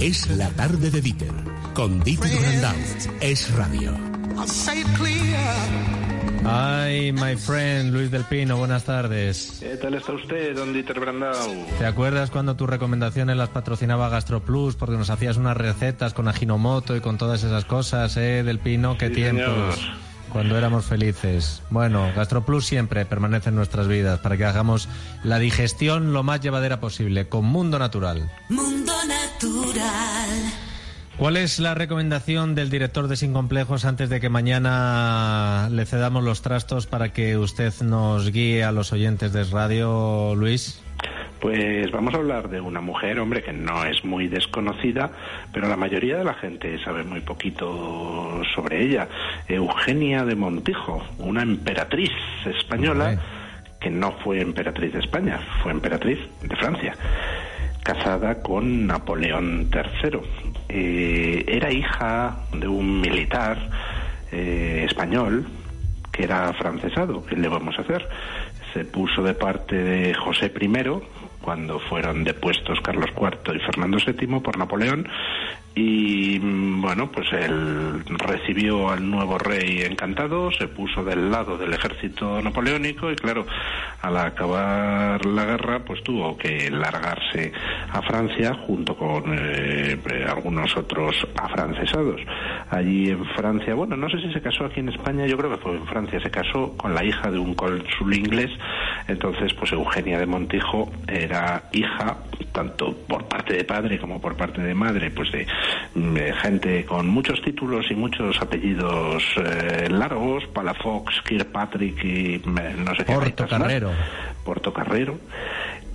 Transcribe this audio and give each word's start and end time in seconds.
Es 0.00 0.26
la 0.30 0.48
tarde 0.50 0.90
de 0.90 1.00
Dieter, 1.02 1.32
con 1.74 2.00
Dieter 2.00 2.30
Brandau. 2.38 2.74
Es 3.20 3.52
radio. 3.54 3.92
Ay, 6.44 7.12
my 7.12 7.36
friend, 7.36 7.92
Luis 7.92 8.10
del 8.10 8.24
Pino, 8.24 8.56
buenas 8.56 8.84
tardes. 8.84 9.58
¿Qué 9.60 9.76
tal 9.76 9.94
está 9.94 10.12
usted, 10.14 10.56
don 10.56 10.72
Dieter 10.72 10.98
Brandau? 10.98 11.66
¿Te 11.78 11.84
acuerdas 11.84 12.30
cuando 12.30 12.56
tus 12.56 12.70
recomendaciones 12.70 13.36
las 13.36 13.50
patrocinaba 13.50 14.08
GastroPlus 14.08 14.76
porque 14.76 14.96
nos 14.96 15.10
hacías 15.10 15.36
unas 15.36 15.56
recetas 15.58 16.14
con 16.14 16.26
Ajinomoto 16.26 16.96
y 16.96 17.00
con 17.00 17.18
todas 17.18 17.44
esas 17.44 17.66
cosas, 17.66 18.16
eh, 18.16 18.42
del 18.44 18.58
Pino? 18.58 18.96
¿Qué 18.96 19.08
Sí, 19.08 19.14
tiempos? 19.14 19.74
señor. 19.76 20.01
Cuando 20.32 20.56
éramos 20.56 20.86
felices. 20.86 21.62
Bueno, 21.68 22.10
GastroPlus 22.16 22.64
siempre 22.64 23.04
permanece 23.04 23.50
en 23.50 23.54
nuestras 23.54 23.86
vidas 23.86 24.18
para 24.20 24.38
que 24.38 24.46
hagamos 24.46 24.88
la 25.22 25.38
digestión 25.38 26.14
lo 26.14 26.22
más 26.22 26.40
llevadera 26.40 26.80
posible, 26.80 27.28
con 27.28 27.44
Mundo 27.44 27.78
Natural. 27.78 28.30
Mundo 28.48 28.94
Natural. 29.06 30.52
¿Cuál 31.18 31.36
es 31.36 31.58
la 31.58 31.74
recomendación 31.74 32.54
del 32.54 32.70
director 32.70 33.08
de 33.08 33.16
Sin 33.16 33.34
Complejos 33.34 33.84
antes 33.84 34.08
de 34.08 34.20
que 34.20 34.30
mañana 34.30 35.68
le 35.70 35.84
cedamos 35.84 36.24
los 36.24 36.40
trastos 36.40 36.86
para 36.86 37.12
que 37.12 37.36
usted 37.36 37.72
nos 37.82 38.30
guíe 38.32 38.64
a 38.64 38.72
los 38.72 38.92
oyentes 38.92 39.34
de 39.34 39.44
radio, 39.44 40.34
Luis? 40.34 40.80
Pues 41.42 41.90
vamos 41.90 42.14
a 42.14 42.18
hablar 42.18 42.48
de 42.48 42.60
una 42.60 42.80
mujer, 42.80 43.18
hombre, 43.18 43.42
que 43.42 43.52
no 43.52 43.84
es 43.84 44.04
muy 44.04 44.28
desconocida, 44.28 45.10
pero 45.52 45.66
la 45.66 45.76
mayoría 45.76 46.16
de 46.16 46.22
la 46.22 46.34
gente 46.34 46.78
sabe 46.84 47.02
muy 47.02 47.18
poquito 47.18 48.40
sobre 48.54 48.84
ella. 48.84 49.08
Eugenia 49.48 50.24
de 50.24 50.36
Montijo, 50.36 51.04
una 51.18 51.42
emperatriz 51.42 52.12
española 52.46 53.20
que 53.80 53.90
no 53.90 54.12
fue 54.22 54.40
emperatriz 54.40 54.92
de 54.92 55.00
España, 55.00 55.40
fue 55.64 55.72
emperatriz 55.72 56.20
de 56.42 56.54
Francia, 56.54 56.94
casada 57.82 58.40
con 58.40 58.86
Napoleón 58.86 59.68
III. 59.74 60.20
Eh, 60.68 61.44
era 61.48 61.72
hija 61.72 62.36
de 62.52 62.68
un 62.68 63.00
militar 63.00 63.58
eh, 64.30 64.84
español 64.88 65.44
que 66.12 66.22
era 66.22 66.50
afrancesado. 66.50 67.26
¿Qué 67.26 67.34
le 67.34 67.48
vamos 67.48 67.76
a 67.78 67.82
hacer? 67.82 68.08
Se 68.72 68.84
puso 68.84 69.24
de 69.24 69.34
parte 69.34 69.74
de 69.74 70.14
José 70.14 70.52
I 70.60 70.68
cuando 71.42 71.78
fueron 71.78 72.24
depuestos 72.24 72.80
Carlos 72.80 73.10
IV 73.14 73.56
y 73.56 73.58
Fernando 73.60 73.98
VII 73.98 74.40
por 74.40 74.56
Napoleón 74.56 75.08
y 75.74 76.38
mm, 76.38 76.82
bueno, 76.82 77.10
pues 77.10 77.32
él 77.32 78.04
recibió 78.06 78.90
al 78.90 79.08
nuevo 79.10 79.38
rey 79.38 79.80
encantado, 79.82 80.50
se 80.52 80.68
puso 80.68 81.02
del 81.02 81.30
lado 81.30 81.56
del 81.56 81.72
ejército 81.72 82.42
napoleónico 82.42 83.10
y 83.10 83.16
claro, 83.16 83.46
al 84.02 84.16
acabar 84.18 85.24
la 85.24 85.44
guerra 85.46 85.78
pues 85.84 86.02
tuvo 86.02 86.36
que 86.36 86.70
largarse 86.70 87.52
a 87.90 88.02
Francia 88.02 88.54
junto 88.66 88.96
con 88.96 89.24
eh, 89.28 89.98
algunos 90.28 90.76
otros 90.76 91.16
afrancesados. 91.36 92.20
Allí 92.70 93.08
en 93.08 93.24
Francia, 93.34 93.74
bueno, 93.74 93.96
no 93.96 94.10
sé 94.10 94.20
si 94.20 94.32
se 94.32 94.42
casó 94.42 94.66
aquí 94.66 94.80
en 94.80 94.90
España, 94.90 95.26
yo 95.26 95.38
creo 95.38 95.50
que 95.50 95.62
fue 95.62 95.72
en 95.72 95.86
Francia, 95.86 96.20
se 96.20 96.30
casó 96.30 96.76
con 96.76 96.94
la 96.94 97.02
hija 97.02 97.30
de 97.30 97.38
un 97.38 97.54
cónsul 97.54 98.14
inglés, 98.14 98.50
entonces 99.08 99.52
pues 99.54 99.72
Eugenia 99.72 100.18
de 100.18 100.26
Montijo 100.26 100.90
era 101.06 101.64
hija 101.72 102.16
tanto 102.52 102.94
por 103.08 103.24
parte 103.24 103.54
de 103.54 103.64
padre 103.64 103.98
como 103.98 104.20
por 104.20 104.36
parte 104.36 104.60
de 104.60 104.74
madre, 104.74 105.10
pues 105.10 105.32
de, 105.32 105.46
mm, 105.94 106.14
de 106.14 106.32
gente 106.34 106.84
con 106.84 107.08
muchos 107.08 107.40
títulos 107.42 107.86
y 107.90 107.94
muchos 107.94 108.40
apellidos 108.40 109.24
eh, 109.36 109.88
largos, 109.90 110.46
Palafox, 110.48 111.22
Kirkpatrick 111.22 112.04
y 112.04 112.42
mm, 112.44 112.84
no 112.84 112.94
sé 112.94 113.04
qué. 113.04 113.14
Portocarrero. 113.14 113.90
Portocarrero. 114.44 115.18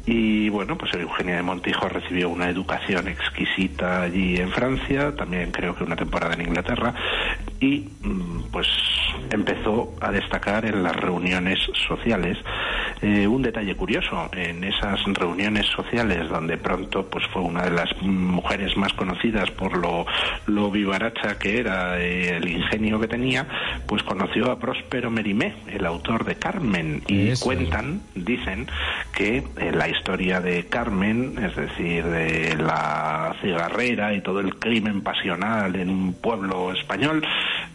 Y 0.07 0.47
bueno, 0.47 0.77
pues 0.77 0.93
Eugenia 0.93 1.35
de 1.35 1.43
Montijo 1.43 1.89
recibió 1.89 2.29
una 2.29 2.49
educación 2.49 3.09
exquisita 3.09 4.03
allí 4.03 4.37
en 4.37 4.49
Francia, 4.51 5.13
también 5.13 5.51
creo 5.51 5.75
que 5.75 5.83
una 5.83 5.97
temporada 5.97 6.33
en 6.33 6.47
Inglaterra, 6.47 6.93
y 7.59 7.89
mm, 8.01 8.43
pues 8.51 8.67
empezó 9.29 9.93
a 9.99 10.11
destacar 10.11 10.63
en 10.65 10.81
las 10.81 10.95
reuniones 10.95 11.59
sociales. 11.87 12.37
Eh, 13.01 13.27
un 13.27 13.41
detalle 13.41 13.75
curioso, 13.75 14.29
en 14.31 14.63
esas 14.63 15.03
reuniones 15.03 15.65
sociales 15.67 16.29
donde 16.29 16.57
pronto 16.57 17.05
pues 17.09 17.25
fue 17.33 17.41
una 17.41 17.63
de 17.63 17.71
las 17.71 17.89
mujeres 18.01 18.75
más 18.77 18.93
conocidas 18.93 19.51
por 19.51 19.77
lo, 19.77 20.05
lo 20.47 20.71
vivaracha 20.71 21.37
que 21.37 21.59
era, 21.59 21.99
eh, 21.99 22.37
el 22.37 22.47
ingenio 22.49 22.99
que 22.99 23.07
tenía, 23.07 23.45
pues 23.85 24.03
conoció 24.03 24.51
a 24.51 24.57
Próspero 24.57 25.11
Merimé, 25.11 25.53
el 25.67 25.85
autor 25.85 26.23
de 26.23 26.35
Carmen, 26.35 27.03
y 27.07 27.29
Eso. 27.29 27.45
cuentan, 27.45 28.01
dicen, 28.15 28.67
que 29.13 29.37
eh, 29.37 29.71
la 29.73 29.89
historia 29.97 30.39
de 30.39 30.65
Carmen, 30.67 31.35
es 31.43 31.55
decir, 31.55 32.03
de 32.05 32.55
la 32.55 33.35
cigarrera 33.41 34.13
y 34.13 34.21
todo 34.21 34.39
el 34.39 34.55
crimen 34.55 35.01
pasional 35.01 35.75
en 35.75 35.89
un 35.89 36.13
pueblo 36.13 36.71
español, 36.71 37.25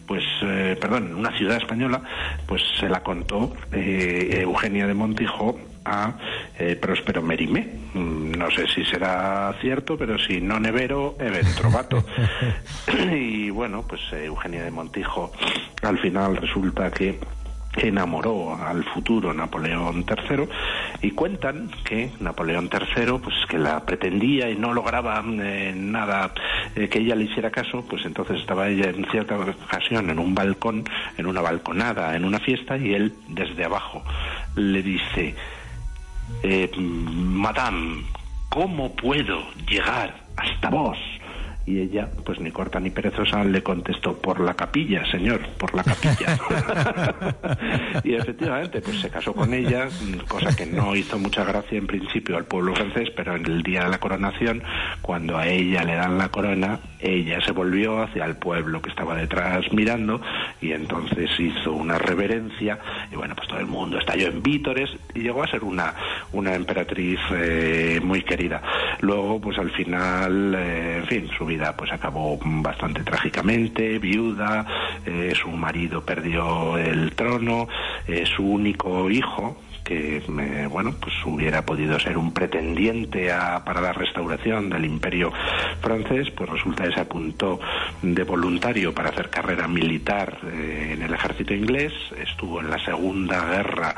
pues, 0.07 0.23
eh, 0.41 0.77
perdón, 0.79 1.07
en 1.07 1.15
una 1.15 1.37
ciudad 1.37 1.57
española, 1.57 2.01
pues 2.47 2.61
se 2.79 2.89
la 2.89 3.01
contó 3.03 3.53
eh, 3.71 4.39
Eugenia 4.41 4.87
de 4.87 4.93
Montijo 4.93 5.59
a 5.85 6.13
eh, 6.57 6.75
Próspero 6.75 7.21
Merimé. 7.21 7.67
Mm, 7.93 8.31
No 8.31 8.49
sé 8.51 8.67
si 8.67 8.83
será 8.85 9.53
cierto, 9.61 9.97
pero 9.97 10.17
si 10.17 10.41
no 10.41 10.59
nevero, 10.59 11.15
even 11.19 11.45
trovato. 11.55 12.03
y 13.11 13.49
bueno, 13.49 13.85
pues 13.87 14.01
eh, 14.13 14.25
Eugenia 14.25 14.63
de 14.63 14.71
Montijo 14.71 15.31
al 15.81 15.99
final 15.99 16.37
resulta 16.37 16.89
que 16.91 17.19
enamoró 17.75 18.55
al 18.55 18.83
futuro 18.83 19.33
Napoleón 19.33 20.05
III 20.07 20.47
y 21.01 21.11
cuentan 21.11 21.71
que 21.83 22.11
Napoleón 22.19 22.69
III 22.71 23.19
pues 23.23 23.35
que 23.49 23.57
la 23.57 23.79
pretendía 23.85 24.49
y 24.49 24.55
no 24.55 24.73
lograba 24.73 25.23
eh, 25.25 25.73
nada 25.75 26.33
eh, 26.75 26.87
que 26.87 26.99
ella 26.99 27.15
le 27.15 27.25
hiciera 27.25 27.49
caso 27.49 27.85
pues 27.89 28.05
entonces 28.05 28.39
estaba 28.39 28.69
ella 28.69 28.89
en 28.89 29.05
cierta 29.09 29.37
ocasión 29.37 30.09
en 30.09 30.19
un 30.19 30.35
balcón 30.35 30.83
en 31.17 31.25
una 31.25 31.41
balconada 31.41 32.15
en 32.15 32.25
una 32.25 32.39
fiesta 32.39 32.77
y 32.77 32.93
él 32.93 33.13
desde 33.27 33.65
abajo 33.65 34.03
le 34.55 34.83
dice 34.83 35.35
eh, 36.43 36.69
Madame 36.77 38.03
¿cómo 38.49 38.95
puedo 38.95 39.41
llegar 39.67 40.15
hasta 40.37 40.69
vos? 40.69 40.97
Y 41.65 41.79
ella, 41.79 42.09
pues 42.25 42.39
ni 42.41 42.51
corta 42.51 42.79
ni 42.79 42.89
perezosa, 42.89 43.43
le 43.43 43.63
contestó, 43.63 44.17
por 44.17 44.41
la 44.41 44.53
capilla, 44.53 45.09
señor, 45.09 45.39
por 45.57 45.73
la 45.73 45.83
capilla. 45.83 46.37
y 48.03 48.15
efectivamente, 48.15 48.81
pues 48.81 48.99
se 48.99 49.09
casó 49.09 49.33
con 49.33 49.53
ella, 49.53 49.87
cosa 50.27 50.55
que 50.55 50.65
no 50.65 50.95
hizo 50.95 51.17
mucha 51.17 51.45
gracia 51.45 51.77
en 51.77 51.87
principio 51.87 52.35
al 52.35 52.45
pueblo 52.45 52.75
francés, 52.75 53.09
pero 53.15 53.35
en 53.35 53.45
el 53.45 53.63
día 53.63 53.85
de 53.85 53.91
la 53.91 53.99
coronación, 53.99 54.61
cuando 55.01 55.37
a 55.37 55.47
ella 55.47 55.83
le 55.83 55.95
dan 55.95 56.17
la 56.17 56.29
corona, 56.29 56.79
ella 57.03 57.41
se 57.41 57.51
volvió 57.51 58.01
hacia 58.01 58.25
el 58.25 58.35
pueblo 58.37 58.81
que 58.81 58.89
estaba 58.89 59.15
detrás 59.15 59.71
mirando, 59.71 60.21
y 60.61 60.71
entonces 60.71 61.29
hizo 61.39 61.73
una 61.73 61.97
reverencia, 61.97 62.79
y 63.11 63.15
bueno, 63.15 63.35
pues 63.35 63.47
todo 63.47 63.59
el 63.59 63.67
mundo 63.67 63.99
estalló 63.99 64.27
en 64.27 64.41
vítores, 64.41 64.89
y 65.13 65.19
llegó 65.19 65.43
a 65.43 65.47
ser 65.47 65.63
una, 65.63 65.93
una 66.31 66.55
emperatriz 66.55 67.19
eh, 67.31 67.99
muy 68.03 68.21
querida. 68.23 68.61
Luego, 69.01 69.39
pues 69.41 69.57
al 69.57 69.71
final, 69.71 70.55
eh, 70.55 70.97
en 70.99 71.05
fin, 71.05 71.29
su 71.37 71.45
vida 71.45 71.75
pues 71.75 71.91
acabó 71.91 72.39
bastante 72.41 73.03
trágicamente, 73.03 73.99
viuda, 73.99 74.65
eh, 75.05 75.33
su 75.35 75.49
marido 75.49 76.05
perdió 76.05 76.77
el 76.77 77.11
trono, 77.15 77.67
eh, 78.07 78.25
su 78.25 78.43
único 78.43 79.09
hijo 79.09 79.57
que 79.83 80.17
eh, 80.17 80.67
bueno 80.69 80.93
pues 80.99 81.13
hubiera 81.25 81.65
podido 81.65 81.99
ser 81.99 82.17
un 82.17 82.33
pretendiente 82.33 83.31
a- 83.31 83.63
para 83.65 83.81
la 83.81 83.91
restauración 83.93 84.69
del 84.69 84.85
imperio 84.85 85.31
francés 85.81 86.29
pues 86.31 86.49
resulta 86.49 86.85
que 86.85 86.93
se 86.93 86.99
apuntó 87.01 87.59
de 88.01 88.23
voluntario 88.23 88.93
para 88.93 89.09
hacer 89.09 89.29
carrera 89.29 89.67
militar 89.67 90.37
eh, 90.45 90.91
en 90.93 91.01
el 91.01 91.13
ejército 91.13 91.53
inglés. 91.53 91.91
Estuvo 92.17 92.61
en 92.61 92.69
la 92.69 92.79
segunda 92.85 93.45
guerra 93.45 93.95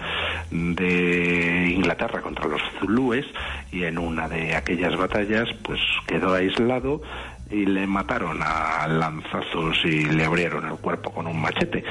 de 0.52 1.70
Inglaterra 1.76 2.22
contra 2.22 2.48
los 2.48 2.62
zulúes 2.80 3.26
y 3.72 3.84
en 3.84 3.98
una 3.98 4.28
de 4.28 4.56
aquellas 4.56 4.96
batallas 4.98 5.48
pues 5.64 5.80
quedó 6.08 6.34
aislado 6.34 7.02
y 7.52 7.66
le 7.66 7.86
mataron 7.86 8.40
a 8.42 8.88
lanzazos 8.88 9.78
y 9.86 10.06
le 10.06 10.26
abrieron 10.26 10.66
el 10.66 10.78
cuerpo 10.78 11.12
con 11.12 11.28
un 11.28 11.40
machete, 11.40 11.84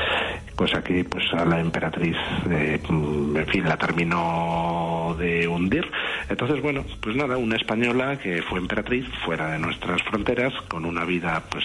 cosa 0.55 0.83
que 0.83 1.05
pues 1.05 1.25
a 1.33 1.45
la 1.45 1.61
emperatriz, 1.61 2.17
eh, 2.51 2.81
mm, 2.89 3.37
en 3.37 3.47
fin, 3.47 3.65
la 3.65 3.77
terminó 3.77 5.17
de 5.19 5.47
hundir. 5.49 5.85
Entonces, 6.29 6.61
bueno, 6.63 6.85
pues 7.01 7.17
nada, 7.17 7.37
una 7.37 7.57
española 7.57 8.17
que 8.17 8.43
fue 8.43 8.59
emperatriz 8.59 9.07
fuera 9.25 9.51
de 9.53 9.59
nuestras 9.59 10.03
fronteras, 10.03 10.53
con 10.69 10.85
una 10.85 11.05
vida 11.05 11.43
pues 11.51 11.65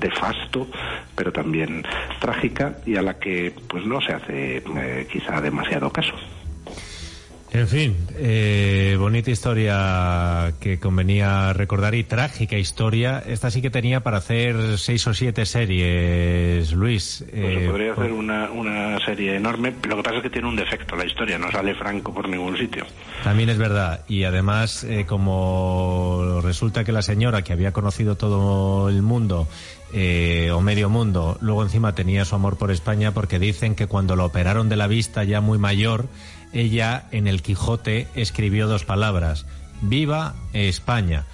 de 0.00 0.10
fasto, 0.10 0.68
pero 1.14 1.32
también 1.32 1.82
trágica 2.20 2.76
y 2.86 2.96
a 2.96 3.02
la 3.02 3.18
que 3.18 3.54
pues 3.68 3.84
no 3.84 4.00
se 4.00 4.12
hace 4.12 4.56
eh, 4.56 5.06
quizá 5.10 5.40
demasiado 5.40 5.90
caso. 5.90 6.14
En 7.54 7.68
fin, 7.68 7.94
eh, 8.16 8.96
bonita 8.98 9.30
historia 9.30 10.54
que 10.58 10.80
convenía 10.80 11.52
recordar 11.52 11.94
y 11.94 12.02
trágica 12.02 12.56
historia. 12.56 13.22
Esta 13.26 13.50
sí 13.50 13.60
que 13.60 13.68
tenía 13.68 14.00
para 14.00 14.16
hacer 14.16 14.78
seis 14.78 15.06
o 15.06 15.12
siete 15.12 15.44
series, 15.44 16.72
Luis. 16.72 17.22
Pues 17.28 17.30
Eh, 17.34 17.66
podría 17.68 17.94
por- 17.94 18.04
hacer 18.04 18.14
una, 18.16 18.50
una 18.50 18.98
serie 19.04 19.36
enorme. 19.36 19.74
Lo 19.86 19.96
que 19.96 20.02
pasa 20.02 20.16
es 20.16 20.22
que 20.22 20.30
tiene 20.30 20.48
un 20.48 20.56
defecto 20.56 20.96
la 20.96 21.04
historia, 21.04 21.36
no 21.36 21.50
sale 21.52 21.74
Franco 21.74 22.14
por 22.14 22.26
ningún 22.26 22.56
sitio. 22.56 22.86
También 23.22 23.50
es 23.50 23.58
verdad. 23.58 24.00
Y 24.08 24.24
además, 24.24 24.82
eh, 24.84 25.04
como 25.06 26.40
resulta 26.42 26.84
que 26.84 26.92
la 26.92 27.02
señora 27.02 27.42
que 27.42 27.52
había 27.52 27.72
conocido 27.72 28.16
todo 28.16 28.88
el 28.88 29.02
mundo, 29.02 29.46
eh, 29.92 30.50
o 30.52 30.62
medio 30.62 30.88
mundo, 30.88 31.36
luego 31.42 31.62
encima 31.64 31.94
tenía 31.94 32.24
su 32.24 32.34
amor 32.34 32.56
por 32.56 32.70
España 32.70 33.12
porque 33.12 33.38
dicen 33.38 33.74
que 33.74 33.86
cuando 33.88 34.16
la 34.16 34.24
operaron 34.24 34.70
de 34.70 34.76
la 34.76 34.86
vista 34.86 35.22
ya 35.24 35.42
muy 35.42 35.58
mayor, 35.58 36.06
ella 36.52 37.06
en 37.10 37.26
el 37.26 37.42
Quijote 37.42 38.08
escribió 38.14 38.66
dos 38.66 38.84
palabras. 38.84 39.46
Viva 39.80 40.34
España. 40.52 41.24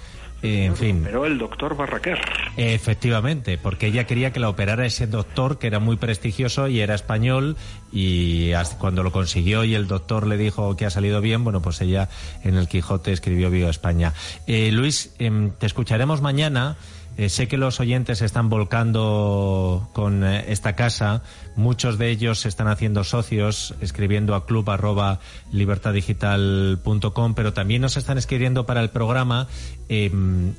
Eh, 0.41 0.65
en 0.65 0.75
fin. 0.75 1.01
Pero 1.03 1.25
el 1.25 1.37
doctor 1.37 1.75
Barraquer. 1.75 2.19
Efectivamente, 2.55 3.57
porque 3.57 3.87
ella 3.87 4.05
quería 4.05 4.31
que 4.31 4.39
la 4.39 4.49
operara 4.49 4.85
ese 4.85 5.07
doctor 5.07 5.59
que 5.59 5.67
era 5.67 5.79
muy 5.79 5.97
prestigioso 5.97 6.67
y 6.67 6.79
era 6.79 6.95
español 6.95 7.57
y 7.91 8.53
hasta 8.53 8.77
cuando 8.77 9.03
lo 9.03 9.11
consiguió 9.11 9.65
y 9.65 9.75
el 9.75 9.87
doctor 9.87 10.27
le 10.27 10.37
dijo 10.37 10.77
que 10.77 10.85
ha 10.85 10.89
salido 10.89 11.19
bien, 11.19 11.43
bueno, 11.43 11.61
pues 11.61 11.81
ella 11.81 12.09
en 12.43 12.55
el 12.55 12.67
Quijote 12.67 13.11
escribió 13.11 13.49
Viva 13.49 13.69
España. 13.69 14.13
Eh, 14.47 14.71
Luis, 14.71 15.13
em, 15.19 15.51
te 15.51 15.65
escucharemos 15.65 16.21
mañana. 16.21 16.77
Eh, 17.19 17.27
sé 17.27 17.49
que 17.49 17.57
los 17.57 17.81
oyentes 17.81 18.21
están 18.21 18.47
volcando 18.47 19.89
con 19.91 20.23
eh, 20.23 20.45
esta 20.47 20.77
casa. 20.77 21.21
Muchos 21.57 21.97
de 21.97 22.11
ellos 22.11 22.39
se 22.39 22.47
están 22.47 22.69
haciendo 22.69 23.03
socios, 23.03 23.75
escribiendo 23.81 24.35
a 24.35 24.45
club 24.45 24.69
arroba 24.69 25.19
libertadigital.com, 25.51 27.33
pero 27.33 27.51
también 27.51 27.81
nos 27.81 27.97
están 27.97 28.17
escribiendo 28.17 28.65
para 28.65 28.79
el 28.79 28.89
programa. 28.89 29.49
em, 29.89 30.53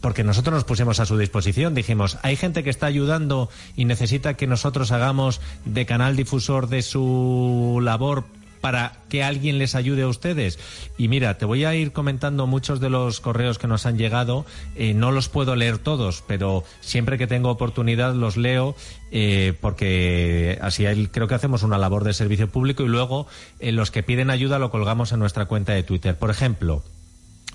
porque 0.00 0.24
nosotros 0.24 0.54
nos 0.54 0.64
pusimos 0.64 0.98
a 1.00 1.06
su 1.06 1.16
disposición, 1.16 1.74
dijimos, 1.74 2.18
hay 2.22 2.36
gente 2.36 2.64
que 2.64 2.70
está 2.70 2.86
ayudando 2.86 3.48
y 3.76 3.84
necesita 3.84 4.34
que 4.34 4.48
nosotros 4.48 4.90
hagamos 4.90 5.40
de 5.64 5.86
canal 5.86 6.16
difusor 6.16 6.68
de 6.68 6.82
su 6.82 7.80
labor 7.82 8.24
para 8.60 8.92
que 9.08 9.22
alguien 9.22 9.58
les 9.58 9.74
ayude 9.74 10.02
a 10.02 10.08
ustedes. 10.08 10.58
Y 10.98 11.08
mira, 11.08 11.38
te 11.38 11.44
voy 11.44 11.64
a 11.64 11.74
ir 11.74 11.92
comentando 11.92 12.46
muchos 12.46 12.80
de 12.80 12.90
los 12.90 13.20
correos 13.20 13.58
que 13.58 13.66
nos 13.66 13.86
han 13.86 13.98
llegado. 13.98 14.44
Eh, 14.74 14.94
no 14.94 15.10
los 15.12 15.28
puedo 15.28 15.56
leer 15.56 15.78
todos, 15.78 16.22
pero 16.26 16.64
siempre 16.80 17.18
que 17.18 17.26
tengo 17.26 17.50
oportunidad 17.50 18.14
los 18.14 18.36
leo 18.36 18.74
eh, 19.12 19.54
porque 19.60 20.58
así 20.62 20.84
creo 21.10 21.26
que 21.26 21.34
hacemos 21.34 21.62
una 21.62 21.78
labor 21.78 22.04
de 22.04 22.12
servicio 22.12 22.48
público 22.48 22.84
y 22.84 22.88
luego 22.88 23.26
eh, 23.58 23.72
los 23.72 23.90
que 23.90 24.02
piden 24.02 24.30
ayuda 24.30 24.58
lo 24.58 24.70
colgamos 24.70 25.12
en 25.12 25.18
nuestra 25.18 25.46
cuenta 25.46 25.72
de 25.72 25.82
Twitter. 25.82 26.16
Por 26.16 26.30
ejemplo, 26.30 26.84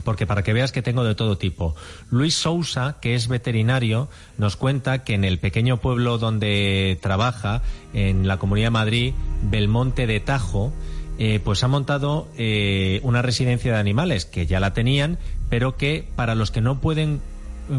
porque 0.04 0.28
para 0.28 0.44
que 0.44 0.54
veas 0.54 0.72
que 0.72 0.82
tengo 0.82 1.04
de 1.04 1.16
todo 1.16 1.38
tipo. 1.38 1.76
Luis 2.10 2.36
Sousa, 2.36 2.98
que 3.02 3.16
es 3.16 3.28
veterinario, 3.28 4.10
nos 4.38 4.58
cuenta 4.58 5.04
que 5.04 5.14
en 5.14 5.24
el 5.24 5.40
pequeño 5.40 5.78
pueblo 5.78 6.18
donde 6.18 7.00
trabaja, 7.02 7.62
en 7.94 8.28
la 8.28 8.38
Comunidad 8.38 8.68
de 8.68 8.72
Madrid, 8.72 9.14
Belmonte 9.44 10.08
de 10.08 10.20
Tajo, 10.20 10.74
eh, 11.18 11.40
pues 11.44 11.64
ha 11.64 11.68
montado 11.68 12.28
eh, 12.38 13.00
una 13.04 13.22
residencia 13.22 13.74
de 13.74 13.80
animales, 13.80 14.26
que 14.26 14.46
ya 14.46 14.60
la 14.60 14.74
tenían, 14.74 15.18
pero 15.50 15.78
que 15.78 16.08
para 16.16 16.36
los 16.36 16.52
que 16.52 16.62
no 16.62 16.82
pueden 16.82 17.22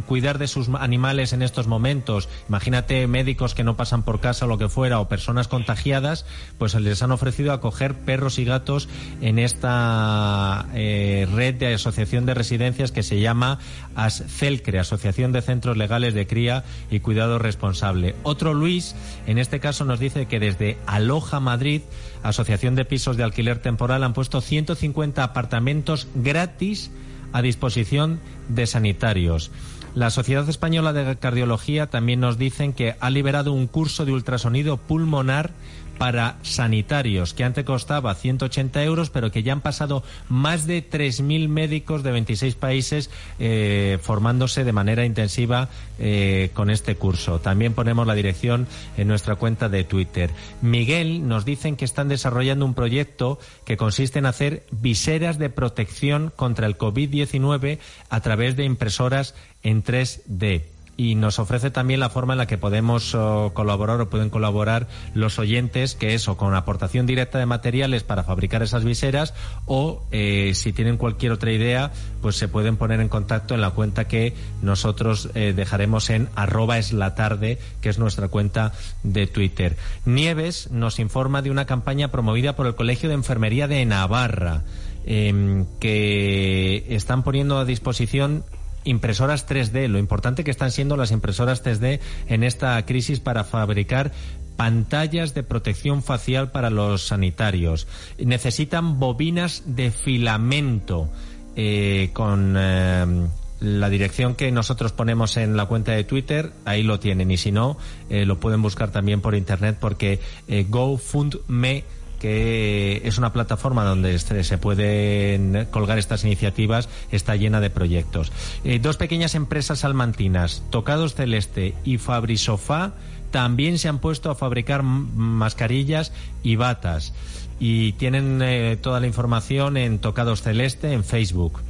cuidar 0.06 0.38
de 0.38 0.48
sus 0.48 0.68
animales 0.68 1.32
en 1.32 1.42
estos 1.42 1.66
momentos, 1.66 2.28
imagínate 2.48 3.06
médicos 3.06 3.54
que 3.54 3.64
no 3.64 3.76
pasan 3.76 4.02
por 4.02 4.20
casa 4.20 4.44
o 4.44 4.48
lo 4.48 4.58
que 4.58 4.68
fuera, 4.68 5.00
o 5.00 5.08
personas 5.08 5.48
contagiadas, 5.48 6.26
pues 6.58 6.74
les 6.74 7.02
han 7.02 7.12
ofrecido 7.12 7.52
acoger 7.52 7.94
perros 7.94 8.38
y 8.38 8.44
gatos 8.44 8.88
en 9.20 9.38
esta 9.38 10.66
eh, 10.74 11.26
red 11.32 11.54
de 11.54 11.74
asociación 11.74 12.26
de 12.26 12.34
residencias 12.34 12.92
que 12.92 13.02
se 13.02 13.20
llama 13.20 13.58
ASCELCRE, 13.94 14.78
Asociación 14.78 15.32
de 15.32 15.42
Centros 15.42 15.76
Legales 15.76 16.14
de 16.14 16.26
Cría 16.26 16.64
y 16.90 17.00
Cuidado 17.00 17.38
Responsable. 17.38 18.14
Otro 18.22 18.54
Luis, 18.54 18.94
en 19.26 19.38
este 19.38 19.60
caso, 19.60 19.84
nos 19.84 20.00
dice 20.00 20.26
que 20.26 20.40
desde 20.40 20.78
Aloja 20.86 21.40
Madrid, 21.40 21.82
Asociación 22.22 22.74
de 22.74 22.84
Pisos 22.84 23.16
de 23.16 23.24
Alquiler 23.24 23.58
Temporal, 23.58 24.04
han 24.04 24.14
puesto 24.14 24.40
150 24.40 25.22
apartamentos 25.22 26.08
gratis 26.14 26.90
a 27.32 27.42
disposición 27.42 28.20
de 28.48 28.66
sanitarios. 28.66 29.50
La 29.96 30.10
Sociedad 30.10 30.46
Española 30.46 30.92
de 30.92 31.16
Cardiología 31.16 31.86
también 31.86 32.20
nos 32.20 32.36
dicen 32.36 32.74
que 32.74 32.96
ha 33.00 33.08
liberado 33.08 33.54
un 33.54 33.66
curso 33.66 34.04
de 34.04 34.12
ultrasonido 34.12 34.76
pulmonar 34.76 35.52
para 35.98 36.38
sanitarios, 36.42 37.34
que 37.34 37.44
antes 37.44 37.64
costaba 37.64 38.14
180 38.14 38.82
euros, 38.84 39.10
pero 39.10 39.30
que 39.30 39.42
ya 39.42 39.52
han 39.52 39.60
pasado 39.60 40.02
más 40.28 40.66
de 40.66 40.88
3.000 40.88 41.48
médicos 41.48 42.02
de 42.02 42.12
26 42.12 42.54
países 42.54 43.10
eh, 43.38 43.98
formándose 44.00 44.64
de 44.64 44.72
manera 44.72 45.04
intensiva 45.04 45.68
eh, 45.98 46.50
con 46.54 46.70
este 46.70 46.96
curso. 46.96 47.40
También 47.40 47.74
ponemos 47.74 48.06
la 48.06 48.14
dirección 48.14 48.66
en 48.96 49.08
nuestra 49.08 49.36
cuenta 49.36 49.68
de 49.68 49.84
Twitter. 49.84 50.30
Miguel 50.62 51.26
nos 51.26 51.44
dicen 51.44 51.76
que 51.76 51.84
están 51.84 52.08
desarrollando 52.08 52.64
un 52.64 52.74
proyecto 52.74 53.38
que 53.64 53.76
consiste 53.76 54.18
en 54.18 54.26
hacer 54.26 54.64
viseras 54.70 55.38
de 55.38 55.50
protección 55.50 56.32
contra 56.34 56.66
el 56.66 56.78
COVID-19 56.78 57.78
a 58.10 58.20
través 58.20 58.56
de 58.56 58.64
impresoras 58.64 59.34
en 59.62 59.82
3D 59.82 60.75
y 60.96 61.14
nos 61.14 61.38
ofrece 61.38 61.70
también 61.70 62.00
la 62.00 62.08
forma 62.08 62.34
en 62.34 62.38
la 62.38 62.46
que 62.46 62.58
podemos 62.58 63.14
oh, 63.14 63.52
colaborar 63.54 64.00
o 64.00 64.08
pueden 64.08 64.30
colaborar 64.30 64.88
los 65.14 65.38
oyentes, 65.38 65.94
que 65.94 66.14
es 66.14 66.28
o 66.28 66.36
con 66.36 66.54
aportación 66.54 67.06
directa 67.06 67.38
de 67.38 67.46
materiales 67.46 68.02
para 68.02 68.24
fabricar 68.24 68.62
esas 68.62 68.84
viseras 68.84 69.34
o 69.66 70.02
eh, 70.10 70.52
si 70.54 70.72
tienen 70.72 70.96
cualquier 70.96 71.32
otra 71.32 71.52
idea, 71.52 71.92
pues 72.22 72.36
se 72.36 72.48
pueden 72.48 72.76
poner 72.76 73.00
en 73.00 73.08
contacto 73.08 73.54
en 73.54 73.60
la 73.60 73.70
cuenta 73.70 74.08
que 74.08 74.34
nosotros 74.62 75.28
eh, 75.34 75.52
dejaremos 75.54 76.08
en 76.10 76.28
arroba 76.34 76.78
es 76.78 76.92
la 76.92 77.14
tarde, 77.14 77.58
que 77.80 77.88
es 77.88 77.98
nuestra 77.98 78.28
cuenta 78.28 78.72
de 79.02 79.26
Twitter. 79.26 79.76
Nieves 80.04 80.70
nos 80.70 80.98
informa 80.98 81.42
de 81.42 81.50
una 81.50 81.66
campaña 81.66 82.08
promovida 82.08 82.56
por 82.56 82.66
el 82.66 82.74
Colegio 82.74 83.08
de 83.08 83.14
Enfermería 83.14 83.68
de 83.68 83.84
Navarra, 83.84 84.62
em, 85.04 85.66
que 85.78 86.86
están 86.88 87.22
poniendo 87.22 87.58
a 87.58 87.64
disposición 87.64 88.44
impresoras 88.86 89.46
3D, 89.46 89.88
lo 89.88 89.98
importante 89.98 90.44
que 90.44 90.50
están 90.50 90.70
siendo 90.70 90.96
las 90.96 91.10
impresoras 91.10 91.62
3D 91.64 92.00
en 92.28 92.42
esta 92.42 92.84
crisis 92.86 93.20
para 93.20 93.44
fabricar 93.44 94.12
pantallas 94.56 95.34
de 95.34 95.42
protección 95.42 96.02
facial 96.02 96.50
para 96.50 96.70
los 96.70 97.06
sanitarios. 97.06 97.86
Necesitan 98.18 98.98
bobinas 98.98 99.62
de 99.66 99.90
filamento 99.90 101.10
eh, 101.56 102.10
con 102.14 102.54
eh, 102.56 103.26
la 103.60 103.88
dirección 103.88 104.34
que 104.34 104.50
nosotros 104.52 104.92
ponemos 104.92 105.36
en 105.36 105.56
la 105.56 105.66
cuenta 105.66 105.92
de 105.92 106.04
Twitter, 106.04 106.52
ahí 106.64 106.82
lo 106.82 107.00
tienen 107.00 107.30
y 107.30 107.36
si 107.36 107.52
no, 107.52 107.78
eh, 108.10 108.26
lo 108.26 108.38
pueden 108.38 108.62
buscar 108.62 108.90
también 108.90 109.20
por 109.20 109.34
internet 109.34 109.76
porque 109.80 110.20
eh, 110.48 110.66
GoFundMe 110.68 111.84
que 112.26 113.02
es 113.04 113.18
una 113.18 113.32
plataforma 113.32 113.84
donde 113.84 114.18
se 114.18 114.58
pueden 114.58 115.68
colgar 115.70 115.96
estas 115.96 116.24
iniciativas, 116.24 116.88
está 117.12 117.36
llena 117.36 117.60
de 117.60 117.70
proyectos. 117.70 118.32
Eh, 118.64 118.80
dos 118.80 118.96
pequeñas 118.96 119.36
empresas 119.36 119.78
salmantinas, 119.78 120.64
Tocados 120.70 121.14
Celeste 121.14 121.76
y 121.84 121.98
Fabrisofá, 121.98 122.94
también 123.30 123.78
se 123.78 123.86
han 123.88 124.00
puesto 124.00 124.28
a 124.28 124.34
fabricar 124.34 124.82
mascarillas 124.82 126.12
y 126.42 126.56
batas. 126.56 127.14
Y 127.60 127.92
tienen 127.92 128.42
eh, 128.42 128.76
toda 128.76 128.98
la 128.98 129.06
información 129.06 129.76
en 129.76 130.00
Tocados 130.00 130.42
Celeste 130.42 130.94
en 130.94 131.04
Facebook. 131.04 131.60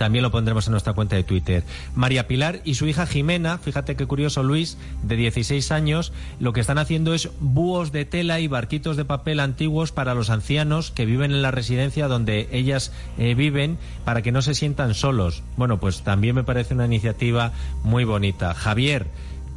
También 0.00 0.22
lo 0.22 0.30
pondremos 0.30 0.66
en 0.66 0.70
nuestra 0.70 0.94
cuenta 0.94 1.16
de 1.16 1.24
Twitter. 1.24 1.62
María 1.94 2.26
Pilar 2.26 2.62
y 2.64 2.76
su 2.76 2.86
hija 2.86 3.06
Jimena, 3.06 3.58
fíjate 3.58 3.96
qué 3.96 4.06
curioso 4.06 4.42
Luis, 4.42 4.78
de 5.02 5.14
16 5.14 5.70
años, 5.72 6.14
lo 6.38 6.54
que 6.54 6.60
están 6.60 6.78
haciendo 6.78 7.12
es 7.12 7.28
búhos 7.38 7.92
de 7.92 8.06
tela 8.06 8.40
y 8.40 8.48
barquitos 8.48 8.96
de 8.96 9.04
papel 9.04 9.40
antiguos 9.40 9.92
para 9.92 10.14
los 10.14 10.30
ancianos 10.30 10.90
que 10.90 11.04
viven 11.04 11.32
en 11.32 11.42
la 11.42 11.50
residencia 11.50 12.08
donde 12.08 12.48
ellas 12.50 12.94
eh, 13.18 13.34
viven 13.34 13.76
para 14.06 14.22
que 14.22 14.32
no 14.32 14.40
se 14.40 14.54
sientan 14.54 14.94
solos. 14.94 15.42
Bueno, 15.58 15.80
pues 15.80 16.00
también 16.00 16.34
me 16.34 16.44
parece 16.44 16.72
una 16.72 16.86
iniciativa 16.86 17.52
muy 17.82 18.04
bonita. 18.04 18.54
Javier, 18.54 19.06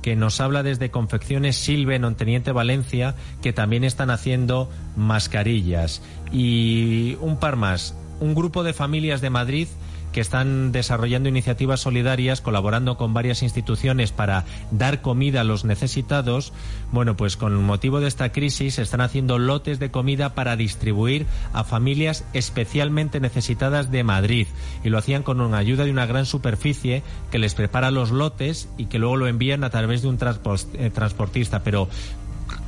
que 0.02 0.18
nos 0.18 0.42
habla 0.42 0.62
desde 0.62 0.92
Confecciones 0.92 1.56
Silven 1.56 2.04
en 2.04 2.16
Teniente 2.16 2.52
Valencia, 2.52 3.16
que 3.42 3.54
también 3.54 3.86
están 3.86 4.10
haciendo 4.10 4.70
mascarillas. 4.98 6.02
Y 6.34 7.16
un 7.22 7.38
par 7.38 7.56
más. 7.56 7.96
Un 8.20 8.36
grupo 8.36 8.64
de 8.64 8.74
familias 8.74 9.22
de 9.22 9.30
Madrid 9.30 9.68
que 10.14 10.22
están 10.22 10.72
desarrollando 10.72 11.28
iniciativas 11.28 11.82
solidarias, 11.82 12.40
colaborando 12.40 12.96
con 12.96 13.14
varias 13.14 13.44
instituciones 13.44 14.14
para 14.14 14.46
dar 14.72 15.02
comida 15.02 15.42
a 15.42 15.44
los 15.44 15.66
necesitados. 15.66 16.54
Bueno, 16.92 17.18
pues 17.18 17.36
con 17.36 17.62
motivo 17.64 18.00
de 18.00 18.08
esta 18.08 18.32
crisis 18.32 18.80
están 18.80 19.02
haciendo 19.02 19.40
lotes 19.40 19.80
de 19.80 19.92
comida 19.92 20.36
para 20.36 20.56
distribuir 20.56 21.26
a 21.52 21.64
familias 21.64 22.24
especialmente 22.34 23.20
necesitadas 23.20 23.92
de 23.92 24.04
Madrid. 24.04 24.48
Y 24.84 24.90
lo 24.90 24.98
hacían 24.98 25.24
con 25.24 25.42
una 25.42 25.58
ayuda 25.58 25.84
de 25.84 25.92
una 25.92 26.06
gran 26.06 26.26
superficie 26.26 27.04
que 27.32 27.40
les 27.40 27.56
prepara 27.56 27.92
los 27.92 28.12
lotes 28.12 28.70
y 28.78 28.86
que 28.86 29.00
luego 29.00 29.18
lo 29.18 29.28
envían 29.28 29.64
a 29.64 29.70
través 29.70 30.04
de 30.04 30.08
un 30.08 30.20
eh, 30.22 30.90
transportista. 30.92 31.64
Pero 31.64 31.90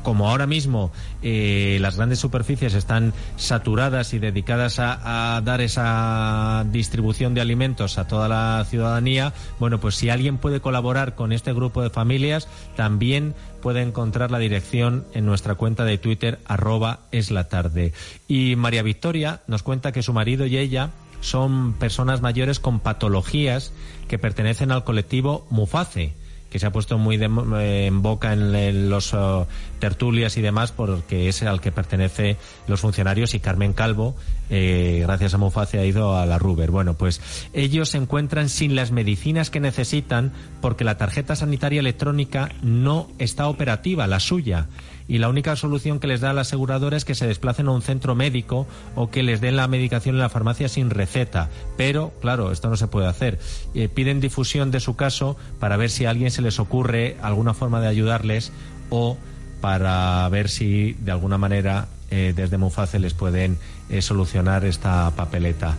como 0.06 0.30
ahora 0.30 0.46
mismo 0.46 0.92
eh, 1.24 1.80
las 1.82 1.98
grandes 1.98 2.20
superficies 2.20 2.76
están 2.76 3.12
saturadas 3.38 4.14
y 4.14 4.20
dedicadas 4.20 4.78
a, 4.80 5.42
dar 5.44 5.62
esa 5.62 6.64
distribución 6.72 7.34
de 7.34 7.42
alimentos 7.42 7.98
a 7.98 8.08
toda 8.08 8.30
la 8.30 8.64
ciudadanía, 8.70 9.34
bueno, 9.60 9.80
pues 9.80 9.96
si 9.96 10.10
alguien 10.10 10.38
puede 10.38 10.62
colaborar 10.62 11.16
con 11.16 11.32
este 11.32 11.54
grupo 11.54 11.82
de 11.82 11.90
familias, 11.90 12.48
también 12.76 13.34
puede 13.64 13.82
encontrar 13.82 14.30
la 14.30 14.38
dirección 14.38 15.06
en 15.16 15.26
nuestra 15.26 15.56
cuenta 15.56 15.84
de 15.86 15.98
Twitter, 15.98 16.40
arroba 16.46 17.00
es 17.12 17.32
la 17.32 17.50
tarde. 17.50 17.92
Y 18.28 18.56
María 18.56 18.84
Victoria 18.84 19.42
nos 19.48 19.64
cuenta 19.64 19.92
que 19.92 20.04
su 20.04 20.14
marido 20.14 20.46
y 20.46 20.58
ella 20.58 20.92
son 21.22 21.74
personas 21.74 22.22
mayores 22.22 22.60
con 22.60 22.80
patologías 22.80 23.74
que 24.08 24.20
pertenecen 24.20 24.72
al 24.72 24.84
colectivo 24.84 25.48
Muface 25.50 26.14
que 26.56 26.60
se 26.60 26.68
ha 26.68 26.72
puesto 26.72 26.98
muy 26.98 27.18
de, 27.18 27.26
en 27.26 28.02
boca 28.02 28.32
en, 28.32 28.90
los 28.90 29.12
uh, 29.12 29.46
tertulias 29.80 30.38
y 30.38 30.42
demás, 30.42 30.72
porque 30.72 31.28
es 31.28 31.44
al 31.44 31.60
que 31.60 31.74
pertenece 31.74 32.38
los 32.70 32.80
funcionarios 32.80 33.34
y 33.34 33.42
Carmen 33.42 33.74
Calvo, 33.74 34.16
eh, 34.50 35.00
gracias 35.02 35.34
a 35.34 35.38
Muface, 35.38 35.80
ha 35.80 35.86
ido 35.86 36.18
a 36.18 36.26
la 36.26 36.40
Ruber. 36.40 36.72
Bueno, 36.72 36.94
pues 36.94 37.20
ellos 37.52 37.90
se 37.90 37.98
encuentran 37.98 38.48
sin 38.48 38.74
las 38.74 38.94
medicinas 38.94 39.50
que 39.50 39.60
necesitan 39.60 40.32
porque 40.62 40.86
la 40.86 40.98
tarjeta 40.98 41.36
sanitaria 41.36 41.82
electrónica 41.82 42.48
no 42.62 43.10
está 43.20 43.50
operativa, 43.50 44.08
la 44.08 44.22
suya 44.22 44.68
y 45.08 45.20
la 45.20 45.30
única 45.30 45.56
solución 45.56 46.00
que 46.00 46.08
les 46.08 46.22
da 46.22 46.34
la 46.34 46.42
aseguradora 46.42 46.98
es 46.98 47.06
que 47.06 47.16
se 47.16 47.28
desplacen 47.28 47.68
a 47.68 47.72
un 47.72 47.82
centro 47.82 48.16
médico 48.16 48.68
o 48.96 49.10
que 49.10 49.24
les 49.24 49.42
den 49.42 49.56
la 49.56 49.68
medicación 49.68 50.16
en 50.16 50.22
la 50.22 50.30
farmacia 50.30 50.68
sin 50.68 50.90
receta. 50.90 51.50
Pero, 51.78 52.14
claro, 52.22 52.52
esto 52.52 52.70
no 52.70 52.78
se 52.78 52.88
puede 52.88 53.08
hacer. 53.08 53.40
Eh, 53.74 53.88
piden 53.88 54.20
difusión 54.20 54.72
de 54.72 54.80
su 54.80 54.96
caso 54.96 55.38
para 55.60 55.78
ver 55.78 55.90
si 55.90 56.06
a 56.06 56.10
alguien 56.10 56.32
se 56.32 56.42
les 56.42 56.60
ocurre 56.60 57.18
alguna 57.22 57.54
forma 57.54 57.82
de 57.82 57.88
ayudarles 57.88 58.52
o 58.90 59.18
para 59.62 60.28
ver 60.30 60.50
si 60.50 60.94
de 60.94 61.12
alguna 61.12 61.38
manera 61.38 61.88
eh, 62.12 62.34
desde 62.36 62.58
Muface 62.58 63.00
les 63.00 63.14
pueden 63.14 63.58
eh, 63.90 64.02
solucionar 64.02 64.66
esta 64.66 65.12
papeleta. 65.16 65.76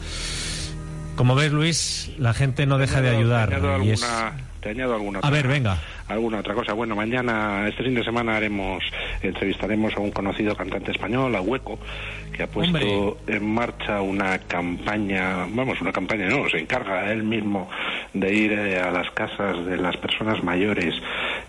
Como 1.17 1.35
ves, 1.35 1.51
Luis, 1.51 2.13
la 2.19 2.35
gente 2.35 2.67
no 2.67 2.79
deja 2.79 3.01
de 3.01 3.11
ayudar. 3.11 3.55
Alguna, 3.55 3.93
es... 3.93 4.05
te 4.67 4.73
añado 4.73 4.95
alguna 4.95 5.21
A 5.23 5.31
ver, 5.31 5.47
venga 5.47 5.79
alguna 6.09 6.39
otra 6.39 6.55
cosa. 6.55 6.73
Bueno, 6.73 6.97
mañana, 6.97 7.67
este 7.69 7.85
fin 7.85 7.95
de 7.95 8.05
semana 8.05 8.37
haremos, 8.37 8.83
entrevistaremos 9.23 9.97
a 9.97 10.01
un 10.01 10.11
conocido 10.11 10.57
cantante 10.57 10.93
español, 10.93 11.35
a 11.35 11.41
Hueco, 11.41 11.79
que 12.37 12.43
ha 12.43 12.47
puesto 12.47 12.77
Hombre. 12.77 13.37
en 13.37 13.55
marcha 13.55 14.01
una 14.01 14.39
campaña, 14.41 15.47
vamos, 15.51 15.81
una 15.81 15.93
campaña 15.93 16.29
no, 16.29 16.49
se 16.49 16.59
encarga 16.59 17.11
él 17.11 17.23
mismo 17.23 17.69
de 18.13 18.35
ir 18.35 18.53
eh, 18.53 18.79
a 18.79 18.91
las 18.91 19.11
casas 19.11 19.65
de 19.65 19.77
las 19.77 19.97
personas 19.97 20.43
mayores 20.43 20.95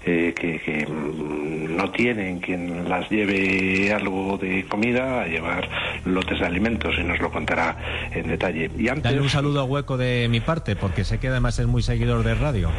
eh, 0.06 0.34
que, 0.36 0.60
que, 0.60 0.88
no 0.88 1.92
tienen 1.92 2.40
quien 2.40 2.90
las 2.90 3.10
lleve 3.10 3.94
algo 3.94 4.38
de 4.38 4.66
comida 4.66 5.22
a 5.22 5.28
llevar 5.28 5.70
lotes 6.06 6.40
de 6.40 6.46
alimentos 6.46 6.96
y 6.98 7.04
nos 7.04 7.20
lo 7.20 7.30
contará 7.32 7.78
en 8.12 8.28
detalle. 8.28 8.72
Y 8.78 8.88
antes... 8.88 9.04
Dale 9.04 9.22
un 9.22 9.30
saludo 9.30 9.60
a 9.62 9.64
Hueco 9.64 9.98
de 9.98 10.28
mi 10.30 10.40
parte, 10.40 10.76
porque 10.76 11.04
sé 11.04 11.20
que 11.20 11.28
además 11.28 11.60
es 11.60 11.68
muy 11.68 11.84
seguidor 11.84 12.24
de 12.24 12.36
radio. 12.36 12.70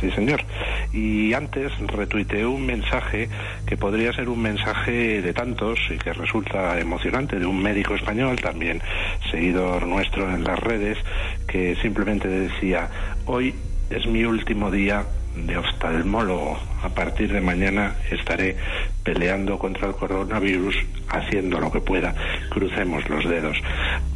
Sí, 0.00 0.10
señor. 0.10 0.42
Y 0.92 1.32
antes 1.32 1.72
retuiteé 1.86 2.46
un 2.46 2.66
mensaje 2.66 3.28
que 3.66 3.76
podría 3.76 4.12
ser 4.12 4.28
un 4.28 4.42
mensaje 4.42 5.22
de 5.22 5.32
tantos 5.32 5.78
y 5.90 5.96
que 5.98 6.12
resulta 6.12 6.78
emocionante 6.78 7.38
de 7.38 7.45
un 7.46 7.62
médico 7.62 7.94
español, 7.94 8.36
también 8.40 8.82
seguidor 9.30 9.86
nuestro 9.86 10.28
en 10.28 10.44
las 10.44 10.58
redes, 10.58 10.98
que 11.46 11.76
simplemente 11.76 12.28
decía, 12.28 12.88
hoy 13.26 13.54
es 13.90 14.06
mi 14.06 14.24
último 14.24 14.70
día 14.70 15.04
de 15.36 15.56
oftalmólogo. 15.56 16.58
A 16.82 16.88
partir 16.88 17.32
de 17.32 17.40
mañana 17.40 17.94
estaré 18.10 18.56
peleando 19.02 19.58
contra 19.58 19.88
el 19.88 19.94
coronavirus 19.94 20.76
haciendo 21.08 21.60
lo 21.60 21.70
que 21.70 21.80
pueda. 21.80 22.14
Crucemos 22.50 23.08
los 23.08 23.28
dedos. 23.28 23.56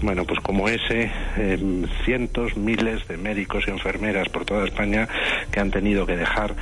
Bueno, 0.02 0.25
pues 0.25 0.40
como 0.40 0.66
ese, 0.66 1.11
eh, 1.37 1.59
cientos, 2.04 2.57
miles 2.57 3.07
de 3.07 3.19
médicos 3.19 3.64
y 3.66 3.71
enfermeras 3.71 4.30
por 4.30 4.47
toda 4.47 4.64
España 4.64 5.07
que 5.52 5.61
han 5.61 5.71
tenido 5.71 6.07
que 6.07 6.16
dejar 6.16 6.54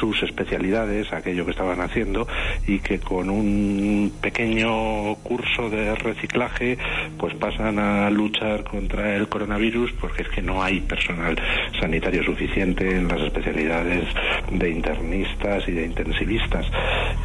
sus 0.00 0.22
especialidades, 0.22 1.12
aquello 1.12 1.44
que 1.44 1.50
estaban 1.50 1.80
haciendo, 1.82 2.26
y 2.66 2.78
que 2.78 2.98
con 2.98 3.28
un 3.28 4.12
pequeño 4.20 5.14
curso 5.16 5.68
de 5.68 5.94
reciclaje, 5.94 6.78
pues 7.18 7.34
pasan 7.34 7.78
a 7.78 8.08
luchar 8.08 8.64
contra 8.64 9.14
el 9.14 9.28
coronavirus 9.28 9.92
porque 10.00 10.22
es 10.22 10.28
que 10.30 10.40
no 10.40 10.62
hay 10.62 10.80
personal 10.80 11.36
sanitario 11.78 12.22
suficiente 12.24 12.96
en 12.96 13.08
las 13.08 13.20
especialidades 13.20 14.04
de 14.50 14.70
internistas 14.70 15.68
y 15.68 15.72
de 15.72 15.84
intensivistas. 15.84 16.66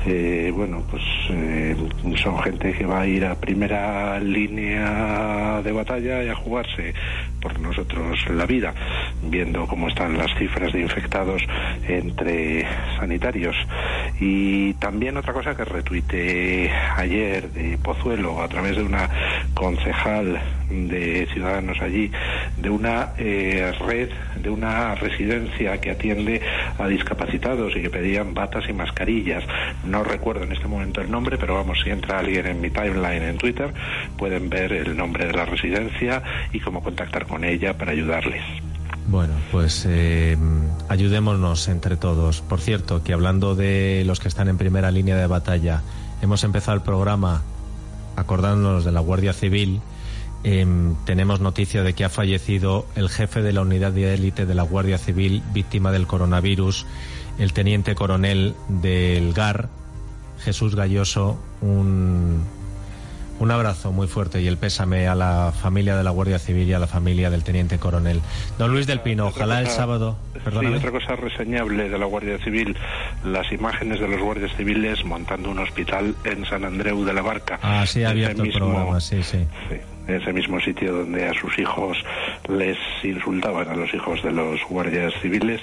Eh, 0.06 0.52
bueno, 0.54 0.84
pues 0.90 1.04
eh, 1.30 1.76
son 2.22 2.38
gente 2.40 2.74
que 2.74 2.86
va 2.86 3.02
a 3.02 3.08
ir 3.08 3.26
a 3.26 3.36
primera 3.36 4.20
línea 4.20 5.61
de 5.64 5.72
batalla 5.72 6.24
y 6.24 6.30
a 6.30 6.36
jugarse 6.36 6.94
por 7.42 7.60
nosotros 7.60 8.18
la 8.30 8.46
vida, 8.46 8.74
viendo 9.24 9.68
cómo 9.68 9.88
están 9.88 10.18
las 10.18 10.34
cifras 10.38 10.72
de 10.72 10.82
infectados 10.82 11.42
entre 11.88 12.66
sanitarios. 12.98 13.56
Y 14.20 14.74
también 14.76 15.18
otra 15.18 15.34
cosa 15.34 15.56
que 15.56 15.66
retuite 15.66 16.72
ayer 16.96 17.50
de 17.52 17.78
Pozuelo 17.78 18.42
a 18.42 18.48
través 18.48 18.78
de 18.78 18.84
una 18.84 19.10
concejal 19.54 20.40
de 20.70 21.28
ciudadanos 21.34 21.82
allí, 21.82 22.12
de 22.58 22.70
una 22.70 23.10
eh, 23.18 23.74
red, 23.86 24.10
de 24.42 24.50
una 24.50 24.96
residencia 24.96 25.80
que 25.82 25.92
atiende 25.92 26.42
a 26.78 26.88
discapacitados 26.88 27.76
y 27.76 27.82
que 27.82 27.90
pedían 27.90 28.34
batas 28.34 28.70
y 28.70 28.74
mascarillas. 28.74 29.44
No 29.86 30.04
recuerdo 30.04 30.44
en 30.44 30.52
este 30.52 30.68
momento 30.68 31.02
el 31.02 31.12
nombre, 31.12 31.38
pero 31.38 31.56
vamos, 31.56 31.82
si 31.84 31.90
entra 31.90 32.20
alguien 32.20 32.48
en 32.48 32.62
mi 32.62 32.70
timeline 32.70 33.24
en 33.24 33.38
Twitter, 33.38 33.74
pueden 34.18 34.50
ver 34.50 34.72
el 34.72 34.96
nombre 34.96 35.26
de 35.26 35.34
la 35.34 35.46
residencia 35.46 36.24
y 36.54 36.60
cómo 36.60 36.82
contactar 36.82 37.26
con 37.32 37.46
ella 37.46 37.78
para 37.78 37.94
ayudarles. 37.94 38.44
Bueno, 39.08 39.34
pues 39.52 39.86
eh, 39.88 40.38
ayudémonos 40.90 41.70
entre 41.70 41.96
todos. 41.96 42.42
Por 42.42 42.60
cierto, 42.60 43.04
que 43.04 43.14
hablando 43.14 43.56
de 43.56 44.04
los 44.06 44.20
que 44.20 44.28
están 44.28 44.50
en 44.50 44.58
primera 44.58 44.92
línea 44.92 45.16
de 45.16 45.28
batalla, 45.28 45.82
hemos 46.22 46.44
empezado 46.44 46.76
el 46.76 46.84
programa 46.84 47.42
acordándonos 48.18 48.84
de 48.84 48.92
la 48.92 49.00
Guardia 49.00 49.34
Civil. 49.34 49.82
Eh, 50.44 50.66
tenemos 51.06 51.40
noticia 51.40 51.84
de 51.84 51.94
que 51.94 52.04
ha 52.04 52.10
fallecido 52.10 52.86
el 52.96 53.10
jefe 53.10 53.42
de 53.42 53.54
la 53.54 53.62
unidad 53.62 53.94
de 53.94 54.14
élite 54.14 54.46
de 54.46 54.56
la 54.56 54.64
Guardia 54.64 54.98
Civil, 54.98 55.42
víctima 55.54 55.92
del 55.92 56.08
coronavirus, 56.08 56.86
el 57.40 57.54
teniente 57.54 57.96
coronel 57.96 58.56
del 58.68 59.34
GAR, 59.34 59.70
Jesús 60.40 60.76
Galloso, 60.76 61.40
un, 61.62 62.44
un 63.42 63.50
abrazo 63.50 63.92
muy 63.92 64.08
fuerte 64.08 64.40
y 64.40 64.48
el 64.48 64.58
pésame 64.58 65.08
a 65.08 65.16
la 65.16 65.52
familia 65.52 65.96
de 65.96 66.04
la 66.04 66.12
Guardia 66.12 66.38
Civil 66.38 66.70
y 66.70 66.74
a 66.74 66.80
la 66.80 66.86
familia 66.86 67.32
del 67.32 67.44
teniente 67.44 67.80
coronel. 67.80 68.22
Don 68.60 68.72
Luis 68.72 68.86
del 68.86 69.00
Pino, 69.00 69.28
ojalá 69.28 69.56
cosa, 69.56 69.62
el 69.62 69.68
sábado. 69.68 70.18
Perdóname. 70.44 70.80
Sí, 70.80 70.86
otra 70.86 71.00
cosa 71.00 71.16
reseñable 71.16 71.90
de 71.90 71.98
la 71.98 72.06
Guardia 72.06 72.38
Civil, 72.38 72.78
las 73.26 73.52
imágenes 73.52 74.00
de 74.00 74.08
los 74.08 74.22
guardias 74.22 74.56
civiles 74.56 75.04
montando 75.06 75.50
un 75.50 75.58
hospital 75.58 76.16
en 76.24 76.46
San 76.46 76.64
Andreu 76.66 77.04
de 77.04 77.14
la 77.14 77.24
Barca. 77.24 77.60
Ah, 77.64 77.84
sí, 77.88 78.04
abierto 78.04 78.44
mismo, 78.44 78.68
el 78.68 78.72
programa, 78.74 79.02
sí, 79.02 79.24
sí. 79.24 79.40
sí 79.70 79.76
ese 80.08 80.34
mismo 80.34 80.60
sitio 80.60 80.94
donde 80.94 81.28
a 81.28 81.34
sus 81.34 81.58
hijos 81.58 81.98
les 82.50 82.78
insultaban 83.04 83.70
a 83.70 83.76
los 83.76 83.94
hijos 83.94 84.22
de 84.24 84.32
los 84.32 84.60
guardias 84.68 85.14
civiles 85.22 85.62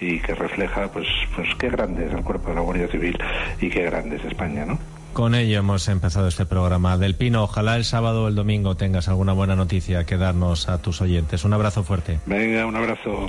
y 0.00 0.18
que 0.20 0.34
refleja 0.34 0.90
pues 0.90 1.06
pues 1.34 1.48
qué 1.58 1.68
grande 1.68 2.06
es 2.06 2.12
el 2.12 2.22
cuerpo 2.22 2.48
de 2.48 2.54
la 2.54 2.60
Guardia 2.62 2.88
Civil 2.88 3.18
y 3.60 3.68
qué 3.68 3.82
grande 3.82 4.16
es 4.16 4.24
España, 4.24 4.64
¿no? 4.64 4.78
Con 5.12 5.34
ello 5.34 5.58
hemos 5.58 5.88
empezado 5.88 6.28
este 6.28 6.46
programa. 6.46 6.96
Del 6.96 7.14
Pino, 7.14 7.42
ojalá 7.42 7.76
el 7.76 7.84
sábado 7.84 8.24
o 8.24 8.28
el 8.28 8.34
domingo 8.34 8.76
tengas 8.76 9.08
alguna 9.08 9.34
buena 9.34 9.54
noticia 9.54 10.04
que 10.04 10.16
darnos 10.16 10.68
a 10.70 10.80
tus 10.80 11.02
oyentes. 11.02 11.44
Un 11.44 11.52
abrazo 11.52 11.84
fuerte. 11.84 12.18
Venga, 12.24 12.64
un 12.64 12.76
abrazo. 12.76 13.28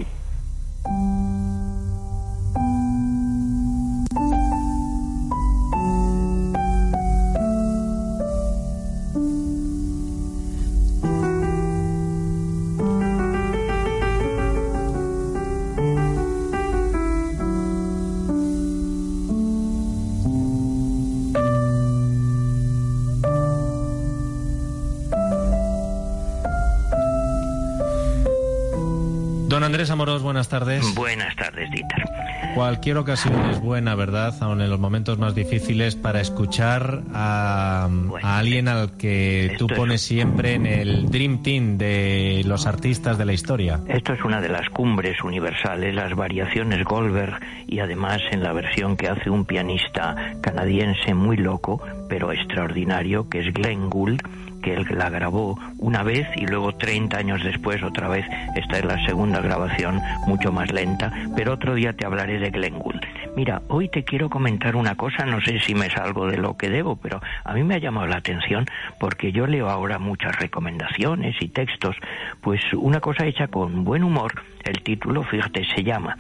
Cualquier 32.56 32.98
ocasión 32.98 33.34
es 33.50 33.60
buena, 33.62 33.96
¿verdad? 33.96 34.36
Aun 34.42 34.62
en 34.62 34.70
los 34.70 34.80
momentos 34.80 35.18
más 35.18 35.34
difíciles, 35.34 35.96
para 35.96 36.22
escuchar 36.22 37.02
a, 37.14 37.90
a 38.22 38.38
alguien 38.38 38.68
al 38.68 38.96
que 38.98 39.56
tú 39.58 39.68
pones 39.68 40.02
siempre 40.02 40.54
en 40.54 40.66
el 40.66 41.10
Dream 41.10 41.42
Team 41.42 41.78
de 41.78 42.44
los 42.46 42.68
artistas 42.68 43.18
de 43.18 43.26
la 43.26 43.34
historia. 43.34 43.80
Esto 43.88 44.14
es 44.14 44.24
una 44.24 44.40
de 44.40 44.50
las 44.50 44.70
cumbres 44.70 45.24
universales, 45.24 45.96
las 45.96 46.16
variaciones 46.16 46.84
Goldberg 46.84 47.40
y 47.68 47.80
además 47.80 48.22
en 48.32 48.44
la 48.44 48.54
versión 48.54 48.98
que 48.98 49.08
hace 49.08 49.30
un 49.30 49.46
pianista 49.46 50.16
canadiense 50.42 51.14
muy 51.14 51.38
loco, 51.38 51.82
pero 52.08 52.32
extraordinario, 52.32 53.30
que 53.30 53.40
es 53.40 53.54
Glenn 53.54 53.90
Gould, 53.90 54.22
que 54.64 54.74
él 54.74 54.88
la 54.90 55.10
grabó 55.10 55.60
una 55.78 56.02
vez 56.02 56.28
y 56.36 56.48
luego 56.48 56.74
30 56.76 57.18
años 57.18 57.44
después 57.44 57.84
otra 57.84 58.08
vez. 58.08 58.26
Esta 58.56 58.80
es 58.80 58.86
la 58.86 59.06
segunda 59.06 59.42
grabación, 59.42 60.02
mucho 60.26 60.52
más 60.52 60.72
lenta, 60.72 61.12
pero 61.36 61.54
otro 61.54 61.76
día 61.76 61.94
te 61.94 62.06
hablaré 62.06 62.40
de 62.40 62.50
Glenn 62.50 62.80
Gould. 62.80 63.02
Mira, 63.36 63.62
hoy 63.68 63.90
te 63.90 64.04
quiero 64.04 64.30
comentar 64.30 64.76
una 64.76 64.96
cosa, 64.96 65.26
no 65.26 65.42
sé 65.42 65.60
si 65.60 65.76
me 65.76 65.90
salgo 65.90 66.28
de 66.28 66.38
lo 66.38 66.56
que 66.56 66.70
debo, 66.70 66.96
pero 66.96 67.20
a 67.44 67.54
mí 67.54 67.64
me 67.64 67.76
ha 67.76 67.80
llamado 67.80 68.08
la 68.08 68.18
atención 68.18 68.66
porque 69.00 69.32
yo 69.32 69.46
leo 69.46 69.70
ahora 69.70 70.00
muchas 70.00 70.36
recomendaciones 70.38 71.36
y 71.42 71.50
textos, 71.50 71.96
pues 72.42 72.62
una 72.74 73.00
cosa 73.00 73.26
hecha 73.26 73.48
con 73.48 73.84
buen 73.84 74.04
humor, 74.04 74.44
el 74.64 74.82
título, 74.82 75.24
fíjate, 75.24 75.66
se 75.76 75.84
llama 75.84 76.18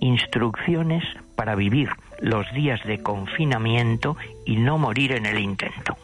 Instrucciones 0.00 1.04
para 1.36 1.54
vivir 1.54 1.88
los 2.20 2.50
días 2.52 2.80
de 2.84 2.98
confinamiento 2.98 4.16
y 4.44 4.56
no 4.56 4.76
morir 4.76 5.12
en 5.12 5.26
el 5.26 5.38
intento. 5.38 5.96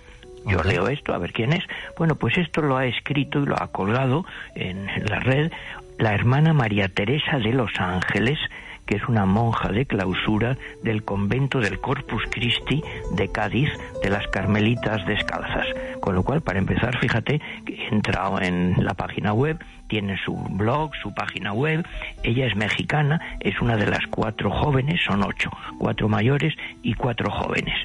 Yo 0.47 0.63
leo 0.63 0.89
esto, 0.89 1.15
a 1.15 1.19
ver 1.19 1.33
quién 1.33 1.53
es. 1.53 1.65
Bueno, 1.97 2.17
pues 2.17 2.37
esto 2.39 2.63
lo 2.63 2.77
ha 2.77 2.87
escrito 2.87 3.41
y 3.41 3.47
lo 3.47 3.61
ha 3.61 3.69
colgado 3.69 4.25
en 4.55 4.87
la 5.09 5.21
red 5.21 5.51
la 5.99 6.15
hermana 6.15 6.53
María 6.53 6.89
Teresa 6.89 7.39
de 7.39 7.53
los 7.53 7.71
Ángeles, 7.79 8.39
que 8.87 8.97
es 8.97 9.09
una 9.09 9.25
monja 9.25 9.69
de 9.69 9.87
clausura 9.87 10.59
del 10.83 11.05
convento 11.05 11.61
del 11.61 11.81
Corpus 11.81 12.25
Christi 12.31 12.83
de 13.13 13.29
Cádiz, 13.31 13.71
de 14.03 14.11
las 14.11 14.27
Carmelitas 14.29 15.07
Descalzas. 15.07 15.67
Con 16.01 16.17
lo 16.17 16.25
cual, 16.25 16.41
para 16.41 16.59
empezar, 16.59 16.99
fíjate 16.99 17.41
que 17.65 17.75
he 17.75 17.89
entrado 17.89 18.41
en 18.41 18.85
la 18.85 18.95
página 18.95 19.33
web, 19.33 19.65
tiene 19.87 20.19
su 20.25 20.35
blog, 20.35 20.91
su 21.01 21.15
página 21.15 21.53
web, 21.53 21.87
ella 22.25 22.47
es 22.47 22.57
mexicana, 22.57 23.21
es 23.39 23.61
una 23.61 23.77
de 23.77 23.87
las 23.87 24.05
cuatro 24.11 24.51
jóvenes, 24.51 25.01
son 25.07 25.23
ocho, 25.23 25.51
cuatro 25.79 26.09
mayores 26.09 26.55
y 26.83 26.95
cuatro 26.95 27.31
jóvenes 27.31 27.77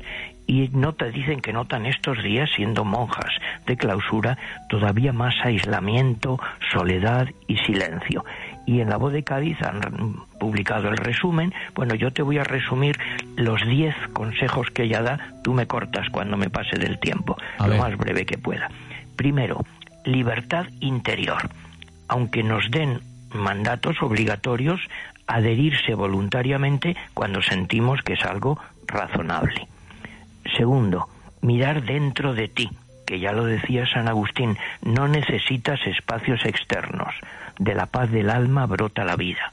y 0.48 0.70
nota, 0.70 1.06
dicen 1.06 1.42
que 1.42 1.52
notan 1.52 1.86
estos 1.86 2.24
días, 2.24 2.50
siendo 2.56 2.86
monjas 2.86 3.32
de 3.66 3.76
clausura, 3.76 4.38
todavía 4.70 5.12
más 5.12 5.36
aislamiento, 5.44 6.40
soledad 6.72 7.28
y 7.48 7.58
silencio. 7.58 8.24
Y 8.66 8.80
en 8.80 8.90
la 8.90 8.98
voz 8.98 9.12
de 9.14 9.24
Cádiz 9.24 9.62
han 9.62 10.16
publicado 10.40 10.88
el 10.88 10.98
resumen. 10.98 11.54
Bueno, 11.76 11.96
yo 11.96 12.12
te 12.12 12.22
voy 12.22 12.38
a 12.38 12.44
resumir 12.46 12.98
los 13.36 13.66
10 13.68 13.94
consejos 14.14 14.70
que 14.72 14.84
ella 14.84 15.02
da. 15.02 15.34
Tú 15.44 15.54
me 15.54 15.68
cortas 15.68 16.10
cuando 16.10 16.38
me 16.38 16.50
pase 16.50 16.78
del 16.78 16.98
tiempo, 17.00 17.38
A 17.60 17.68
lo 17.68 17.72
ver. 17.72 17.80
más 17.82 17.98
breve 17.98 18.26
que 18.26 18.38
pueda. 18.38 18.70
Primero, 19.18 19.66
libertad 20.06 20.66
interior. 20.80 21.50
Aunque 22.08 22.44
nos 22.44 22.72
den 22.72 23.02
mandatos 23.34 24.02
obligatorios, 24.02 24.80
adherirse 25.28 25.94
voluntariamente 25.94 26.96
cuando 27.14 27.42
sentimos 27.42 28.02
que 28.02 28.14
es 28.14 28.24
algo 28.24 28.58
razonable. 28.88 29.68
Segundo, 30.56 31.08
mirar 31.42 31.84
dentro 31.84 32.34
de 32.34 32.48
ti, 32.48 32.70
que 33.06 33.20
ya 33.20 33.32
lo 33.32 33.46
decía 33.46 33.86
San 33.88 34.08
Agustín, 34.08 34.58
no 34.82 35.08
necesitas 35.08 35.80
espacios 35.88 36.46
externos, 36.46 37.14
de 37.60 37.76
la 37.76 37.88
paz 37.88 38.12
del 38.12 38.30
alma 38.30 38.66
brota 38.66 39.04
la 39.04 39.16
vida. 39.16 39.52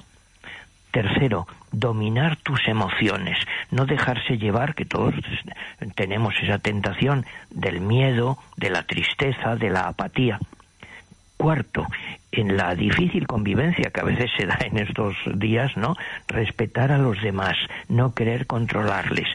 Tercero, 0.90 1.46
dominar 1.72 2.36
tus 2.36 2.68
emociones, 2.68 3.38
no 3.70 3.84
dejarse 3.86 4.38
llevar, 4.38 4.74
que 4.74 4.84
todos 4.84 5.14
tenemos 5.96 6.34
esa 6.40 6.58
tentación 6.58 7.26
del 7.50 7.80
miedo, 7.80 8.38
de 8.56 8.70
la 8.70 8.84
tristeza, 8.84 9.56
de 9.56 9.70
la 9.70 9.88
apatía. 9.88 10.38
Cuarto, 11.36 11.86
en 12.30 12.56
la 12.56 12.74
difícil 12.74 13.26
convivencia 13.26 13.90
que 13.90 14.00
a 14.00 14.04
veces 14.04 14.30
se 14.36 14.46
da 14.46 14.58
en 14.60 14.78
estos 14.78 15.16
días, 15.34 15.76
¿no? 15.76 15.96
Respetar 16.28 16.92
a 16.92 16.98
los 16.98 17.20
demás, 17.22 17.56
no 17.88 18.14
querer 18.14 18.46
controlarles, 18.46 19.26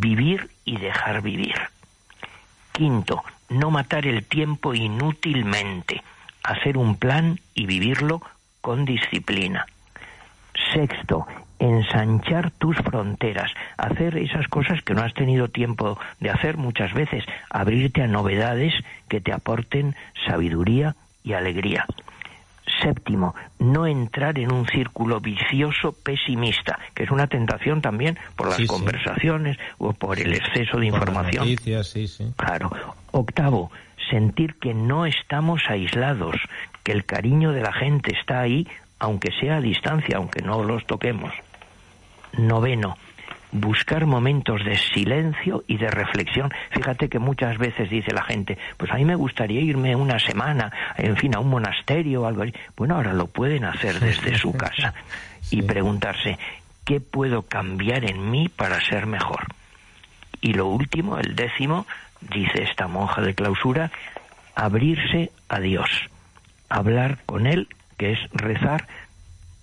vivir 0.00 0.50
y 0.64 0.78
dejar 0.78 1.22
vivir. 1.22 1.54
Quinto, 2.72 3.22
no 3.48 3.70
matar 3.70 4.06
el 4.06 4.24
tiempo 4.24 4.74
inútilmente, 4.74 6.02
hacer 6.42 6.76
un 6.76 6.96
plan 6.96 7.40
y 7.54 7.66
vivirlo 7.66 8.20
con 8.60 8.84
disciplina. 8.84 9.66
Sexto, 10.72 11.26
ensanchar 11.58 12.50
tus 12.52 12.76
fronteras, 12.78 13.52
hacer 13.76 14.16
esas 14.16 14.48
cosas 14.48 14.82
que 14.82 14.94
no 14.94 15.02
has 15.02 15.14
tenido 15.14 15.48
tiempo 15.48 15.98
de 16.20 16.30
hacer 16.30 16.56
muchas 16.56 16.92
veces, 16.92 17.24
abrirte 17.50 18.02
a 18.02 18.06
novedades 18.06 18.74
que 19.08 19.20
te 19.20 19.32
aporten 19.32 19.94
sabiduría 20.26 20.96
y 21.22 21.32
alegría. 21.32 21.86
Séptimo, 22.84 23.34
no 23.58 23.86
entrar 23.86 24.38
en 24.38 24.52
un 24.52 24.66
círculo 24.66 25.18
vicioso 25.18 25.92
pesimista, 26.04 26.78
que 26.94 27.04
es 27.04 27.10
una 27.10 27.26
tentación 27.26 27.80
también 27.80 28.18
por 28.36 28.46
las 28.48 28.56
Sí, 28.56 28.62
sí. 28.62 28.68
conversaciones 28.68 29.56
o 29.78 29.92
por 29.94 30.20
el 30.20 30.34
exceso 30.34 30.78
de 30.78 30.90
Por 30.90 30.98
información. 30.98 31.44
noticias, 31.48 31.88
sí, 31.88 32.06
sí. 32.06 32.26
Claro. 32.36 32.70
Octavo, 33.10 33.70
sentir 34.10 34.56
que 34.56 34.74
no 34.74 35.06
estamos 35.06 35.62
aislados, 35.68 36.36
que 36.82 36.92
el 36.92 37.04
cariño 37.06 37.52
de 37.52 37.62
la 37.62 37.72
gente 37.72 38.14
está 38.14 38.40
ahí, 38.40 38.68
aunque 38.98 39.30
sea 39.40 39.56
a 39.56 39.60
distancia, 39.60 40.18
aunque 40.18 40.42
no 40.42 40.62
los 40.62 40.84
toquemos. 40.86 41.32
Noveno, 42.36 42.96
buscar 43.54 44.04
momentos 44.04 44.64
de 44.64 44.76
silencio 44.76 45.62
y 45.68 45.78
de 45.78 45.88
reflexión. 45.88 46.52
Fíjate 46.72 47.08
que 47.08 47.20
muchas 47.20 47.56
veces 47.56 47.88
dice 47.88 48.12
la 48.12 48.24
gente, 48.24 48.58
pues 48.76 48.90
a 48.90 48.96
mí 48.96 49.04
me 49.04 49.14
gustaría 49.14 49.60
irme 49.60 49.94
una 49.94 50.18
semana, 50.18 50.72
en 50.96 51.16
fin, 51.16 51.34
a 51.36 51.38
un 51.38 51.50
monasterio 51.50 52.22
o 52.22 52.26
algo 52.26 52.42
así. 52.42 52.52
Bueno, 52.76 52.96
ahora 52.96 53.12
lo 53.12 53.28
pueden 53.28 53.64
hacer 53.64 54.00
desde 54.00 54.36
su 54.36 54.52
casa 54.52 54.92
y 55.50 55.62
preguntarse, 55.62 56.36
¿qué 56.84 57.00
puedo 57.00 57.42
cambiar 57.42 58.10
en 58.10 58.28
mí 58.28 58.48
para 58.48 58.80
ser 58.80 59.06
mejor? 59.06 59.46
Y 60.40 60.52
lo 60.52 60.66
último, 60.66 61.18
el 61.18 61.36
décimo, 61.36 61.86
dice 62.20 62.64
esta 62.64 62.88
monja 62.88 63.22
de 63.22 63.34
clausura, 63.34 63.92
abrirse 64.56 65.30
a 65.48 65.60
Dios, 65.60 65.88
hablar 66.68 67.18
con 67.24 67.46
Él, 67.46 67.68
que 67.98 68.12
es 68.12 68.18
rezar 68.32 68.88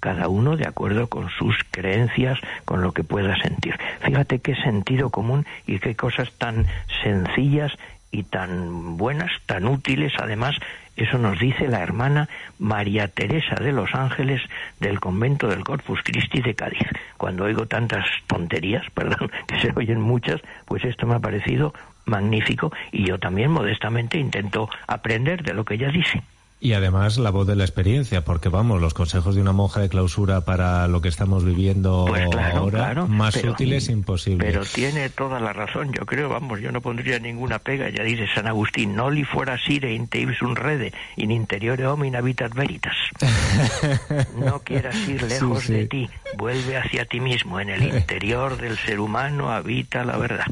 cada 0.01 0.27
uno 0.27 0.57
de 0.57 0.67
acuerdo 0.67 1.07
con 1.07 1.29
sus 1.29 1.55
creencias, 1.71 2.37
con 2.65 2.81
lo 2.81 2.91
que 2.91 3.05
pueda 3.05 3.37
sentir. 3.37 3.79
Fíjate 4.01 4.39
qué 4.39 4.55
sentido 4.55 5.11
común 5.11 5.45
y 5.65 5.79
qué 5.79 5.95
cosas 5.95 6.29
tan 6.33 6.65
sencillas 7.03 7.71
y 8.11 8.23
tan 8.23 8.97
buenas, 8.97 9.31
tan 9.45 9.65
útiles, 9.65 10.11
además, 10.19 10.57
eso 10.97 11.17
nos 11.17 11.39
dice 11.39 11.67
la 11.69 11.81
hermana 11.81 12.27
María 12.59 13.07
Teresa 13.07 13.55
de 13.55 13.71
los 13.71 13.95
Ángeles 13.95 14.41
del 14.79 14.99
convento 14.99 15.47
del 15.47 15.63
Corpus 15.63 16.01
Christi 16.03 16.41
de 16.41 16.53
Cádiz. 16.53 16.87
Cuando 17.17 17.45
oigo 17.45 17.65
tantas 17.67 18.05
tonterías, 18.27 18.85
perdón, 18.93 19.31
que 19.47 19.59
se 19.59 19.71
oyen 19.75 20.01
muchas, 20.01 20.41
pues 20.65 20.83
esto 20.83 21.07
me 21.07 21.15
ha 21.15 21.19
parecido 21.19 21.73
magnífico 22.05 22.73
y 22.91 23.05
yo 23.05 23.19
también 23.19 23.51
modestamente 23.51 24.17
intento 24.17 24.69
aprender 24.87 25.43
de 25.43 25.53
lo 25.53 25.63
que 25.63 25.75
ella 25.75 25.89
dice. 25.89 26.21
Y 26.63 26.73
además 26.73 27.17
la 27.17 27.31
voz 27.31 27.47
de 27.47 27.55
la 27.55 27.63
experiencia, 27.63 28.23
porque 28.23 28.47
vamos, 28.47 28.79
los 28.79 28.93
consejos 28.93 29.33
de 29.33 29.41
una 29.41 29.51
monja 29.51 29.81
de 29.81 29.89
clausura 29.89 30.41
para 30.41 30.87
lo 30.87 31.01
que 31.01 31.09
estamos 31.09 31.43
viviendo 31.43 32.05
Pues 32.07 32.29
claro, 32.29 32.57
ahora, 32.59 32.77
claro, 32.77 33.07
más 33.07 33.33
pero- 33.33 33.53
útiles 33.53 33.89
imposible. 33.89 34.45
Pero 34.45 34.63
tiene 34.63 35.09
toda 35.09 35.39
la 35.39 35.53
razón, 35.53 35.91
yo 35.91 36.05
creo, 36.05 36.29
vamos, 36.29 36.61
yo 36.61 36.71
no 36.71 36.79
pondría 36.79 37.17
ninguna 37.17 37.57
pega, 37.57 37.89
ya 37.89 38.03
dice 38.03 38.27
San 38.35 38.45
Agustín, 38.45 38.95
no 38.95 39.09
li 39.09 39.23
fuera 39.23 39.57
sire 39.57 39.91
in 39.95 40.07
te 40.07 40.23
un 40.43 40.55
rede, 40.55 40.93
in 41.17 41.31
interiore 41.31 41.87
homine 41.87 42.17
habitat 42.17 42.53
veritas. 42.53 42.95
No 44.37 44.59
quieras 44.59 44.95
ir 45.07 45.23
lejos 45.23 45.63
sí. 45.63 45.73
de 45.73 45.85
ti, 45.87 46.09
vuelve 46.37 46.77
hacia 46.77 47.05
ti 47.05 47.19
mismo, 47.19 47.59
en 47.59 47.69
el 47.69 47.83
interior 47.83 48.57
del 48.57 48.77
ser 48.77 48.99
humano 48.99 49.51
habita 49.51 50.03
la 50.05 50.17
verdad. 50.17 50.45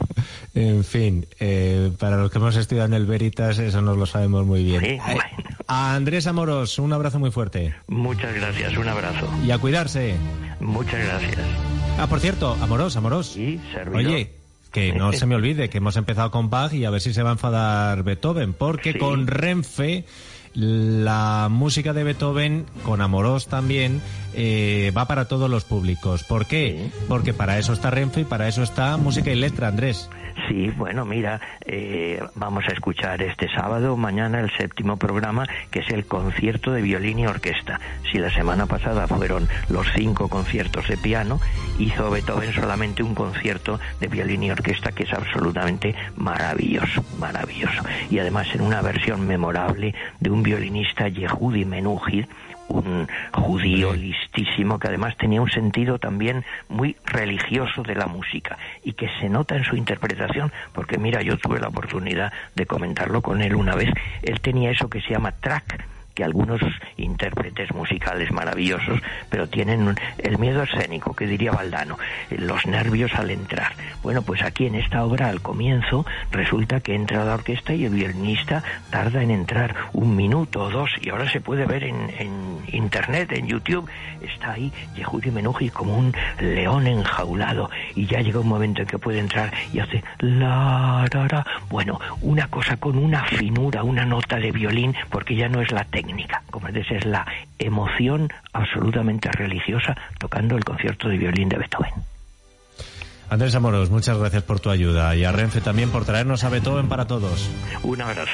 En 0.56 0.84
fin, 0.84 1.28
eh, 1.40 1.92
para 2.00 2.18
los 2.18 2.32
que 2.32 2.38
hemos 2.40 2.56
estudiado 2.56 2.88
en 2.88 2.94
el 2.96 3.06
Veritas, 3.06 3.60
eso 3.60 3.82
nos 3.82 3.98
lo 3.98 4.06
sabemos 4.06 4.46
muy 4.46 4.64
bien. 4.64 4.80
Sí, 4.82 4.88
Eh, 4.88 5.00
bueno. 5.06 5.22
Andrés 6.00 6.28
Amoros, 6.28 6.80
un 6.80 6.94
abrazo 6.94 7.20
muy 7.20 7.30
fuerte. 7.30 7.76
Muchas 7.88 8.34
gracias, 8.34 8.78
un 8.78 8.88
abrazo. 8.88 9.28
Y 9.46 9.52
a 9.52 9.58
cuidarse. 9.58 10.16
Muchas 10.62 10.98
gracias. 11.06 11.36
Ah, 11.98 12.08
por 12.08 12.22
cierto, 12.22 12.56
Amoros, 12.62 12.96
Amoros. 12.96 13.36
Y. 13.36 13.60
Oye, 13.94 14.32
que 14.72 14.94
no 14.94 15.12
se 15.12 15.26
me 15.26 15.36
olvide 15.36 15.70
que 15.70 15.80
hemos 15.80 15.98
empezado 15.98 16.32
con 16.32 16.50
Bach 16.50 16.72
y 16.72 16.86
a 16.86 16.90
ver 16.90 17.02
si 17.02 17.14
se 17.14 17.22
va 17.22 17.32
a 17.32 17.34
enfadar 17.34 18.04
Beethoven, 18.04 18.54
porque 18.54 18.94
Sí. 18.94 18.98
con 19.00 19.28
Renfe 19.28 20.06
la 20.54 21.48
música 21.52 21.92
de 21.92 22.06
Beethoven, 22.06 22.66
con 22.86 23.02
Amorós 23.02 23.48
también, 23.48 24.02
eh, 24.34 24.94
va 24.98 25.06
para 25.06 25.26
todos 25.28 25.50
los 25.50 25.66
públicos. 25.66 26.24
¿Por 26.24 26.46
qué? 26.46 26.90
Porque 27.10 27.34
para 27.34 27.60
eso 27.60 27.74
está 27.74 27.92
Renfe 27.92 28.22
y 28.22 28.26
para 28.26 28.48
eso 28.48 28.64
está 28.64 28.96
música 28.96 29.32
y 29.32 29.36
letra, 29.36 29.68
Andrés. 29.68 30.10
Sí, 30.50 30.72
bueno, 30.76 31.06
mira, 31.06 31.40
eh, 31.64 32.20
vamos 32.34 32.64
a 32.68 32.74
escuchar 32.74 33.22
este 33.22 33.48
sábado, 33.50 33.96
mañana, 33.96 34.40
el 34.40 34.50
séptimo 34.58 34.98
programa, 34.98 35.46
que 35.70 35.82
es 35.82 35.90
el 35.92 36.08
concierto 36.08 36.72
de 36.72 36.82
violín 36.82 37.20
y 37.20 37.28
orquesta. 37.28 37.80
Si 38.12 38.18
la 38.18 38.32
semana 38.32 38.66
pasada 38.66 39.08
fueron 39.08 39.48
los 39.70 39.86
cinco 39.96 40.28
conciertos 40.28 40.88
de 40.88 40.98
piano, 40.98 41.40
hizo 41.78 42.10
Beethoven 42.10 42.52
solamente 42.52 43.04
un 43.04 43.14
concierto 43.14 43.80
de 44.00 44.08
violín 44.08 44.42
y 44.42 44.50
orquesta 44.50 44.92
que 44.92 45.04
es 45.04 45.14
absolutamente 45.14 45.94
maravilloso, 46.16 47.06
maravilloso. 47.20 47.84
Y 48.10 48.18
además 48.18 48.48
en 48.56 48.62
una 48.62 48.82
versión 48.82 49.28
memorable 49.28 49.94
de 50.20 50.32
un 50.32 50.42
violinista 50.42 51.10
Yehudi 51.10 51.64
Menuhin, 51.64 52.28
un 52.70 53.08
judío 53.34 53.94
listísimo 53.94 54.80
que 54.80 54.88
además 54.88 55.18
tenía 55.18 55.42
un 55.42 55.50
sentido 55.50 56.00
también 56.00 56.46
muy 56.70 56.96
religioso 57.06 57.84
de 57.84 57.96
la 57.96 58.08
música 58.08 58.58
y 58.84 58.94
que 58.94 59.10
se 59.20 59.30
nota 59.30 59.56
en 59.56 59.64
su 59.64 59.76
interpretación 59.76 60.52
porque 60.74 60.98
mira 60.98 61.22
yo 61.22 61.38
tuve 61.38 61.60
la 61.60 61.68
oportunidad 61.68 62.32
de 62.56 62.66
comentarlo 62.66 63.22
con 63.22 63.42
él 63.42 63.56
una 63.56 63.76
vez. 63.76 63.90
Él 64.22 64.40
tenía 64.42 64.72
eso 64.72 64.90
que 64.90 65.02
se 65.02 65.10
llama 65.10 65.32
track 65.32 65.99
que 66.20 66.26
algunos 66.26 66.60
intérpretes 66.98 67.74
musicales 67.74 68.30
maravillosos, 68.30 69.00
pero 69.30 69.48
tienen 69.48 69.96
el 70.18 70.38
miedo 70.38 70.64
escénico, 70.64 71.16
que 71.16 71.26
diría 71.26 71.54
Valdano, 71.54 71.98
los 72.30 72.66
nervios 72.66 73.14
al 73.16 73.32
entrar. 73.32 73.72
Bueno, 74.04 74.22
pues 74.22 74.42
aquí 74.42 74.66
en 74.66 74.76
esta 74.76 75.06
obra, 75.06 75.30
al 75.30 75.40
comienzo, 75.40 76.06
resulta 76.30 76.82
que 76.82 76.94
entra 76.94 77.24
la 77.24 77.36
orquesta 77.36 77.74
y 77.74 77.86
el 77.86 77.94
violinista 77.94 78.62
tarda 78.90 79.24
en 79.24 79.32
entrar 79.32 79.74
un 79.94 80.18
minuto 80.18 80.64
o 80.64 80.70
dos, 80.70 80.90
y 81.02 81.10
ahora 81.10 81.30
se 81.32 81.40
puede 81.40 81.66
ver 81.66 81.86
en, 81.86 82.10
internet, 82.74 83.32
en 83.32 83.48
YouTube, 83.48 83.90
está 84.22 84.52
ahí 84.52 84.74
Yehudi 84.98 85.32
Menuhi 85.32 85.70
como 85.70 85.98
un 85.98 86.14
león 86.42 86.86
enjaulado, 86.86 87.70
y 87.96 88.08
ya 88.08 88.20
llega 88.20 88.42
un 88.42 88.50
momento 88.50 88.82
en 88.82 88.88
que 88.90 89.00
puede 89.00 89.20
entrar 89.20 89.54
y 89.72 89.80
hace 89.80 90.04
la, 90.20 91.08
la, 91.14 91.28
la. 91.32 91.46
bueno, 91.70 91.98
una 92.22 92.50
cosa 92.50 92.76
con 92.76 92.98
una 92.98 93.24
finura, 93.24 93.84
una 93.84 94.04
nota 94.04 94.36
de 94.36 94.52
violín, 94.52 94.94
porque 95.10 95.36
ya 95.36 95.48
no 95.48 95.62
es 95.62 95.72
la 95.72 95.86
técnica 95.86 96.09
como 96.50 96.68
es 96.68 97.06
la 97.06 97.26
emoción 97.58 98.30
absolutamente 98.54 99.32
religiosa 99.32 99.96
tocando 100.20 100.58
el 100.58 100.64
concierto 100.64 101.08
de 101.08 101.18
violín 101.18 101.50
de 101.50 101.58
Beethoven. 101.58 101.92
Andrés 103.30 103.54
Amoros, 103.54 103.92
muchas 103.92 104.18
gracias 104.18 104.44
por 104.44 104.60
tu 104.60 104.72
ayuda 104.72 105.16
y 105.16 105.24
a 105.24 105.32
Renfe 105.32 105.62
también 105.62 105.92
por 105.92 106.06
traernos 106.06 106.44
a 106.44 106.50
Beethoven 106.50 106.90
para 106.90 107.06
todos. 107.06 107.50
Un 107.84 108.02
abrazo. 108.02 108.32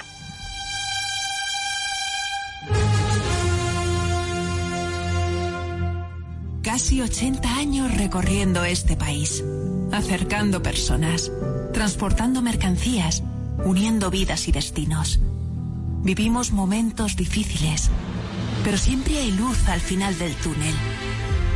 Casi 6.62 7.02
80 7.02 7.58
años 7.58 7.98
recorriendo 7.98 8.64
este 8.66 8.98
país, 8.98 9.44
acercando 9.92 10.64
personas, 10.64 11.32
transportando 11.74 12.42
mercancías, 12.42 13.24
uniendo 13.64 14.10
vidas 14.10 14.48
y 14.48 14.52
destinos. 14.52 15.20
Vivimos 16.06 16.52
momentos 16.52 17.16
difíciles, 17.16 17.90
pero 18.64 18.78
siempre 18.78 19.18
hay 19.18 19.32
luz 19.32 19.68
al 19.68 19.82
final 19.82 20.16
del 20.20 20.36
túnel. 20.36 20.76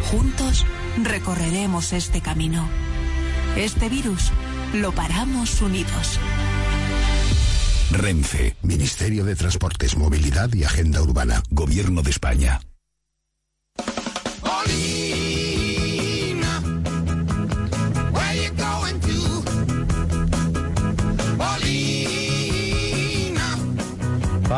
Juntos 0.10 0.66
recorreremos 1.04 1.94
este 1.94 2.20
camino. 2.20 2.68
Este 3.56 3.90
virus 3.90 4.32
lo 4.74 4.92
paramos 4.92 5.62
unidos. 5.62 6.20
Renfe, 7.92 8.56
Ministerio 8.64 9.24
de 9.24 9.36
Transportes, 9.36 9.96
Movilidad 9.96 10.52
y 10.52 10.64
Agenda 10.64 11.04
Urbana, 11.04 11.44
Gobierno 11.52 12.02
de 12.02 12.10
España. 12.10 12.60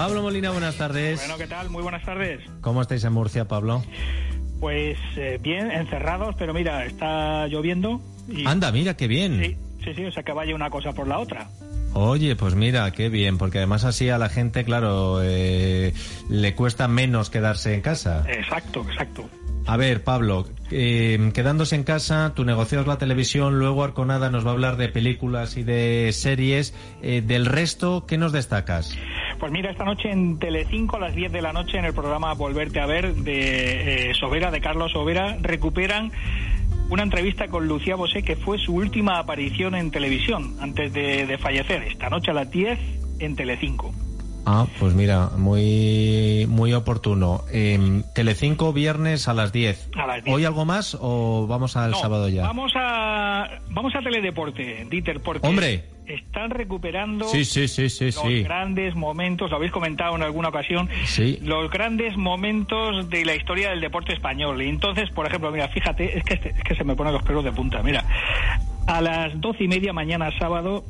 Pablo 0.02 0.24
Molina, 0.24 0.50
buenas 0.50 0.78
tardes. 0.78 1.20
Bueno, 1.20 1.38
¿qué 1.38 1.46
tal? 1.46 1.70
Muy 1.70 1.84
buenas 1.84 2.04
tardes. 2.04 2.42
¿Cómo 2.62 2.82
estáis 2.82 3.04
en 3.04 3.14
Murcia, 3.14 3.48
Pablo? 3.48 3.84
Pues 4.60 4.98
eh, 5.16 5.38
bien, 5.40 5.70
encerrados, 5.70 6.34
pero 6.40 6.56
mira, 6.56 6.86
está 6.86 7.46
lloviendo. 7.46 8.02
Y... 8.28 8.48
Anda, 8.48 8.72
mira, 8.72 8.98
qué 8.98 9.08
bien. 9.08 9.40
Sí, 9.40 9.58
sí, 9.84 9.94
sí, 9.94 10.06
o 10.06 10.12
sea 10.12 10.24
que 10.24 10.32
vaya 10.32 10.56
una 10.56 10.72
cosa 10.72 10.92
por 10.94 11.08
la 11.08 11.20
otra. 11.20 11.50
Oye, 11.94 12.36
pues 12.36 12.56
mira, 12.56 12.90
qué 12.90 13.10
bien, 13.10 13.38
porque 13.38 13.60
además 13.60 13.84
así 13.84 14.10
a 14.10 14.18
la 14.18 14.30
gente, 14.30 14.64
claro, 14.64 15.20
eh, 15.22 15.94
le 16.32 16.56
cuesta 16.56 16.88
menos 16.88 17.30
quedarse 17.30 17.76
en 17.76 17.82
casa. 17.82 18.26
Exacto, 18.28 18.84
exacto. 18.90 19.30
A 19.68 19.78
ver, 19.78 20.04
Pablo, 20.04 20.48
eh, 20.72 21.32
quedándose 21.36 21.76
en 21.76 21.84
casa, 21.84 22.34
tu 22.36 22.44
negocio 22.44 22.82
es 22.82 22.88
la 22.88 22.98
televisión, 22.98 23.60
luego 23.60 23.84
Arconada 23.84 24.32
nos 24.32 24.44
va 24.46 24.50
a 24.50 24.54
hablar 24.54 24.78
de 24.78 24.90
películas 24.90 25.58
y 25.58 25.64
de 25.64 26.10
series. 26.12 26.74
Eh, 27.04 27.22
del 27.22 27.46
resto, 27.46 28.06
¿qué 28.08 28.18
nos 28.18 28.32
destacas? 28.32 28.98
Pues 29.42 29.52
mira, 29.52 29.72
esta 29.72 29.86
noche 29.86 30.12
en 30.12 30.38
Telecinco 30.38 30.98
a 30.98 31.00
las 31.00 31.16
10 31.16 31.32
de 31.32 31.42
la 31.42 31.52
noche 31.52 31.80
en 31.80 31.86
el 31.86 31.96
programa 31.96 32.32
Volverte 32.36 32.80
a 32.80 32.86
ver 32.86 33.16
de 33.16 34.12
eh, 34.12 34.14
Sobera, 34.14 34.52
de 34.52 34.62
Carlos 34.62 34.92
Sobera, 34.92 35.36
recuperan 35.42 36.12
una 36.92 37.02
entrevista 37.02 37.48
con 37.48 37.68
Lucía 37.68 37.96
Bosé 37.96 38.22
que 38.22 38.36
fue 38.36 38.60
su 38.60 38.76
última 38.76 39.18
aparición 39.18 39.74
en 39.74 39.90
televisión 39.90 40.58
antes 40.62 40.94
de, 40.94 41.26
de 41.26 41.38
fallecer. 41.40 41.82
Esta 41.82 42.12
noche 42.12 42.30
a 42.30 42.36
las 42.36 42.52
10 42.52 42.78
en 43.18 43.36
Telecinco. 43.36 43.92
Ah, 44.46 44.68
pues 44.80 44.94
mira, 44.94 45.30
muy 45.36 46.46
muy 46.48 46.74
oportuno. 46.74 47.44
Eh, 47.52 48.04
Telecinco 48.14 48.74
viernes 48.74 49.28
a 49.28 49.34
las 49.34 49.52
10. 49.52 49.90
A 49.96 50.06
las 50.06 50.24
10. 50.24 50.36
¿Hoy 50.36 50.46
algo 50.46 50.66
más 50.66 50.96
o 51.00 51.48
vamos 51.48 51.78
al 51.78 51.92
No, 51.92 51.98
sábado 51.98 52.30
ya? 52.30 52.44
Vamos 52.44 52.74
a 52.76 53.60
vamos 53.72 53.96
a 53.96 54.02
Teledeporte, 54.02 54.86
Dieter, 54.90 55.20
porque 55.20 55.48
Hombre. 55.48 55.86
Están 56.16 56.50
recuperando 56.52 57.26
Sí, 57.26 57.46
sí, 57.46 57.68
sí, 57.68 57.90
sí, 57.90 58.06
los 58.06 58.44
grandes 58.44 58.96
momentos, 58.96 59.50
lo 59.50 59.58
habéis 59.58 59.72
comentado 59.72 60.16
en 60.16 60.24
alguna 60.24 60.50
ocasión, 60.50 60.90
Sí. 61.06 61.40
los 61.44 61.70
grandes 61.72 62.18
momentos 62.18 63.10
de 63.10 63.26
la 63.26 63.36
historia 63.36 63.70
del 63.72 63.82
deporte 63.82 64.14
español. 64.14 64.62
Y 64.62 64.70
entonces, 64.70 65.10
por 65.12 65.26
ejemplo, 65.28 65.52
mira, 65.52 65.68
fíjate, 65.70 66.18
es 66.18 66.24
que, 66.24 66.34
este- 66.36 66.50
es 66.50 66.64
que 66.64 66.76
se 66.76 66.84
me 66.84 66.96
ponen 66.96 67.14
los 67.14 67.24
pelos 67.24 67.44
de 67.44 67.52
punta. 67.52 67.82
Mira, 67.84 68.04
a 68.88 69.02
las 69.02 69.40
doce 69.40 69.64
y 69.64 69.68
media 69.68 69.94
mañana 69.94 70.30
sábado, 70.38 70.84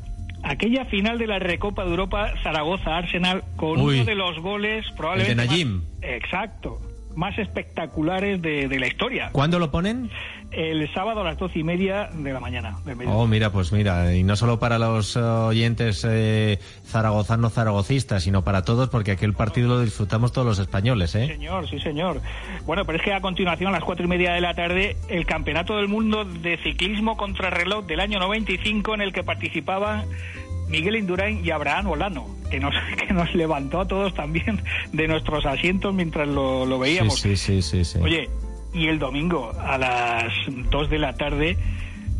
aquella 0.44 0.86
final 0.86 1.18
de 1.20 1.28
la 1.28 1.40
Recopa 1.40 1.84
de 1.84 1.92
Europa 1.92 2.34
Zaragoza-Arsenal 2.44 3.44
con 3.58 3.80
Uy. 3.80 3.96
uno 3.96 4.06
de 4.06 4.16
los 4.16 4.40
goles 4.40 4.86
probablemente 4.98 5.34
El 5.34 5.38
de 5.38 5.46
Najim. 5.48 5.74
más- 5.78 5.84
exacto, 6.02 6.80
más 7.16 7.38
espectaculares 7.38 8.42
de, 8.42 8.68
de 8.68 8.80
la 8.80 8.88
historia. 8.88 9.30
¿Cuándo 9.32 9.60
lo 9.60 9.72
ponen? 9.72 10.10
El 10.52 10.94
sábado 10.94 11.22
a 11.22 11.24
las 11.24 11.38
doce 11.38 11.60
y 11.60 11.64
media 11.64 12.10
de 12.14 12.34
la 12.34 12.42
mañana. 12.42 12.78
del. 12.84 12.98
Oh, 13.08 13.26
mira, 13.26 13.52
pues 13.52 13.72
mira, 13.72 14.14
y 14.14 14.24
no 14.24 14.36
solo 14.36 14.60
para 14.60 14.78
los 14.78 15.16
eh, 15.16 15.20
oyentes 15.22 16.06
eh, 16.08 16.60
zaragozanos 16.86 17.54
zaragocistas, 17.54 18.24
sino 18.24 18.44
para 18.44 18.64
todos, 18.64 18.90
porque 18.90 19.12
aquel 19.12 19.34
partido 19.34 19.70
lo 19.70 19.82
disfrutamos 19.82 20.34
todos 20.34 20.46
los 20.46 20.60
españoles, 20.60 21.16
¿eh? 21.16 21.28
Señor, 21.28 21.70
sí, 21.70 21.80
señor. 21.80 22.22
Bueno, 22.66 22.84
pero 22.86 22.98
es 22.98 23.04
que 23.04 23.14
a 23.14 23.22
continuación, 23.22 23.70
a 23.70 23.78
las 23.78 23.84
cuatro 23.84 24.04
y 24.06 24.10
media 24.10 24.34
de 24.34 24.42
la 24.42 24.54
tarde, 24.54 24.98
el 25.08 25.26
Campeonato 25.26 25.78
del 25.78 25.88
Mundo 25.88 26.26
de 26.26 26.58
Ciclismo 26.58 27.16
Contrarreloj 27.16 27.86
del 27.86 28.02
año 28.02 28.20
95, 28.20 28.94
en 28.96 29.02
el 29.02 29.14
que 29.14 29.24
participaban 29.24 30.06
Miguel 30.72 30.96
Indurain 30.96 31.46
y 31.46 31.52
Abraham 31.52 31.88
Olano, 31.88 32.28
que 32.50 32.60
nos, 32.60 32.74
que 33.08 33.14
nos 33.14 33.34
levantó 33.36 33.82
a 33.82 33.88
todos 33.88 34.14
también 34.16 34.62
de 34.94 35.08
nuestros 35.08 35.46
asientos 35.46 35.94
mientras 35.94 36.28
lo, 36.28 36.66
lo 36.66 36.80
veíamos. 36.80 37.20
sí, 37.20 37.36
sí, 37.38 37.62
sí, 37.62 37.84
sí. 37.86 38.00
Oye, 38.02 38.30
y 38.74 38.88
el 38.88 38.98
domingo 39.00 39.52
a 39.60 39.78
las 39.78 40.32
2 40.48 40.90
de 40.90 40.98
la 40.98 41.14
tarde, 41.14 41.58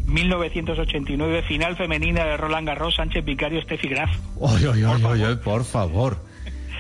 1989, 0.08 1.44
final 1.44 1.76
femenina 1.78 2.26
de 2.26 2.38
Roland 2.38 2.68
Garros, 2.68 2.96
Sánchez 2.96 3.24
Vicario, 3.24 3.62
Steffi 3.62 3.88
Graf. 3.88 4.10
Oy, 4.40 4.66
oy, 4.66 4.82
Por 4.84 5.12
oy, 5.14 5.20
favor. 5.20 5.42
por 5.42 5.64
favor. 5.64 6.18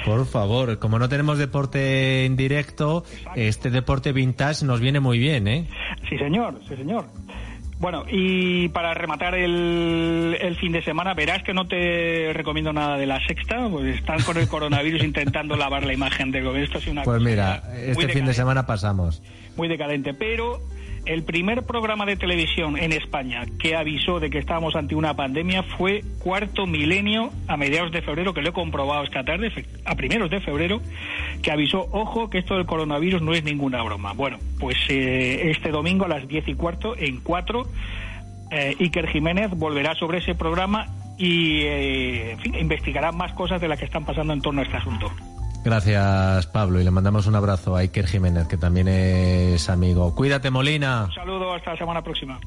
Por 0.04 0.26
favor, 0.26 0.80
como 0.80 0.98
no 0.98 1.08
tenemos 1.10 1.38
deporte 1.38 2.26
en 2.26 2.36
directo, 2.36 3.06
este 3.36 3.70
deporte 3.70 4.12
vintage 4.14 4.66
nos 4.66 4.80
viene 4.80 5.00
muy 5.00 5.20
bien, 5.20 5.48
¿eh? 5.48 5.68
Sí, 6.10 6.18
señor, 6.18 6.60
sí, 6.68 6.76
señor. 6.76 7.06
Bueno, 7.82 8.06
y 8.08 8.70
para 8.70 8.94
rematar 8.94 9.34
el, 9.34 10.38
el 10.40 10.56
fin 10.58 10.72
de 10.72 10.84
semana, 10.84 11.16
verás 11.16 11.42
que 11.42 11.52
no 11.52 11.68
te 11.68 12.32
recomiendo 12.32 12.72
nada 12.72 12.96
de 12.96 13.08
la 13.08 13.20
sexta, 13.26 13.68
pues 13.70 13.96
están 13.96 14.22
con 14.22 14.38
el 14.38 14.48
coronavirus 14.48 15.04
intentando 15.04 15.58
lavar 15.58 15.84
la 15.84 15.92
imagen 15.92 16.30
del 16.30 16.44
gobierno. 16.44 16.66
Esto 16.66 16.80
sido 16.80 16.92
una 16.92 17.04
Pues 17.04 17.20
mira, 17.24 17.64
este 17.76 18.08
fin 18.10 18.26
de 18.26 18.36
semana 18.36 18.68
pasamos. 18.68 19.24
Muy 19.58 19.68
decadente, 19.68 20.14
pero 20.14 20.60
el 21.06 21.24
primer 21.24 21.64
programa 21.64 22.06
de 22.06 22.16
televisión 22.16 22.78
en 22.78 22.94
España 22.94 23.46
que 23.60 23.76
avisó 23.76 24.20
de 24.20 24.30
que 24.30 24.38
estábamos 24.38 24.76
ante 24.76 24.96
una 24.96 25.16
pandemia 25.16 25.64
fue 25.64 26.04
Cuarto 26.20 26.66
Milenio 26.66 27.32
a 27.48 27.58
mediados 27.58 27.92
de 27.92 28.02
febrero, 28.02 28.34
que 28.34 28.42
lo 28.42 28.50
he 28.50 28.54
comprobado 28.54 29.04
esta 29.04 29.24
tarde, 29.24 29.52
a 29.86 29.96
primeros 29.96 30.30
de 30.30 30.40
febrero, 30.42 30.82
que 31.42 31.52
avisó, 31.52 31.88
ojo, 31.92 32.30
que 32.30 32.38
esto 32.40 32.56
del 32.56 32.66
coronavirus 32.66 33.22
no 33.22 33.34
es 33.34 33.44
ninguna 33.44 33.82
broma. 33.84 34.14
Bueno, 34.14 34.38
pues 34.60 34.78
eh, 34.90 35.50
este 35.50 35.70
domingo 35.70 36.06
a 36.06 36.08
las 36.08 36.28
diez 36.28 36.48
y 36.48 36.54
cuarto, 36.54 36.96
en 36.98 37.22
cuatro, 37.22 37.68
eh, 38.52 38.76
Iker 38.80 39.08
Jiménez 39.08 39.52
volverá 39.52 39.96
sobre 39.96 40.20
ese 40.20 40.36
programa 40.36 40.88
y, 41.18 41.62
eh, 41.62 42.38
investigará 42.60 43.12
más 43.12 43.34
cosas 43.34 43.62
de 43.62 43.68
las 43.68 43.80
que 43.80 43.86
están 43.86 44.06
pasando 44.06 44.34
en 44.34 44.42
torno 44.42 44.62
a 44.62 44.64
este 44.64 44.78
asunto. 44.78 45.12
Gracias, 45.64 46.48
Pablo, 46.48 46.82
y 46.82 46.84
le 46.84 46.92
mandamos 46.92 47.28
un 47.28 47.36
abrazo 47.36 47.76
a 47.76 47.80
Iker 47.80 48.08
Jiménez, 48.08 48.48
que 48.48 48.58
también 48.58 48.88
es 48.88 49.70
amigo. 49.70 50.16
Cuídate, 50.16 50.50
Molina. 50.50 51.06
Un 51.06 51.14
saludo, 51.14 51.54
hasta 51.54 51.72
la 51.72 51.78
semana 51.78 52.02
próxima. 52.02 52.40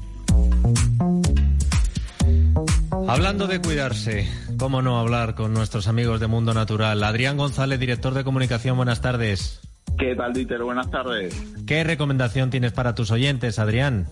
Hablando 3.07 3.47
de 3.47 3.61
cuidarse, 3.61 4.27
¿cómo 4.57 4.81
no 4.81 4.99
hablar 4.99 5.35
con 5.35 5.53
nuestros 5.53 5.87
amigos 5.87 6.19
de 6.19 6.27
Mundo 6.27 6.53
Natural? 6.53 7.01
Adrián 7.03 7.37
González, 7.37 7.79
director 7.79 8.13
de 8.13 8.23
comunicación, 8.23 8.75
buenas 8.75 8.99
tardes. 8.99 9.61
¿Qué 9.97 10.15
tal, 10.15 10.33
Dieter? 10.33 10.63
Buenas 10.63 10.89
tardes. 10.91 11.35
¿Qué 11.65 11.83
recomendación 11.83 12.49
tienes 12.49 12.73
para 12.73 12.95
tus 12.95 13.11
oyentes, 13.11 13.59
Adrián? 13.59 14.07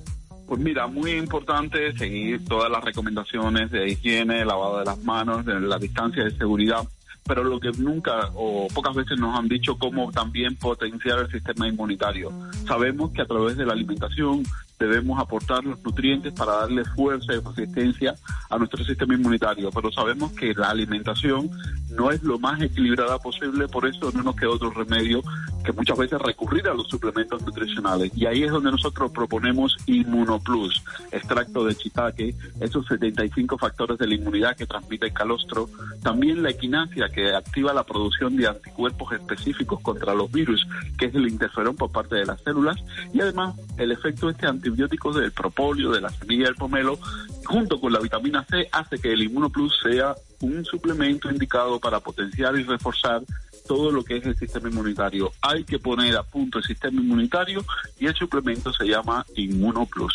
Pues 0.47 0.61
mira, 0.61 0.87
muy 0.87 1.11
importante 1.11 1.91
seguir 1.97 2.45
todas 2.45 2.71
las 2.71 2.83
recomendaciones 2.83 3.71
de 3.71 3.89
higiene, 3.89 4.45
lavado 4.45 4.79
de 4.79 4.85
las 4.85 4.99
manos, 4.99 5.45
de 5.45 5.59
la 5.59 5.77
distancia 5.77 6.23
de 6.23 6.31
seguridad 6.31 6.83
pero 7.25 7.43
lo 7.43 7.59
que 7.59 7.71
nunca 7.71 8.29
o 8.35 8.67
pocas 8.73 8.95
veces 8.95 9.17
nos 9.19 9.37
han 9.37 9.47
dicho 9.47 9.77
cómo 9.77 10.11
también 10.11 10.55
potenciar 10.55 11.19
el 11.19 11.31
sistema 11.31 11.67
inmunitario. 11.67 12.31
Sabemos 12.67 13.11
que 13.11 13.21
a 13.21 13.25
través 13.25 13.57
de 13.57 13.65
la 13.65 13.73
alimentación 13.73 14.43
debemos 14.79 15.19
aportar 15.19 15.63
los 15.63 15.81
nutrientes 15.83 16.33
para 16.33 16.53
darle 16.53 16.83
fuerza 16.83 17.33
y 17.33 17.39
resistencia 17.39 18.15
a 18.49 18.57
nuestro 18.57 18.83
sistema 18.83 19.13
inmunitario, 19.13 19.69
pero 19.71 19.91
sabemos 19.91 20.31
que 20.33 20.53
la 20.53 20.69
alimentación 20.69 21.49
no 21.91 22.11
es 22.11 22.21
lo 22.23 22.37
más 22.39 22.61
equilibrada 22.61 23.17
posible, 23.19 23.67
por 23.67 23.87
eso 23.87 24.11
no 24.13 24.23
nos 24.23 24.35
queda 24.35 24.49
otro 24.49 24.71
remedio 24.71 25.21
que 25.63 25.71
muchas 25.71 25.97
veces 25.97 26.19
recurrir 26.19 26.67
a 26.67 26.73
los 26.73 26.87
suplementos 26.87 27.41
nutricionales. 27.43 28.11
Y 28.15 28.25
ahí 28.25 28.43
es 28.43 28.51
donde 28.51 28.71
nosotros 28.71 29.11
proponemos 29.11 29.77
Inmunoplus, 29.85 30.83
extracto 31.11 31.65
de 31.65 31.75
chitaque, 31.75 32.35
esos 32.59 32.85
75 32.87 33.57
factores 33.57 33.97
de 33.97 34.07
la 34.07 34.15
inmunidad 34.15 34.55
que 34.55 34.65
transmite 34.65 35.07
el 35.07 35.13
calostro, 35.13 35.69
también 36.01 36.43
la 36.43 36.49
equinacia 36.49 37.09
que 37.09 37.33
activa 37.33 37.73
la 37.73 37.83
producción 37.83 38.35
de 38.35 38.47
anticuerpos 38.47 39.13
específicos 39.13 39.79
contra 39.81 40.13
los 40.13 40.31
virus, 40.31 40.65
que 40.97 41.05
es 41.05 41.15
el 41.15 41.27
interferón 41.27 41.75
por 41.75 41.91
parte 41.91 42.15
de 42.15 42.25
las 42.25 42.41
células, 42.41 42.77
y 43.13 43.21
además 43.21 43.55
el 43.77 43.91
efecto 43.91 44.29
este 44.29 44.47
antibiótico 44.47 45.13
del 45.13 45.31
propóleo, 45.31 45.91
de 45.91 46.01
la 46.01 46.09
semilla 46.09 46.45
del 46.45 46.55
pomelo, 46.55 46.97
junto 47.45 47.79
con 47.79 47.93
la 47.93 47.99
vitamina 47.99 48.43
C, 48.43 48.67
hace 48.71 48.97
que 48.99 49.13
el 49.13 49.23
Inmunoplus 49.23 49.79
sea 49.81 50.15
un 50.41 50.65
suplemento 50.65 51.29
indicado 51.29 51.79
para 51.79 51.99
potenciar 51.99 52.57
y 52.57 52.63
reforzar 52.63 53.21
todo 53.67 53.91
lo 53.91 54.03
que 54.03 54.17
es 54.17 54.25
el 54.25 54.35
sistema 54.37 54.69
inmunitario. 54.69 55.31
Hay 55.41 55.63
que 55.63 55.79
poner 55.79 56.15
a 56.17 56.23
punto 56.23 56.59
el 56.59 56.63
sistema 56.63 57.01
inmunitario 57.01 57.63
y 57.99 58.07
el 58.07 58.15
suplemento 58.15 58.71
se 58.73 58.85
llama 58.85 59.25
Inmunoplus. 59.35 60.13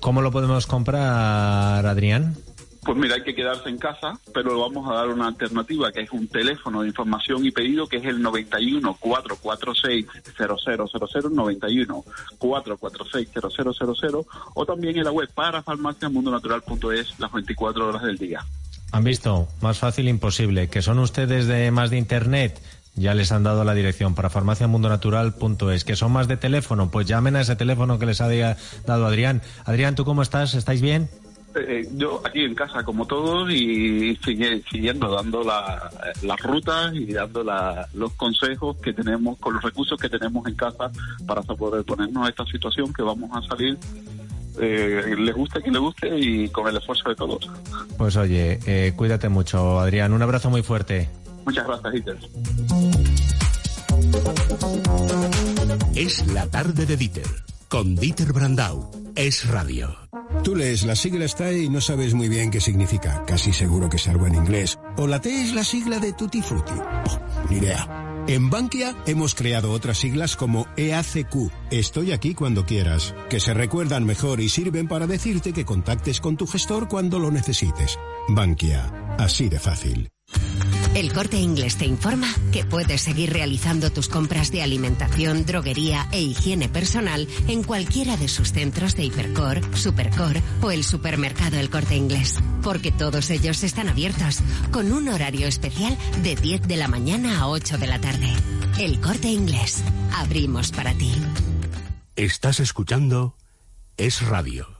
¿Cómo 0.00 0.22
lo 0.22 0.30
podemos 0.30 0.66
comprar, 0.66 1.86
Adrián? 1.86 2.36
Pues 2.86 2.96
mira, 2.96 3.16
hay 3.16 3.24
que 3.24 3.34
quedarse 3.34 3.68
en 3.68 3.78
casa, 3.78 4.20
pero 4.32 4.60
vamos 4.60 4.88
a 4.88 4.94
dar 4.94 5.08
una 5.08 5.26
alternativa, 5.26 5.90
que 5.90 6.02
es 6.02 6.12
un 6.12 6.28
teléfono 6.28 6.82
de 6.82 6.88
información 6.88 7.44
y 7.44 7.50
pedido, 7.50 7.88
que 7.88 7.96
es 7.96 8.04
el 8.04 8.22
91 8.22 8.96
446 9.00 10.06
0000 10.36 11.34
91 11.34 12.04
446 12.38 13.28
0000 13.32 14.26
o 14.54 14.66
también 14.66 14.96
en 14.98 15.02
la 15.02 15.10
web 15.10 15.28
para 15.34 15.64
farmaciamundonatural.es 15.64 17.18
las 17.18 17.32
24 17.32 17.88
horas 17.88 18.02
del 18.04 18.18
día. 18.18 18.46
Han 18.92 19.02
visto, 19.02 19.48
más 19.60 19.78
fácil 19.78 20.06
imposible, 20.06 20.68
que 20.68 20.80
son 20.80 21.00
ustedes 21.00 21.48
de 21.48 21.72
más 21.72 21.90
de 21.90 21.98
internet. 21.98 22.62
Ya 22.96 23.14
les 23.14 23.30
han 23.30 23.42
dado 23.42 23.62
la 23.64 23.74
dirección 23.74 24.14
para 24.14 24.30
farmaciamundonatural.es. 24.30 25.84
¿Que 25.84 25.96
son 25.96 26.12
más 26.12 26.28
de 26.28 26.36
teléfono? 26.36 26.90
Pues 26.90 27.06
llamen 27.06 27.36
a 27.36 27.42
ese 27.42 27.54
teléfono 27.54 27.98
que 27.98 28.06
les 28.06 28.20
ha 28.20 28.28
dado 28.86 29.06
Adrián. 29.06 29.42
Adrián, 29.64 29.94
¿tú 29.94 30.04
cómo 30.04 30.22
estás? 30.22 30.54
¿Estáis 30.54 30.80
bien? 30.80 31.08
Eh, 31.56 31.88
yo 31.94 32.20
aquí 32.24 32.44
en 32.44 32.54
casa 32.54 32.82
como 32.84 33.06
todos 33.06 33.50
y 33.50 34.14
siguiendo 34.16 35.10
dando 35.10 35.42
la, 35.42 35.90
las 36.22 36.40
rutas 36.42 36.94
y 36.94 37.12
dando 37.12 37.44
los 37.94 38.12
consejos 38.12 38.76
que 38.76 38.92
tenemos 38.92 39.38
con 39.38 39.54
los 39.54 39.62
recursos 39.62 39.98
que 39.98 40.10
tenemos 40.10 40.46
en 40.46 40.54
casa 40.54 40.90
para 41.26 41.40
poder 41.42 41.82
ponernos 41.84 42.26
a 42.26 42.28
esta 42.28 42.44
situación 42.44 42.92
que 42.92 43.02
vamos 43.02 43.30
a 43.32 43.40
salir 43.48 43.78
eh, 44.58 45.14
le 45.18 45.32
guste 45.32 45.62
que 45.62 45.70
le 45.70 45.78
guste 45.78 46.18
y 46.18 46.48
con 46.48 46.66
el 46.68 46.76
esfuerzo 46.76 47.10
de 47.10 47.14
todos. 47.14 47.50
Pues 47.98 48.16
oye, 48.16 48.58
eh, 48.66 48.92
cuídate 48.96 49.28
mucho, 49.28 49.78
Adrián. 49.80 50.12
Un 50.12 50.22
abrazo 50.22 50.50
muy 50.50 50.62
fuerte. 50.62 51.08
Muchas 51.46 51.66
gracias, 51.66 51.92
Dieter. 51.92 52.18
Es 55.94 56.26
la 56.26 56.46
tarde 56.48 56.86
de 56.86 56.96
Dieter, 56.96 57.26
con 57.68 57.94
Dieter 57.94 58.32
Brandau. 58.32 58.90
Es 59.14 59.48
radio. 59.48 59.96
Tú 60.42 60.56
lees 60.56 60.84
la 60.84 60.96
sigla 60.96 61.26
TAE 61.26 61.62
y 61.62 61.70
no 61.70 61.80
sabes 61.80 62.14
muy 62.14 62.28
bien 62.28 62.50
qué 62.50 62.60
significa. 62.60 63.24
Casi 63.26 63.52
seguro 63.52 63.88
que 63.88 63.96
es 63.96 64.08
algo 64.08 64.26
en 64.26 64.34
inglés. 64.34 64.78
O 64.96 65.06
la 65.06 65.20
T 65.20 65.42
es 65.42 65.54
la 65.54 65.62
sigla 65.62 66.00
de 66.00 66.12
Tutti 66.12 66.42
Frutti. 66.42 66.74
Oh, 66.74 67.20
ni 67.48 67.58
idea. 67.58 68.24
En 68.26 68.50
Bankia 68.50 68.96
hemos 69.06 69.36
creado 69.36 69.70
otras 69.70 69.98
siglas 69.98 70.34
como 70.34 70.66
EACQ, 70.76 71.52
Estoy 71.70 72.10
aquí 72.10 72.34
cuando 72.34 72.66
quieras, 72.66 73.14
que 73.30 73.38
se 73.38 73.54
recuerdan 73.54 74.04
mejor 74.04 74.40
y 74.40 74.48
sirven 74.48 74.88
para 74.88 75.06
decirte 75.06 75.52
que 75.52 75.64
contactes 75.64 76.20
con 76.20 76.36
tu 76.36 76.48
gestor 76.48 76.88
cuando 76.88 77.20
lo 77.20 77.30
necesites. 77.30 77.98
Bankia, 78.28 79.16
así 79.16 79.48
de 79.48 79.60
fácil. 79.60 80.10
El 80.96 81.12
corte 81.12 81.36
inglés 81.36 81.76
te 81.76 81.84
informa 81.84 82.34
que 82.52 82.64
puedes 82.64 83.02
seguir 83.02 83.30
realizando 83.30 83.92
tus 83.92 84.08
compras 84.08 84.50
de 84.50 84.62
alimentación, 84.62 85.44
droguería 85.44 86.08
e 86.10 86.22
higiene 86.22 86.70
personal 86.70 87.28
en 87.48 87.62
cualquiera 87.64 88.16
de 88.16 88.28
sus 88.28 88.50
centros 88.52 88.96
de 88.96 89.04
Hipercor, 89.04 89.60
Supercor 89.76 90.38
o 90.62 90.70
el 90.70 90.84
supermercado 90.84 91.58
El 91.58 91.68
Corte 91.68 91.96
Inglés. 91.96 92.36
Porque 92.62 92.92
todos 92.92 93.28
ellos 93.28 93.62
están 93.62 93.90
abiertos, 93.90 94.38
con 94.72 94.90
un 94.90 95.10
horario 95.10 95.46
especial 95.46 95.98
de 96.22 96.34
10 96.34 96.62
de 96.62 96.76
la 96.76 96.88
mañana 96.88 97.40
a 97.40 97.48
8 97.48 97.76
de 97.76 97.86
la 97.88 98.00
tarde. 98.00 98.32
El 98.78 98.98
Corte 98.98 99.28
Inglés. 99.28 99.84
Abrimos 100.14 100.72
para 100.72 100.94
ti. 100.94 101.12
Estás 102.16 102.58
escuchando 102.58 103.36
Es 103.98 104.22
Radio. 104.22 104.75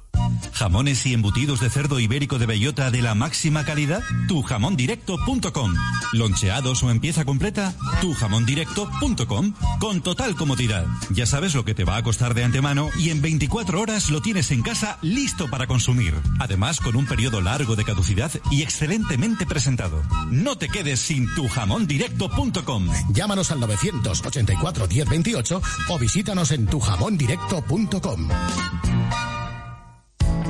Jamones 0.53 1.05
y 1.07 1.13
embutidos 1.13 1.61
de 1.61 1.71
cerdo 1.71 2.01
ibérico 2.01 2.39
de 2.39 2.47
bellota 2.47 2.91
de 2.91 3.03
la 3.03 3.15
máxima 3.15 3.65
calidad? 3.65 4.03
Tujamondirecto.com. 4.29 5.75
Loncheados 6.13 6.83
o 6.83 6.91
en 6.91 7.01
pieza 7.01 7.25
completa? 7.25 7.75
Tujamondirecto.com. 8.01 9.53
Con 9.79 10.01
total 10.01 10.35
comodidad. 10.35 10.87
Ya 11.11 11.27
sabes 11.27 11.55
lo 11.55 11.65
que 11.65 11.75
te 11.75 11.85
va 11.85 11.97
a 11.97 12.03
costar 12.03 12.35
de 12.35 12.45
antemano 12.45 12.89
y 12.99 13.11
en 13.11 13.21
24 13.21 13.81
horas 13.81 14.11
lo 14.11 14.23
tienes 14.23 14.51
en 14.51 14.63
casa 14.63 14.99
listo 15.03 15.49
para 15.51 15.67
consumir. 15.67 16.15
Además, 16.39 16.81
con 16.81 16.97
un 16.97 17.07
periodo 17.07 17.41
largo 17.41 17.77
de 17.77 17.85
caducidad 17.85 18.31
y 18.51 18.63
excelentemente 18.63 19.47
presentado. 19.47 20.03
No 20.31 20.57
te 20.57 20.69
quedes 20.69 21.01
sin 21.01 21.33
tujamondirecto.com. 21.35 22.89
Llámanos 23.11 23.51
al 23.51 23.61
984 23.61 24.87
1028 24.89 25.63
o 25.89 25.99
visítanos 25.99 26.51
en 26.53 26.67
tujamondirecto.com. 26.67 28.29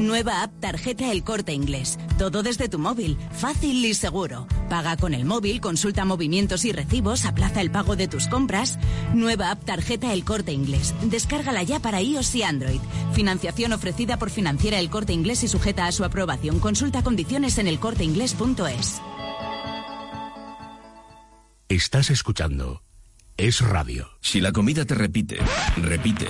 Nueva 0.07 0.43
app 0.43 0.61
Tarjeta 0.61 1.11
El 1.11 1.25
Corte 1.25 1.53
Inglés. 1.53 1.99
Todo 2.17 2.43
desde 2.43 2.69
tu 2.69 2.79
móvil, 2.79 3.19
fácil 3.33 3.85
y 3.85 3.93
seguro. 3.93 4.47
Paga 4.71 4.97
con 4.97 5.13
el 5.13 5.25
móvil, 5.25 5.61
consulta 5.61 6.05
movimientos 6.05 6.65
y 6.65 6.73
recibos, 6.73 7.25
aplaza 7.25 7.61
el 7.61 7.71
pago 7.71 7.97
de 7.97 8.09
tus 8.09 8.29
compras. 8.29 8.79
Nueva 9.15 9.51
app 9.51 9.65
Tarjeta 9.65 10.13
El 10.13 10.25
Corte 10.25 10.53
Inglés. 10.53 10.95
Descárgala 11.03 11.63
ya 11.65 11.81
para 11.81 12.01
iOS 12.01 12.35
y 12.37 12.43
Android. 12.45 12.81
Financiación 13.13 13.73
ofrecida 13.73 14.17
por 14.17 14.31
Financiera 14.31 14.79
El 14.79 14.91
Corte 14.91 15.13
Inglés 15.13 15.43
y 15.43 15.49
sujeta 15.49 15.87
a 15.87 15.93
su 15.93 16.05
aprobación. 16.05 16.61
Consulta 16.61 17.03
condiciones 17.03 17.59
en 17.59 17.67
elcorteinglés.es. 17.67 19.03
Estás 21.69 22.11
escuchando 22.11 22.86
es 23.37 23.61
radio. 23.61 24.09
Si 24.21 24.41
la 24.41 24.53
comida 24.53 24.85
te 24.85 24.95
repite, 24.95 25.39
repite, 25.77 26.27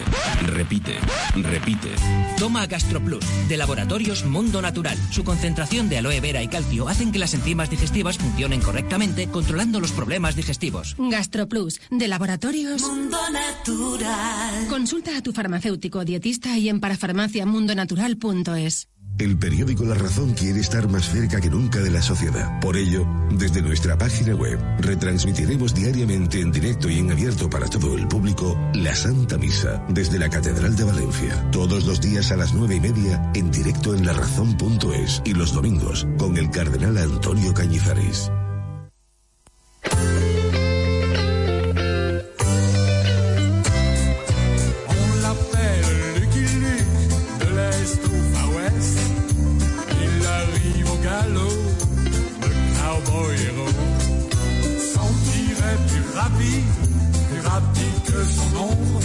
repite, 0.47 0.97
repite. 1.35 1.91
Toma 2.39 2.67
GastroPlus, 2.67 3.25
de 3.49 3.57
Laboratorios 3.57 4.25
Mundo 4.25 4.61
Natural. 4.61 4.99
Su 5.11 5.25
concentración 5.25 5.89
de 5.89 5.99
aloe 5.99 6.21
vera 6.21 6.43
y 6.43 6.49
calcio 6.49 6.89
hacen 6.89 7.13
que 7.13 7.19
las 7.19 7.35
enzimas 7.35 7.71
digestivas 7.71 8.19
funcionen 8.19 8.61
correctamente, 8.61 9.29
controlando 9.29 9.81
los 9.81 9.93
problemas 9.93 10.37
digestivos. 10.37 10.97
GastroPlus, 10.99 11.81
de 11.91 12.09
Laboratorios 12.09 12.83
Mundo 12.83 13.19
Natural. 13.33 14.67
Consulta 14.69 15.17
a 15.17 15.23
tu 15.23 15.33
farmacéutico 15.33 16.05
dietista 16.05 16.59
y 16.59 16.69
en 16.69 16.81
parafarmaciamundonatural.es. 16.81 18.89
El 19.19 19.39
periódico 19.39 19.85
La 19.85 19.95
Razón 19.95 20.35
quiere 20.35 20.61
estar 20.61 20.89
más 20.89 21.09
cerca 21.09 21.41
que 21.41 21.49
nunca 21.49 21.81
de 21.81 21.91
la 21.91 22.03
sociedad. 22.03 22.61
Por 22.61 22.77
ello, 22.77 23.07
desde 23.31 23.63
nuestra 23.63 23.97
página 23.97 24.35
web, 24.35 24.59
retransmitiremos 24.79 25.75
diariamente 25.75 26.41
en 26.41 26.53
directo 26.53 26.91
y 26.91 26.99
en 26.99 27.11
abierto 27.11 27.49
para 27.49 27.67
todo 27.67 27.97
el 27.97 28.07
público 28.09 28.59
la 28.75 28.95
Santa 28.95 29.39
Misa 29.39 29.83
desde 29.89 30.19
la 30.19 30.29
Catedral 30.29 30.77
de 30.77 30.85
Valencia. 30.85 31.51
Todos 31.51 31.87
los 31.87 32.03
días 32.03 32.31
a 32.31 32.37
las 32.37 32.53
nueve 32.53 32.77
y 32.77 32.81
media 32.81 33.31
en 33.35 33.51
directo 33.51 33.95
en 33.95 34.05
larazón.es 34.05 35.23
y 35.25 35.33
los 35.33 35.55
domingos 35.55 36.07
con 36.19 36.37
el 36.37 36.51
Cardenal 36.51 36.99
Antonio 36.99 37.55
Cañizares. 37.55 38.31
Plus 57.31 57.41
rapide 57.45 58.03
que 58.05 58.25
son 58.25 58.57
ombre, 58.57 59.01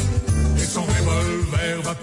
et 0.57 0.65
son 0.65 0.85
va 1.83 1.95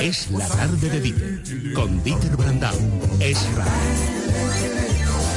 Es 0.00 0.30
la 0.30 0.46
tarde 0.46 0.88
de 0.88 1.00
Dieter, 1.00 1.72
con 1.74 2.02
Dieter 2.02 2.36
Brandau. 2.36 2.74
Es 3.20 3.38
radio. 3.56 5.29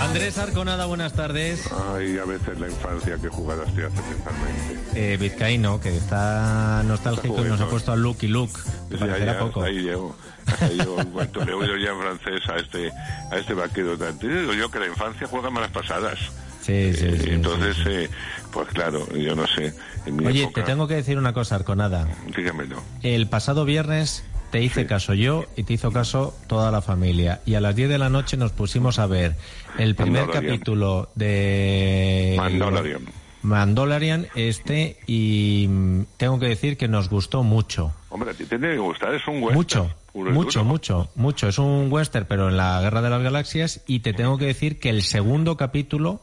Andrés 0.00 0.38
Arconada, 0.38 0.86
buenas 0.86 1.12
tardes. 1.12 1.68
Ay, 1.94 2.18
a 2.18 2.24
veces 2.24 2.58
la 2.58 2.68
infancia 2.68 3.16
que 3.20 3.28
jugadas 3.28 3.66
te 3.74 3.84
hace 3.84 3.96
mentalmente. 4.02 4.80
Eh, 4.94 5.16
Vizcaíno, 5.18 5.80
que 5.80 5.94
está 5.96 6.82
nostálgico 6.84 7.44
y 7.44 7.48
nos 7.48 7.60
ha 7.60 7.68
puesto 7.68 7.92
a 7.92 7.96
Luke 7.96 8.24
y 8.26 8.28
Luke. 8.28 8.54
que 8.90 8.96
parecerá 8.96 9.34
ya, 9.34 9.38
poco. 9.38 9.62
Ahí 9.62 9.80
llego. 9.82 10.16
Ahí 10.60 10.78
llego. 10.78 11.00
En 11.00 11.10
cuanto 11.10 11.44
le 11.44 11.52
oigo 11.52 11.76
ya 11.76 11.90
en 11.90 12.00
francés 12.00 12.48
a 12.48 12.56
este, 12.56 12.90
a 13.30 13.36
este 13.38 13.54
vaquero 13.54 13.96
tan... 13.98 14.18
Digo 14.18 14.52
yo 14.54 14.70
que 14.70 14.78
la 14.80 14.86
infancia 14.86 15.26
juega 15.28 15.50
malas 15.50 15.70
pasadas. 15.70 16.18
Sí, 16.62 16.92
sí, 16.94 17.06
Eh, 17.06 17.18
sí, 17.22 17.30
Entonces, 17.30 17.76
eh, 17.86 18.10
pues 18.52 18.68
claro, 18.68 19.06
yo 19.14 19.34
no 19.36 19.46
sé. 19.46 19.74
En 20.06 20.16
mi 20.16 20.26
Oye, 20.26 20.42
época, 20.44 20.60
te 20.62 20.66
tengo 20.66 20.88
que 20.88 20.94
decir 20.94 21.18
una 21.18 21.32
cosa, 21.32 21.54
Arconada. 21.56 22.08
dígamelo. 22.36 22.82
El 23.02 23.28
pasado 23.28 23.64
viernes 23.64 24.24
te 24.50 24.62
hice 24.62 24.86
caso 24.86 25.14
yo 25.14 25.46
y 25.56 25.62
te 25.64 25.74
hizo 25.74 25.92
caso 25.92 26.34
toda 26.46 26.70
la 26.70 26.82
familia. 26.82 27.40
Y 27.46 27.54
a 27.54 27.60
las 27.60 27.74
10 27.76 27.88
de 27.88 27.98
la 27.98 28.08
noche 28.08 28.36
nos 28.36 28.52
pusimos 28.52 28.98
a 28.98 29.06
ver 29.06 29.36
el 29.78 29.94
primer 29.94 30.22
Mandalorian. 30.26 30.54
capítulo 30.56 31.08
de... 31.14 32.34
Mandalorian. 32.36 33.02
Mandalorian 33.42 34.26
este 34.34 34.98
y 35.06 35.66
mm, 35.68 36.02
tengo 36.18 36.38
que 36.38 36.46
decir 36.46 36.76
que 36.76 36.88
nos 36.88 37.08
gustó 37.08 37.42
mucho. 37.42 37.92
Hombre, 38.10 38.30
a 38.30 38.34
ti 38.34 38.44
te 38.44 38.58
tiene 38.58 38.74
que 38.74 38.80
gustar, 38.80 39.14
es 39.14 39.26
un 39.26 39.36
western. 39.36 39.54
Mucho, 39.54 39.90
mucho, 40.14 40.64
mucho, 40.64 41.10
mucho. 41.14 41.48
Es 41.48 41.58
un 41.58 41.86
western, 41.90 42.26
pero 42.28 42.48
en 42.50 42.56
la 42.58 42.80
Guerra 42.82 43.00
de 43.00 43.10
las 43.10 43.22
Galaxias. 43.22 43.82
Y 43.86 44.00
te 44.00 44.12
tengo 44.12 44.36
que 44.36 44.46
decir 44.46 44.78
que 44.78 44.90
el 44.90 45.02
segundo 45.02 45.56
capítulo, 45.56 46.20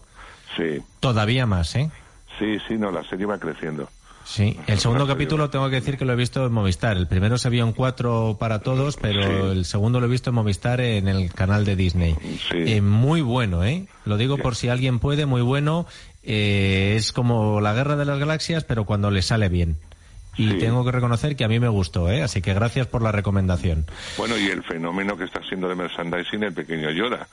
Sí, 0.56 0.82
todavía 1.00 1.46
más, 1.46 1.76
¿eh? 1.76 1.90
sí, 2.40 2.58
sí, 2.68 2.76
no, 2.78 2.92
la 2.92 3.04
serie 3.04 3.26
va 3.26 3.38
creciendo. 3.40 3.90
Sí, 4.30 4.60
el 4.68 4.78
segundo 4.80 5.08
capítulo 5.08 5.50
tengo 5.50 5.70
que 5.70 5.76
decir 5.78 5.98
que 5.98 6.04
lo 6.04 6.12
he 6.12 6.16
visto 6.18 6.46
en 6.46 6.52
Movistar. 6.52 6.98
El 6.98 7.08
primero 7.08 7.38
se 7.38 7.50
vio 7.50 7.64
en 7.64 7.72
cuatro 7.72 8.36
para 8.38 8.60
todos, 8.60 8.98
pero 8.98 9.54
el 9.54 9.64
segundo 9.64 10.02
lo 10.02 10.06
he 10.08 10.10
visto 10.10 10.32
en 10.32 10.36
Movistar 10.36 10.82
en 10.82 11.08
el 11.08 11.34
canal 11.34 11.64
de 11.64 11.78
Disney. 11.78 12.16
Eh, 12.52 12.82
muy 12.82 13.22
bueno, 13.22 13.64
¿eh? 13.64 13.86
Lo 14.06 14.18
digo 14.18 14.38
por 14.38 14.56
si 14.56 14.68
alguien 14.68 15.00
puede, 15.00 15.26
muy 15.26 15.42
bueno. 15.42 15.88
Eh, 16.24 16.96
es 16.98 17.14
como 17.14 17.62
la 17.62 17.74
Guerra 17.74 17.96
de 17.96 18.04
las 18.04 18.20
Galaxias, 18.20 18.66
pero 18.66 18.84
cuando 18.86 19.12
le 19.12 19.22
sale 19.22 19.48
bien. 19.48 19.78
Y 20.36 20.50
Sí. 20.52 20.58
tengo 20.60 20.84
que 20.86 20.92
reconocer 20.92 21.36
que 21.38 21.46
a 21.46 21.48
mí 21.48 21.60
me 21.60 21.70
gustó, 21.70 22.12
¿eh? 22.12 22.22
Así 22.22 22.42
que 22.42 22.54
gracias 22.54 22.86
por 22.86 23.02
la 23.02 23.12
recomendación. 23.14 23.86
Bueno, 24.18 24.38
y 24.38 24.48
el 24.50 24.62
fenómeno 24.64 25.18
que 25.18 25.24
está 25.24 25.42
siendo 25.48 25.68
de 25.70 25.76
merchandising 25.76 26.44
el 26.44 26.54
pequeño 26.54 26.92
Yoda. 26.92 27.28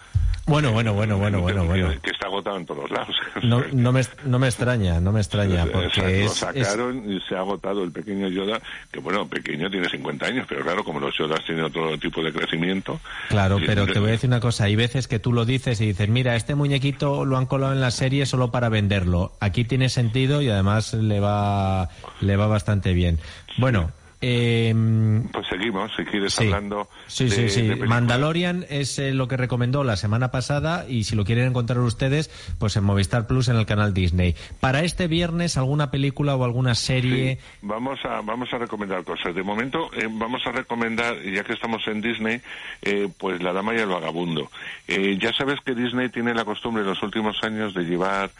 Bueno, 0.46 0.72
bueno, 0.72 0.92
bueno, 0.92 1.16
bueno, 1.16 1.40
bueno, 1.40 1.64
bueno. 1.64 1.88
que 2.02 2.10
está 2.10 2.26
agotado 2.26 2.58
en 2.58 2.66
todos 2.66 2.90
lados. 2.90 3.16
No, 3.42 3.62
no, 3.72 3.92
me, 3.92 4.00
no 4.24 4.38
me 4.38 4.46
extraña, 4.46 5.00
no 5.00 5.12
me 5.12 5.20
extraña, 5.20 5.66
porque 5.66 6.00
lo 6.00 6.08
es- 6.08 6.32
sacaron 6.34 7.10
y 7.12 7.20
se 7.28 7.34
ha 7.34 7.40
agotado 7.40 7.82
el 7.84 7.92
pequeño 7.92 8.28
Yoda, 8.28 8.60
que 8.90 9.00
bueno, 9.00 9.26
pequeño 9.28 9.68
tiene 9.70 9.88
50 9.88 10.26
años, 10.26 10.46
pero 10.48 10.62
claro, 10.62 10.82
como 10.84 11.00
los 11.00 11.14
Yodas 11.18 11.44
tienen 11.44 11.64
otro 11.64 11.98
tipo 11.98 12.22
de 12.22 12.32
crecimiento. 12.32 13.00
Claro, 13.28 13.58
pero 13.66 13.86
te 13.86 13.98
voy 13.98 14.08
a 14.10 14.12
decir 14.12 14.30
una 14.30 14.40
cosa. 14.40 14.64
Hay 14.64 14.76
veces 14.76 15.08
que 15.08 15.18
tú 15.18 15.32
lo 15.32 15.44
dices 15.44 15.80
y 15.80 15.86
dices, 15.86 16.08
mira, 16.08 16.36
este 16.36 16.54
muñequito 16.54 17.24
lo 17.24 17.36
han 17.36 17.46
colado 17.46 17.72
en 17.72 17.80
la 17.80 17.90
serie 17.90 18.24
solo 18.24 18.50
para 18.50 18.68
venderlo. 18.70 19.32
Aquí 19.40 19.64
tiene 19.64 19.88
sentido 19.88 20.40
y 20.40 20.48
además 20.48 20.94
le 20.94 21.20
va, 21.20 21.90
le 22.20 22.36
va 22.36 22.46
bastante 22.46 22.94
bien. 22.94 23.18
Bueno, 23.58 23.90
em, 24.28 25.24
Pues 25.28 25.46
seguimos, 25.48 25.90
si 25.96 26.04
quieres 26.04 26.32
Sí. 26.34 26.44
hablando. 26.44 26.88
Sí, 27.06 27.24
de- 27.24 27.30
sí, 27.30 27.48
sí. 27.48 27.62
de. 27.68 27.76
Mandalorian 27.76 28.64
es 28.70 28.98
eh, 28.98 29.12
lo 29.12 29.28
que 29.28 29.36
recomendó 29.36 29.84
la 29.84 29.96
semana 29.96 30.30
pasada 30.30 30.86
y 30.88 31.04
si 31.04 31.14
lo 31.16 31.24
quieren 31.24 31.46
encontrar 31.48 31.78
ustedes, 31.80 32.30
pues 32.58 32.76
en 32.76 32.84
Movistar 32.84 33.26
Plus 33.26 33.48
en 33.48 33.56
el 33.56 33.66
canal 33.66 33.92
Disney. 33.94 34.34
Para 34.60 34.82
este 34.82 35.06
viernes, 35.08 35.56
¿alguna 35.56 35.90
película 35.90 36.34
o 36.36 36.44
alguna 36.44 36.74
serie? 36.74 37.38
Vamos 37.62 37.98
a, 38.04 38.20
vamos 38.22 38.52
a 38.52 38.58
recomendar 38.58 39.04
cosas. 39.04 39.34
De 39.34 39.42
momento, 39.42 39.90
eh, 39.94 40.08
vamos 40.10 40.42
a 40.46 40.52
recomendar, 40.52 41.20
ya 41.22 41.44
que 41.44 41.52
estamos 41.52 41.86
en 41.86 42.00
Disney, 42.00 42.40
eh, 42.82 43.08
pues 43.18 43.42
La 43.42 43.52
Dama 43.52 43.74
y 43.74 43.78
el 43.78 43.86
Vagabundo. 43.88 44.50
Eh, 44.88 45.18
ya 45.20 45.32
sabes 45.32 45.58
que 45.64 45.74
Disney 45.74 46.08
tiene 46.08 46.34
la 46.34 46.44
costumbre 46.44 46.82
en 46.82 46.88
los 46.88 47.02
últimos 47.02 47.36
años 47.42 47.74
de 47.74 47.82
llevar 47.84 48.30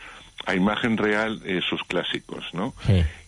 a 0.47 0.55
imagen 0.55 0.97
real 0.97 1.41
eh, 1.45 1.61
sus 1.69 1.83
clásicos, 1.85 2.45
¿no? 2.53 2.75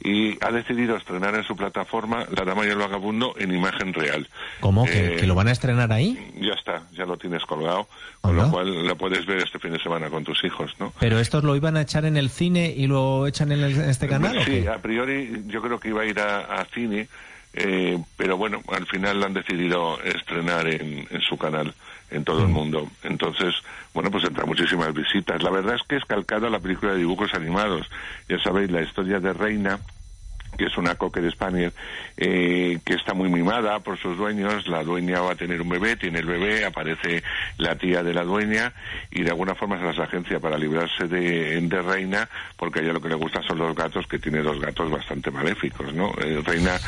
Y 0.02 0.36
ha 0.44 0.50
decidido 0.52 0.96
estrenar 0.96 1.34
en 1.34 1.42
su 1.44 1.56
plataforma 1.56 2.26
La 2.36 2.44
Dama 2.44 2.64
y 2.66 2.68
el 2.68 2.76
Vagabundo 2.78 3.34
en 3.38 3.52
imagen 3.54 3.92
real. 3.94 4.28
¿Cómo? 4.60 4.84
¿Que, 4.84 5.14
Eh, 5.14 5.16
que 5.16 5.26
lo 5.26 5.34
van 5.34 5.48
a 5.48 5.52
estrenar 5.52 5.92
ahí? 5.92 6.32
Ya 6.40 6.52
está, 6.52 6.82
ya 6.92 7.04
lo 7.06 7.16
tienes 7.16 7.44
colgado, 7.44 7.88
con 8.20 8.36
lo 8.36 8.50
cual 8.50 8.86
lo 8.86 8.96
puedes 8.96 9.24
ver 9.26 9.38
este 9.38 9.58
fin 9.58 9.72
de 9.72 9.80
semana 9.80 10.08
con 10.10 10.24
tus 10.24 10.42
hijos, 10.44 10.74
¿no? 10.78 10.92
¿Pero 11.00 11.18
estos 11.18 11.42
lo 11.44 11.56
iban 11.56 11.76
a 11.76 11.82
echar 11.82 12.04
en 12.04 12.16
el 12.16 12.30
cine 12.30 12.72
y 12.76 12.86
lo 12.86 13.26
echan 13.26 13.50
en, 13.52 13.60
el- 13.62 13.74
en 13.80 13.90
este 13.90 14.08
canal? 14.08 14.36
o 14.38 14.44
Sí, 14.44 14.62
qué? 14.62 14.68
a 14.68 14.78
priori 14.78 15.44
yo 15.46 15.60
creo 15.62 15.80
que 15.80 15.88
iba 15.88 16.02
a 16.02 16.06
ir 16.06 16.20
a, 16.20 16.40
a 16.60 16.64
cine, 16.66 17.08
eh, 17.54 17.98
pero 18.16 18.36
bueno, 18.36 18.62
al 18.68 18.86
final 18.86 19.18
la 19.20 19.26
han 19.26 19.34
decidido 19.34 19.98
estrenar 20.02 20.66
en, 20.68 21.06
en 21.10 21.20
su 21.22 21.36
canal 21.38 21.72
en 22.10 22.24
todo 22.24 22.40
Mm. 22.40 22.46
el 22.46 22.48
mundo. 22.48 22.88
Entonces, 23.02 23.54
bueno, 23.94 24.10
pues 24.10 24.24
entra 24.24 24.44
muchísimas 24.44 24.92
visitas. 24.94 25.42
La 25.42 25.50
verdad 25.50 25.74
es 25.76 25.82
que 25.88 25.96
es 25.96 26.04
calcada 26.04 26.48
la 26.50 26.60
película 26.60 26.92
de 26.92 26.98
dibujos 26.98 27.32
animados. 27.34 27.88
Ya 28.28 28.38
sabéis, 28.38 28.70
la 28.70 28.82
historia 28.82 29.20
de 29.20 29.32
Reina, 29.32 29.78
que 30.56 30.64
es 30.66 30.78
una 30.78 30.94
cocker 30.94 31.30
spaniel 31.32 31.70
eh, 32.16 32.78
que 32.82 32.94
está 32.94 33.12
muy 33.12 33.28
mimada 33.28 33.78
por 33.80 33.98
sus 33.98 34.16
dueños. 34.16 34.66
La 34.68 34.82
dueña 34.82 35.20
va 35.20 35.32
a 35.32 35.34
tener 35.34 35.60
un 35.60 35.68
bebé, 35.68 35.96
tiene 35.96 36.20
el 36.20 36.24
bebé, 36.26 36.64
aparece 36.64 37.22
la 37.58 37.74
tía 37.76 38.02
de 38.02 38.14
la 38.14 38.22
dueña 38.24 38.72
y 39.10 39.22
de 39.22 39.30
alguna 39.30 39.54
forma 39.54 39.78
se 39.78 39.84
las 39.84 39.98
agencia 39.98 40.40
para 40.40 40.56
librarse 40.56 41.08
de, 41.08 41.60
de 41.60 41.82
Reina 41.82 42.26
porque 42.56 42.78
a 42.78 42.82
ella 42.82 42.94
lo 42.94 43.02
que 43.02 43.08
le 43.10 43.16
gusta 43.16 43.42
son 43.42 43.58
los 43.58 43.74
gatos, 43.76 44.06
que 44.06 44.18
tiene 44.18 44.40
dos 44.40 44.58
gatos 44.58 44.90
bastante 44.90 45.30
maléficos, 45.30 45.92
¿no? 45.92 46.12
Eh, 46.18 46.40
Reina 46.42 46.78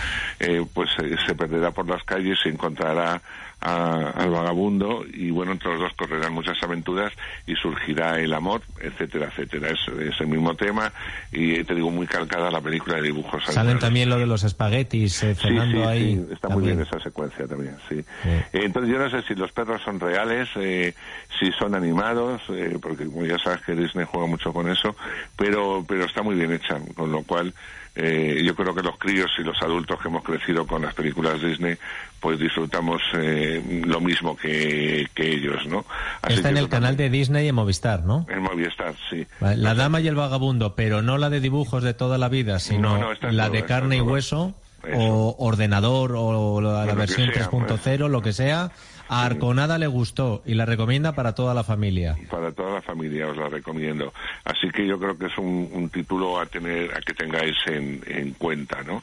eh, 0.40 0.64
pues 0.72 0.88
eh, 1.02 1.14
se 1.26 1.34
perderá 1.34 1.70
por 1.70 1.86
las 1.86 2.02
calles, 2.04 2.38
se 2.42 2.48
encontrará 2.48 3.20
a- 3.60 4.10
al 4.14 4.30
vagabundo 4.30 5.04
y 5.12 5.30
bueno, 5.30 5.52
entre 5.52 5.70
los 5.72 5.80
dos 5.80 5.92
correrán 5.96 6.32
muchas 6.32 6.62
aventuras 6.62 7.12
y 7.46 7.54
surgirá 7.56 8.20
el 8.20 8.32
amor, 8.32 8.62
etcétera, 8.80 9.26
etcétera. 9.30 9.68
Es, 9.70 9.80
es 10.00 10.20
el 10.20 10.28
mismo 10.28 10.54
tema 10.54 10.92
y 11.32 11.64
te 11.64 11.74
digo 11.74 11.90
muy 11.90 12.06
calcada 12.06 12.50
la 12.50 12.60
película 12.60 12.96
de 12.96 13.02
dibujos 13.02 13.44
Salen 13.44 13.78
también 13.78 14.08
lo 14.10 14.18
de 14.18 14.26
los 14.26 14.44
espaguetis 14.44 15.22
eh, 15.22 15.34
Sí, 15.34 15.40
cenando 15.48 15.82
sí, 15.82 15.86
ahí. 15.88 16.14
sí, 16.16 16.26
está 16.32 16.48
muy 16.48 16.64
bien 16.64 16.80
esa 16.80 17.00
secuencia 17.00 17.46
también, 17.46 17.76
sí. 17.88 17.96
Eh, 17.96 18.60
entonces 18.64 18.92
yo 18.92 18.98
no 18.98 19.10
sé 19.10 19.22
si 19.26 19.34
los 19.34 19.50
perros 19.52 19.80
son 19.84 19.98
reales, 19.98 20.48
eh, 20.56 20.94
si 21.38 21.50
son 21.52 21.74
animados, 21.74 22.42
eh, 22.50 22.78
porque 22.80 23.06
como 23.06 23.24
ya 23.24 23.38
sabes 23.38 23.60
que 23.62 23.74
Disney 23.74 24.06
juega 24.10 24.26
mucho 24.28 24.52
con 24.52 24.68
eso, 24.70 24.94
pero 25.36 25.84
pero 25.86 26.04
está 26.04 26.22
muy 26.22 26.36
bien 26.36 26.52
hecha, 26.52 26.78
con 26.94 27.10
lo 27.10 27.22
cual 27.22 27.52
eh, 28.00 28.42
yo 28.44 28.54
creo 28.54 28.72
que 28.72 28.82
los 28.82 28.96
críos 28.96 29.28
y 29.38 29.42
los 29.42 29.60
adultos 29.60 30.00
que 30.00 30.06
hemos 30.06 30.22
crecido 30.22 30.64
con 30.64 30.82
las 30.82 30.94
películas 30.94 31.42
Disney, 31.42 31.76
pues 32.20 32.38
disfrutamos 32.38 33.02
eh, 33.14 33.82
lo 33.84 34.00
mismo 34.00 34.36
que, 34.36 35.08
que 35.12 35.32
ellos, 35.32 35.66
¿no? 35.66 35.84
Así 36.22 36.34
Está 36.34 36.50
en 36.50 36.58
el 36.58 36.68
canal 36.68 36.96
de 36.96 37.10
Disney 37.10 37.48
en 37.48 37.56
Movistar, 37.56 38.04
¿no? 38.04 38.24
En 38.28 38.40
Movistar, 38.40 38.94
sí. 39.10 39.26
Vale, 39.40 39.56
La 39.56 39.74
dama 39.74 40.00
y 40.00 40.06
el 40.06 40.14
vagabundo, 40.14 40.76
pero 40.76 41.02
no 41.02 41.18
la 41.18 41.28
de 41.28 41.40
dibujos 41.40 41.82
de 41.82 41.92
toda 41.92 42.18
la 42.18 42.28
vida, 42.28 42.60
sino 42.60 42.98
No, 42.98 43.12
la 43.32 43.46
todo, 43.46 43.52
de 43.52 43.64
carne 43.64 43.96
y 43.96 44.00
hueso, 44.00 44.54
o 44.94 45.34
ordenador, 45.40 46.14
o 46.14 46.60
la, 46.60 46.86
la 46.86 46.94
versión 46.94 47.32
sea, 47.32 47.50
pues. 47.50 47.64
3.0, 47.84 48.08
lo 48.08 48.22
que 48.22 48.32
sea. 48.32 48.70
A 49.08 49.24
Arconada 49.24 49.78
le 49.78 49.86
gustó 49.86 50.42
y 50.44 50.54
la 50.54 50.66
recomienda 50.66 51.12
para 51.12 51.34
toda 51.34 51.54
la 51.54 51.64
familia. 51.64 52.16
para 52.30 52.52
toda 52.52 52.74
la 52.74 52.82
familia 52.82 53.26
os 53.28 53.36
la 53.36 53.48
recomiendo. 53.48 54.12
Así 54.44 54.68
que 54.70 54.86
yo 54.86 54.98
creo 54.98 55.16
que 55.16 55.26
es 55.26 55.38
un, 55.38 55.70
un 55.72 55.88
título 55.88 56.38
a 56.38 56.46
tener, 56.46 56.94
a 56.94 57.00
que 57.00 57.14
tengáis 57.14 57.56
en, 57.66 58.02
en 58.06 58.32
cuenta, 58.34 58.82
¿no? 58.82 59.02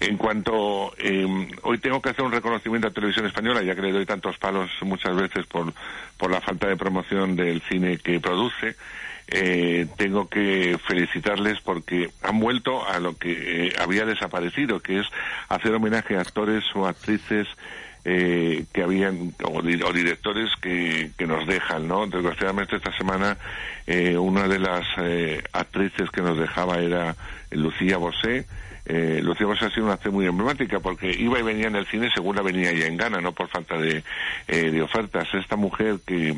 En 0.00 0.16
cuanto 0.16 0.92
eh, 0.98 1.26
hoy 1.62 1.78
tengo 1.78 2.00
que 2.02 2.10
hacer 2.10 2.24
un 2.24 2.32
reconocimiento 2.32 2.88
a 2.88 2.90
Televisión 2.90 3.26
Española, 3.26 3.62
ya 3.62 3.74
que 3.74 3.82
le 3.82 3.92
doy 3.92 4.04
tantos 4.06 4.36
palos 4.38 4.70
muchas 4.82 5.16
veces 5.16 5.46
por 5.46 5.72
por 6.18 6.30
la 6.30 6.40
falta 6.40 6.66
de 6.68 6.76
promoción 6.76 7.36
del 7.36 7.60
cine 7.62 7.98
que 7.98 8.20
produce. 8.20 8.76
eh, 9.28 9.86
tengo 9.96 10.28
que 10.28 10.78
felicitarles 10.86 11.60
porque 11.60 12.10
han 12.22 12.38
vuelto 12.38 12.86
a 12.86 13.00
lo 13.00 13.16
que 13.16 13.66
eh, 13.68 13.72
había 13.78 14.04
desaparecido, 14.06 14.80
que 14.80 15.00
es 15.00 15.06
hacer 15.48 15.74
homenaje 15.74 16.16
a 16.16 16.20
actores 16.20 16.64
o 16.74 16.86
actrices 16.86 17.48
eh, 18.08 18.66
que 18.72 18.84
habían 18.84 19.34
o, 19.42 19.58
o 19.58 19.92
directores 19.92 20.50
que, 20.62 21.10
que 21.18 21.26
nos 21.26 21.44
dejan, 21.44 21.88
¿no? 21.88 22.06
Desgraciadamente 22.06 22.76
esta 22.76 22.96
semana 22.96 23.36
eh, 23.84 24.16
una 24.16 24.46
de 24.46 24.60
las 24.60 24.86
eh, 24.98 25.42
actrices 25.52 26.08
que 26.10 26.22
nos 26.22 26.38
dejaba 26.38 26.78
era 26.78 27.16
Lucía 27.50 27.96
Bosé, 27.96 28.46
eh, 28.86 29.20
Lucía 29.22 29.46
Bosé 29.46 29.66
ha 29.66 29.70
sido 29.70 29.84
una 29.84 29.94
actriz 29.94 30.12
muy 30.12 30.26
emblemática 30.26 30.78
porque 30.78 31.10
iba 31.10 31.38
y 31.38 31.42
venía 31.42 31.66
en 31.66 31.76
el 31.76 31.86
cine 31.86 32.08
según 32.14 32.36
la 32.36 32.42
venía 32.42 32.70
ella 32.70 32.86
en 32.86 32.96
gana, 32.96 33.20
no 33.20 33.32
por 33.32 33.48
falta 33.48 33.76
de, 33.76 34.04
eh, 34.46 34.70
de 34.70 34.82
ofertas. 34.82 35.26
Esta 35.34 35.56
mujer 35.56 35.98
que 36.06 36.28
eh, 36.28 36.36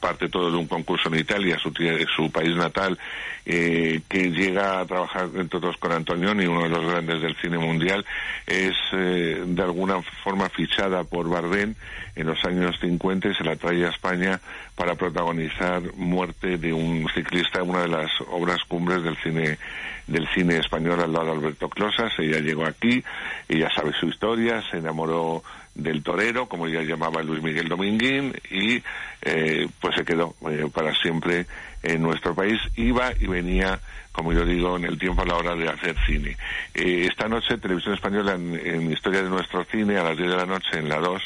parte 0.00 0.28
todo 0.28 0.50
de 0.50 0.56
un 0.56 0.66
concurso 0.66 1.08
en 1.08 1.20
Italia, 1.20 1.58
su, 1.58 1.70
su 2.16 2.30
país 2.30 2.56
natal, 2.56 2.98
eh, 3.46 4.00
que 4.08 4.30
llega 4.30 4.80
a 4.80 4.86
trabajar 4.86 5.28
entre 5.34 5.58
otros 5.58 5.76
con 5.76 5.92
Antonioni, 5.92 6.46
uno 6.46 6.62
de 6.62 6.70
los 6.70 6.86
grandes 6.86 7.20
del 7.20 7.36
cine 7.36 7.58
mundial, 7.58 8.04
es 8.46 8.72
eh, 8.92 9.42
de 9.46 9.62
alguna 9.62 10.00
forma 10.22 10.48
fichada 10.48 11.04
por 11.04 11.28
Bardem 11.28 11.74
en 12.16 12.26
los 12.26 12.42
años 12.44 12.76
50 12.80 13.28
y 13.28 13.34
se 13.34 13.44
la 13.44 13.56
trae 13.56 13.84
a 13.84 13.90
España 13.90 14.40
para 14.76 14.94
protagonizar 14.94 15.82
Muerte 15.94 16.58
de 16.58 16.72
un 16.72 17.08
ciclista, 17.14 17.62
una 17.62 17.82
de 17.82 17.88
las 17.88 18.10
obras 18.30 18.58
cumbres 18.68 19.02
del 19.02 19.16
cine 19.18 19.58
del 20.06 20.28
cine 20.34 20.58
español 20.58 21.00
al 21.00 21.12
lado 21.12 21.26
de 21.26 21.32
Alberto 21.32 21.68
Closas. 21.68 22.12
Ella 22.18 22.38
llegó 22.38 22.66
aquí, 22.66 23.02
ella 23.48 23.70
sabe 23.74 23.92
su 23.98 24.06
historia, 24.06 24.62
se 24.70 24.78
enamoró 24.78 25.42
del 25.74 26.02
torero, 26.02 26.46
como 26.46 26.66
ella 26.66 26.82
llamaba 26.82 27.22
Luis 27.22 27.42
Miguel 27.42 27.68
Dominguín, 27.68 28.34
y 28.50 28.82
eh, 29.22 29.66
pues 29.80 29.94
se 29.96 30.04
quedó 30.04 30.34
eh, 30.48 30.68
para 30.72 30.94
siempre 30.94 31.46
en 31.82 32.02
nuestro 32.02 32.34
país. 32.34 32.60
Iba 32.76 33.12
y 33.18 33.26
venía, 33.26 33.80
como 34.12 34.32
yo 34.32 34.44
digo, 34.44 34.76
en 34.76 34.84
el 34.84 34.98
tiempo 34.98 35.22
a 35.22 35.26
la 35.26 35.36
hora 35.36 35.54
de 35.56 35.68
hacer 35.68 35.96
cine. 36.06 36.36
Eh, 36.74 37.06
esta 37.10 37.28
noche, 37.28 37.58
Televisión 37.58 37.94
Española, 37.94 38.34
en, 38.34 38.54
en 38.54 38.92
Historia 38.92 39.22
de 39.22 39.30
nuestro 39.30 39.64
cine, 39.64 39.96
a 39.96 40.04
las 40.04 40.16
10 40.16 40.30
de 40.30 40.36
la 40.36 40.46
noche, 40.46 40.78
en 40.78 40.88
la 40.88 40.98
2, 40.98 41.22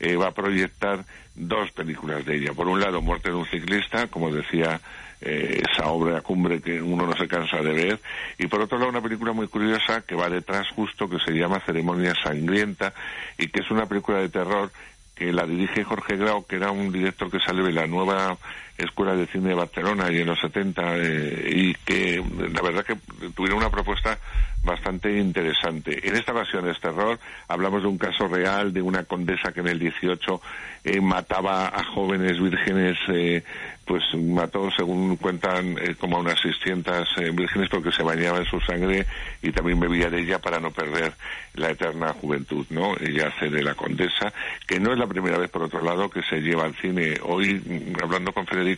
eh, 0.00 0.16
va 0.16 0.28
a 0.28 0.34
proyectar 0.34 1.04
dos 1.34 1.70
películas 1.72 2.24
de 2.24 2.36
ella. 2.36 2.52
Por 2.52 2.68
un 2.68 2.80
lado, 2.80 3.00
Muerte 3.00 3.30
de 3.30 3.36
un 3.36 3.46
ciclista, 3.46 4.06
como 4.08 4.30
decía 4.30 4.80
eh, 5.20 5.62
esa 5.70 5.88
obra 5.88 6.20
cumbre 6.22 6.60
que 6.60 6.80
uno 6.80 7.06
no 7.06 7.16
se 7.16 7.28
cansa 7.28 7.58
de 7.58 7.72
ver, 7.72 8.00
y 8.38 8.46
por 8.46 8.62
otro 8.62 8.78
lado 8.78 8.90
una 8.90 9.02
película 9.02 9.32
muy 9.32 9.48
curiosa 9.48 10.02
que 10.02 10.14
va 10.14 10.28
detrás 10.28 10.68
justo, 10.74 11.08
que 11.08 11.18
se 11.18 11.32
llama 11.32 11.60
Ceremonia 11.60 12.14
Sangrienta, 12.22 12.92
y 13.38 13.48
que 13.48 13.60
es 13.60 13.70
una 13.70 13.86
película 13.86 14.18
de 14.18 14.28
terror 14.28 14.70
que 15.14 15.32
la 15.32 15.44
dirige 15.44 15.84
Jorge 15.84 16.16
Grau, 16.16 16.46
que 16.46 16.56
era 16.56 16.70
un 16.70 16.90
director 16.90 17.30
que 17.30 17.40
salió 17.40 17.64
de 17.64 17.72
la 17.72 17.86
nueva 17.86 18.38
Escuela 18.84 19.14
de 19.14 19.26
Cine 19.26 19.50
de 19.50 19.54
Barcelona 19.54 20.10
y 20.10 20.18
en 20.18 20.26
los 20.26 20.40
70, 20.40 20.96
eh, 20.96 21.50
y 21.54 21.74
que 21.74 22.22
la 22.52 22.62
verdad 22.62 22.84
que 22.84 22.96
tuvieron 23.34 23.58
una 23.58 23.70
propuesta 23.70 24.18
bastante 24.62 25.18
interesante. 25.18 26.06
En 26.06 26.16
esta 26.16 26.32
ocasión 26.32 26.68
es 26.68 26.78
terror, 26.80 27.18
hablamos 27.48 27.82
de 27.82 27.88
un 27.88 27.98
caso 27.98 28.28
real 28.28 28.72
de 28.72 28.82
una 28.82 29.04
condesa 29.04 29.52
que 29.52 29.60
en 29.60 29.68
el 29.68 29.78
18 29.78 30.40
eh, 30.84 31.00
mataba 31.00 31.66
a 31.66 31.84
jóvenes 31.84 32.40
vírgenes, 32.40 32.98
eh, 33.08 33.42
pues 33.84 34.02
mató, 34.14 34.70
según 34.70 35.16
cuentan, 35.16 35.76
como 35.98 36.16
a 36.16 36.20
unas 36.20 36.40
600 36.40 37.08
eh, 37.18 37.30
vírgenes 37.32 37.68
porque 37.68 37.90
se 37.90 38.04
bañaba 38.04 38.38
en 38.38 38.44
su 38.44 38.60
sangre 38.60 39.04
y 39.42 39.50
también 39.50 39.80
bebía 39.80 40.08
de 40.08 40.20
ella 40.20 40.38
para 40.38 40.60
no 40.60 40.70
perder 40.70 41.12
la 41.54 41.70
eterna 41.70 42.12
juventud, 42.12 42.64
¿no? 42.70 42.94
Ella 43.00 43.28
hace 43.28 43.50
de 43.50 43.64
la 43.64 43.74
condesa, 43.74 44.32
que 44.66 44.78
no 44.78 44.92
es 44.92 44.98
la 44.98 45.08
primera 45.08 45.38
vez, 45.38 45.50
por 45.50 45.64
otro 45.64 45.82
lado, 45.82 46.08
que 46.08 46.22
se 46.22 46.40
lleva 46.40 46.64
al 46.64 46.76
cine. 46.76 47.18
Hoy, 47.22 47.54
mm, 47.54 48.02
hablando 48.02 48.32
con 48.32 48.46
Federico, 48.46 48.69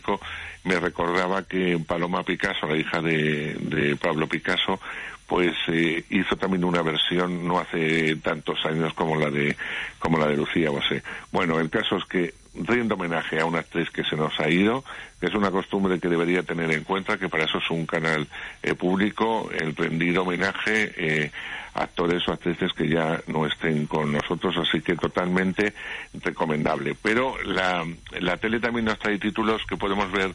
me 0.63 0.79
recordaba 0.79 1.43
que 1.43 1.79
Paloma 1.85 2.23
Picasso, 2.23 2.67
la 2.67 2.77
hija 2.77 3.01
de, 3.01 3.55
de 3.59 3.95
Pablo 3.95 4.27
Picasso, 4.27 4.79
pues 5.27 5.55
eh, 5.67 6.03
hizo 6.09 6.35
también 6.35 6.63
una 6.63 6.81
versión 6.81 7.47
no 7.47 7.59
hace 7.59 8.15
tantos 8.17 8.63
años 8.65 8.93
como 8.93 9.15
la 9.15 9.29
de 9.29 9.55
como 9.99 10.17
la 10.17 10.27
de 10.27 10.37
Lucía 10.37 10.69
Bosé. 10.69 11.01
Bueno, 11.31 11.59
el 11.59 11.69
caso 11.69 11.97
es 11.97 12.05
que 12.05 12.33
rindo 12.55 12.95
homenaje 12.95 13.39
a 13.39 13.45
una 13.45 13.59
actriz 13.59 13.89
que 13.89 14.03
se 14.03 14.15
nos 14.15 14.39
ha 14.39 14.49
ido, 14.49 14.83
es 15.21 15.33
una 15.33 15.51
costumbre 15.51 15.99
que 15.99 16.09
debería 16.09 16.43
tener 16.43 16.71
en 16.71 16.83
cuenta, 16.83 17.17
que 17.17 17.29
para 17.29 17.45
eso 17.45 17.57
es 17.57 17.69
un 17.71 17.85
canal 17.85 18.27
eh, 18.61 18.75
público, 18.75 19.49
el 19.57 19.75
rendir 19.75 20.17
homenaje 20.19 20.91
eh, 20.97 21.31
a 21.73 21.83
actores 21.83 22.27
o 22.27 22.33
actrices 22.33 22.71
que 22.73 22.87
ya 22.87 23.21
no 23.27 23.45
estén 23.45 23.87
con 23.87 24.11
nosotros, 24.11 24.55
así 24.57 24.81
que 24.81 24.95
totalmente 24.95 25.73
recomendable. 26.13 26.95
Pero 27.01 27.35
la, 27.43 27.85
la 28.19 28.37
tele 28.37 28.59
también 28.59 28.85
nos 28.85 28.99
trae 28.99 29.17
títulos 29.17 29.63
que 29.67 29.77
podemos 29.77 30.11
ver 30.11 30.33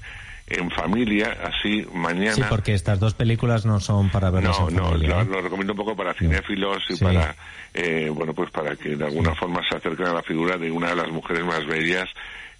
en 0.50 0.70
familia, 0.70 1.36
así 1.44 1.86
mañana. 1.92 2.32
Sí, 2.34 2.42
porque 2.48 2.74
estas 2.74 2.98
dos 3.00 3.14
películas 3.14 3.66
no 3.66 3.80
son 3.80 4.10
para 4.10 4.30
verlas 4.30 4.58
No, 4.60 4.68
en 4.68 4.76
no, 4.76 4.84
familia, 4.90 5.08
lo, 5.16 5.22
¿eh? 5.22 5.26
lo 5.30 5.40
recomiendo 5.42 5.72
un 5.72 5.76
poco 5.78 5.96
para 5.96 6.14
cinéfilos 6.14 6.82
y 6.90 6.96
Sí. 6.96 7.04
para, 7.04 7.34
eh, 7.74 8.10
bueno, 8.12 8.32
pues 8.34 8.50
para 8.50 8.74
que 8.76 8.96
de 8.96 9.04
alguna 9.04 9.34
forma 9.34 9.60
se 9.68 9.76
acerquen 9.76 10.06
a 10.06 10.14
la 10.14 10.22
figura 10.22 10.56
de 10.56 10.70
una 10.70 10.90
de 10.90 10.96
las 10.96 11.08
mujeres 11.10 11.44
más 11.44 11.64
bellas 11.66 12.08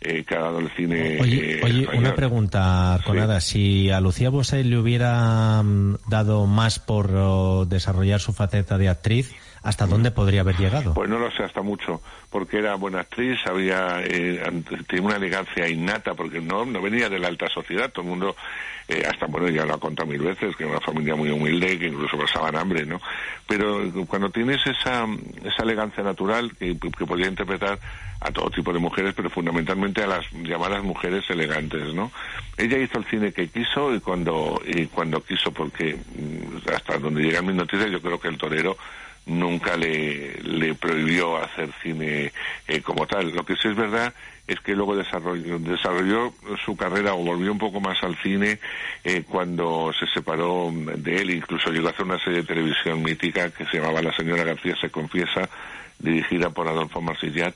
eh, 0.00 0.24
que 0.24 0.34
ha 0.34 0.40
dado 0.40 0.60
el 0.60 0.70
cine. 0.70 1.18
Oye, 1.20 1.58
eh, 1.58 1.60
oye 1.64 1.88
una 1.96 2.14
pregunta, 2.14 2.94
Arconada. 2.94 3.40
Si 3.40 3.90
a 3.90 4.00
Lucía 4.00 4.30
Bosé 4.30 4.62
le 4.62 4.78
hubiera 4.78 5.62
mm, 5.62 5.96
dado 6.08 6.46
más 6.46 6.78
por 6.78 7.10
oh, 7.14 7.64
desarrollar 7.66 8.20
su 8.20 8.32
faceta 8.32 8.78
de 8.78 8.88
actriz, 8.88 9.34
¿hasta 9.62 9.86
dónde 9.86 10.10
podría 10.10 10.42
haber 10.42 10.56
llegado? 10.56 10.94
Pues 10.94 11.10
no 11.10 11.18
lo 11.18 11.30
sé 11.30 11.42
hasta 11.42 11.62
mucho, 11.62 12.00
porque 12.30 12.58
era 12.58 12.76
buena 12.76 13.00
actriz, 13.00 13.38
había 13.46 14.00
eh, 14.02 14.40
tenía 14.86 15.06
una 15.06 15.16
elegancia 15.16 15.68
innata, 15.68 16.14
porque 16.14 16.40
no, 16.40 16.64
no 16.64 16.80
venía 16.80 17.08
de 17.08 17.18
la 17.18 17.28
alta 17.28 17.48
sociedad, 17.48 17.90
todo 17.90 18.04
el 18.04 18.10
mundo, 18.10 18.36
eh, 18.86 19.02
hasta 19.04 19.26
bueno, 19.26 19.48
ya 19.48 19.64
lo 19.64 19.74
ha 19.74 19.80
contado 19.80 20.08
mil 20.08 20.22
veces, 20.22 20.54
que 20.56 20.64
era 20.64 20.72
una 20.72 20.80
familia 20.80 21.16
muy 21.16 21.30
humilde, 21.30 21.78
que 21.78 21.88
incluso 21.88 22.16
pasaban 22.16 22.56
hambre, 22.56 22.86
¿no? 22.86 23.00
Pero 23.46 23.82
cuando 24.06 24.30
tienes 24.30 24.60
esa, 24.66 25.06
esa 25.44 25.62
elegancia 25.62 26.02
natural 26.02 26.54
que, 26.56 26.78
que 26.78 27.06
podía 27.06 27.26
interpretar 27.26 27.78
a 28.20 28.30
todo 28.32 28.50
tipo 28.50 28.72
de 28.72 28.78
mujeres, 28.80 29.14
pero 29.14 29.30
fundamentalmente 29.30 29.87
a 29.96 30.06
las 30.06 30.24
llamadas 30.32 30.82
mujeres 30.82 31.24
elegantes, 31.28 31.94
¿no? 31.94 32.10
Ella 32.56 32.78
hizo 32.78 32.98
el 32.98 33.04
cine 33.06 33.32
que 33.32 33.48
quiso 33.48 33.94
y 33.94 34.00
cuando, 34.00 34.60
y 34.66 34.86
cuando 34.86 35.22
quiso, 35.22 35.52
porque 35.52 35.94
mm, 35.94 36.68
hasta 36.74 36.98
donde 36.98 37.22
llegan 37.22 37.46
mis 37.46 37.56
noticias, 37.56 37.90
yo 37.90 38.00
creo 38.00 38.20
que 38.20 38.28
el 38.28 38.38
torero 38.38 38.76
nunca 39.26 39.76
le, 39.76 40.40
le 40.42 40.74
prohibió 40.74 41.36
hacer 41.36 41.70
cine 41.82 42.32
eh, 42.66 42.80
como 42.80 43.06
tal. 43.06 43.30
Lo 43.30 43.44
que 43.44 43.56
sí 43.56 43.68
es 43.68 43.76
verdad 43.76 44.12
es 44.46 44.58
que 44.60 44.74
luego 44.74 44.96
desarrolló, 44.96 45.58
desarrolló 45.58 46.32
su 46.64 46.74
carrera 46.76 47.12
o 47.12 47.18
volvió 47.18 47.52
un 47.52 47.58
poco 47.58 47.80
más 47.80 48.02
al 48.02 48.16
cine 48.16 48.58
eh, 49.04 49.22
cuando 49.28 49.92
se 49.98 50.06
separó 50.06 50.72
de 50.72 51.16
él. 51.16 51.30
Incluso 51.30 51.70
llegó 51.70 51.88
a 51.88 51.90
hacer 51.90 52.06
una 52.06 52.18
serie 52.18 52.40
de 52.40 52.46
televisión 52.46 53.02
mítica 53.02 53.50
que 53.50 53.66
se 53.66 53.76
llamaba 53.78 54.02
La 54.02 54.16
señora 54.16 54.44
García 54.44 54.74
se 54.80 54.90
confiesa, 54.90 55.48
dirigida 55.98 56.48
por 56.50 56.66
Adolfo 56.66 57.02
Marsillat, 57.02 57.54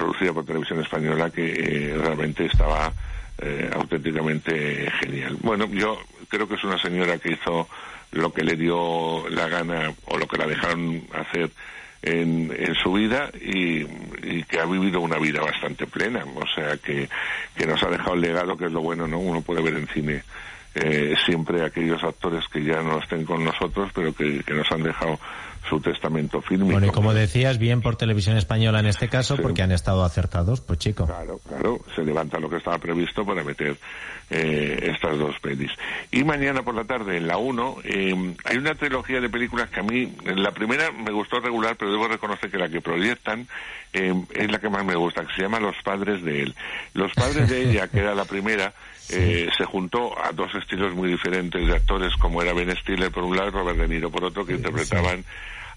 producida 0.00 0.32
por 0.32 0.46
Televisión 0.46 0.80
Española, 0.80 1.28
que 1.28 1.44
eh, 1.44 1.94
realmente 1.94 2.46
estaba 2.46 2.90
eh, 3.36 3.70
auténticamente 3.74 4.90
genial. 4.98 5.36
Bueno, 5.42 5.66
yo 5.66 5.98
creo 6.26 6.48
que 6.48 6.54
es 6.54 6.64
una 6.64 6.80
señora 6.80 7.18
que 7.18 7.32
hizo 7.34 7.68
lo 8.12 8.32
que 8.32 8.42
le 8.42 8.56
dio 8.56 9.28
la 9.28 9.46
gana 9.48 9.92
o 10.06 10.16
lo 10.16 10.26
que 10.26 10.38
la 10.38 10.46
dejaron 10.46 11.02
hacer 11.12 11.50
en, 12.00 12.50
en 12.56 12.74
su 12.76 12.94
vida 12.94 13.30
y, 13.34 13.84
que 14.44 14.58
ha 14.58 14.64
vivido 14.64 15.00
una 15.00 15.18
vida 15.18 15.42
bastante 15.42 15.86
plena. 15.86 16.24
O 16.34 16.46
sea, 16.54 16.78
que, 16.78 17.06
que 17.54 17.66
nos 17.66 17.82
ha 17.82 17.90
dejado 17.90 18.14
el 18.14 18.22
legado, 18.22 18.56
que 18.56 18.66
es 18.66 18.72
lo 18.72 18.80
bueno, 18.80 19.06
¿no? 19.06 19.18
Uno 19.18 19.42
puede 19.42 19.60
ver 19.60 19.74
en 19.74 19.86
cine 19.88 20.22
eh, 20.74 21.14
siempre 21.26 21.62
aquellos 21.62 22.02
actores 22.02 22.44
que 22.50 22.64
ya 22.64 22.82
no 22.82 23.00
estén 23.00 23.26
con 23.26 23.44
nosotros, 23.44 23.90
pero 23.94 24.14
que 24.14 24.42
nos 24.48 24.70
han 24.72 24.82
dejado 24.82 25.20
su 25.70 25.80
testamento 25.80 26.42
firme. 26.42 26.72
Bueno, 26.72 26.88
y 26.88 26.90
como 26.90 27.14
decías, 27.14 27.58
bien 27.58 27.80
por 27.80 27.96
televisión 27.96 28.36
española 28.36 28.80
en 28.80 28.86
este 28.86 29.08
caso, 29.08 29.36
porque 29.36 29.62
han 29.62 29.70
estado 29.70 30.04
acertados, 30.04 30.60
pues 30.60 30.80
chico. 30.80 31.06
Claro, 31.06 31.40
claro, 31.48 31.80
se 31.94 32.04
levanta 32.04 32.40
lo 32.40 32.50
que 32.50 32.56
estaba 32.56 32.76
previsto 32.78 33.24
para 33.24 33.44
meter 33.44 33.76
eh, 34.30 34.90
estas 34.92 35.16
dos 35.16 35.38
pelis. 35.40 35.70
Y 36.10 36.24
mañana 36.24 36.62
por 36.62 36.74
la 36.74 36.84
tarde, 36.84 37.16
en 37.16 37.28
la 37.28 37.38
1, 37.38 37.76
eh, 37.84 38.34
hay 38.44 38.56
una 38.56 38.74
trilogía 38.74 39.20
de 39.20 39.30
películas 39.30 39.70
que 39.70 39.80
a 39.80 39.84
mí, 39.84 40.12
la 40.24 40.50
primera 40.50 40.90
me 40.90 41.12
gustó 41.12 41.38
regular, 41.40 41.76
pero 41.78 41.92
debo 41.92 42.08
reconocer 42.08 42.50
que 42.50 42.58
la 42.58 42.68
que 42.68 42.80
proyectan 42.80 43.46
eh, 43.92 44.12
es 44.34 44.50
la 44.50 44.58
que 44.58 44.68
más 44.68 44.84
me 44.84 44.94
gusta, 44.96 45.24
que 45.24 45.34
se 45.34 45.42
llama 45.42 45.60
Los 45.60 45.76
Padres 45.84 46.22
de 46.24 46.42
él. 46.42 46.54
Los 46.94 47.12
Padres 47.12 47.48
de 47.48 47.70
ella, 47.70 47.88
que 47.88 48.00
era 48.00 48.14
la 48.14 48.24
primera, 48.24 48.72
eh, 49.10 49.48
se 49.56 49.64
juntó 49.64 50.16
a 50.18 50.32
dos 50.32 50.54
estilos 50.54 50.94
muy 50.94 51.10
diferentes 51.10 51.66
de 51.66 51.74
actores, 51.74 52.12
como 52.16 52.42
era 52.42 52.52
Ben 52.52 52.74
Stiller 52.76 53.10
por 53.10 53.24
un 53.24 53.36
lado 53.36 53.48
y 53.48 53.52
Robert 53.52 53.78
De 53.78 53.88
Niro 53.88 54.10
por 54.10 54.24
otro, 54.24 54.44
que 54.44 54.54
interpretaban 54.54 55.24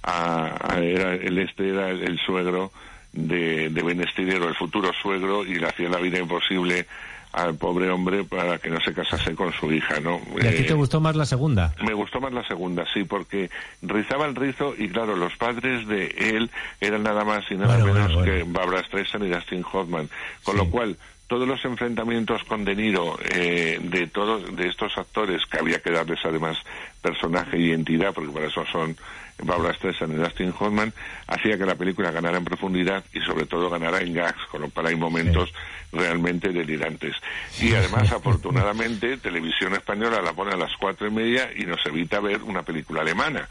a, 0.03 0.57
a- 0.73 0.79
era, 0.79 1.13
el 1.15 1.37
este 1.39 1.69
era 1.69 1.89
el, 1.89 2.03
el 2.03 2.19
suegro 2.19 2.71
de, 3.13 3.69
de 3.69 3.83
Ben 3.83 4.05
Stiller 4.09 4.41
o 4.41 4.47
el 4.49 4.55
futuro 4.55 4.91
suegro 5.01 5.45
y 5.45 5.55
le 5.55 5.67
hacía 5.67 5.89
la 5.89 5.99
vida 5.99 6.19
imposible 6.19 6.85
al 7.31 7.55
pobre 7.55 7.89
hombre 7.89 8.23
para 8.23 8.59
que 8.59 8.69
no 8.69 8.79
se 8.79 8.93
casase 8.93 9.33
con 9.33 9.51
su 9.53 9.71
hija, 9.71 9.99
¿no? 9.99 10.21
¿Y 10.39 10.45
a 10.45 10.51
ti 10.51 10.57
Eh, 10.57 10.63
te 10.67 10.73
gustó 10.73 11.01
más 11.01 11.15
la 11.15 11.25
segunda? 11.25 11.73
me 11.83 11.93
gustó 11.93 12.21
más 12.21 12.31
la 12.31 12.45
segunda, 12.47 12.85
sí, 12.93 13.05
porque 13.05 13.49
rizaba 13.81 14.27
el 14.27 14.35
rizo 14.35 14.75
y 14.77 14.87
claro, 14.89 15.15
los 15.15 15.35
padres 15.37 15.87
de 15.87 16.07
él 16.35 16.51
eran 16.79 17.01
nada 17.01 17.23
más 17.25 17.43
y 17.49 17.55
nada 17.55 17.77
Bueno, 17.79 17.93
menos 17.93 18.13
bueno, 18.13 18.31
que 18.31 18.43
Barbara 18.45 18.83
Streisand 18.83 19.25
y 19.25 19.29
Dustin 19.29 19.65
Hoffman, 19.71 20.09
con 20.43 20.57
lo 20.57 20.69
cual 20.69 20.95
todos 21.25 21.47
los 21.47 21.63
enfrentamientos 21.65 22.43
con 22.43 22.63
De 22.65 22.75
Niro 22.75 23.17
eh, 23.33 23.79
de 23.81 24.05
todos 24.05 24.55
de 24.55 24.67
estos 24.67 24.95
actores 24.99 25.41
que 25.47 25.57
había 25.57 25.79
que 25.81 25.89
darles 25.89 26.19
además 26.23 26.57
personaje 27.01 27.57
y 27.59 27.71
entidad 27.71 28.13
porque 28.13 28.31
para 28.31 28.45
eso 28.47 28.63
son 28.71 28.95
Barbara 29.41 29.73
Streisand 29.73 30.13
y 30.13 30.17
Dustin 30.17 30.53
Hoffman, 30.57 30.93
hacía 31.27 31.57
que 31.57 31.65
la 31.65 31.75
película 31.75 32.11
ganara 32.11 32.37
en 32.37 32.45
profundidad 32.45 33.03
y 33.13 33.19
sobre 33.21 33.45
todo 33.45 33.69
ganara 33.69 33.99
en 34.01 34.13
gags, 34.13 34.45
con 34.49 34.61
lo 34.61 34.69
cual 34.69 34.87
hay 34.87 34.95
momentos 34.95 35.53
realmente 35.91 36.49
delirantes. 36.49 37.15
Y 37.59 37.73
además, 37.73 38.11
afortunadamente, 38.13 39.17
Televisión 39.17 39.73
Española 39.73 40.21
la 40.21 40.33
pone 40.33 40.53
a 40.53 40.57
las 40.57 40.71
cuatro 40.79 41.07
y 41.07 41.11
media 41.11 41.49
y 41.55 41.65
nos 41.65 41.85
evita 41.85 42.19
ver 42.19 42.41
una 42.43 42.63
película 42.63 43.01
alemana. 43.01 43.47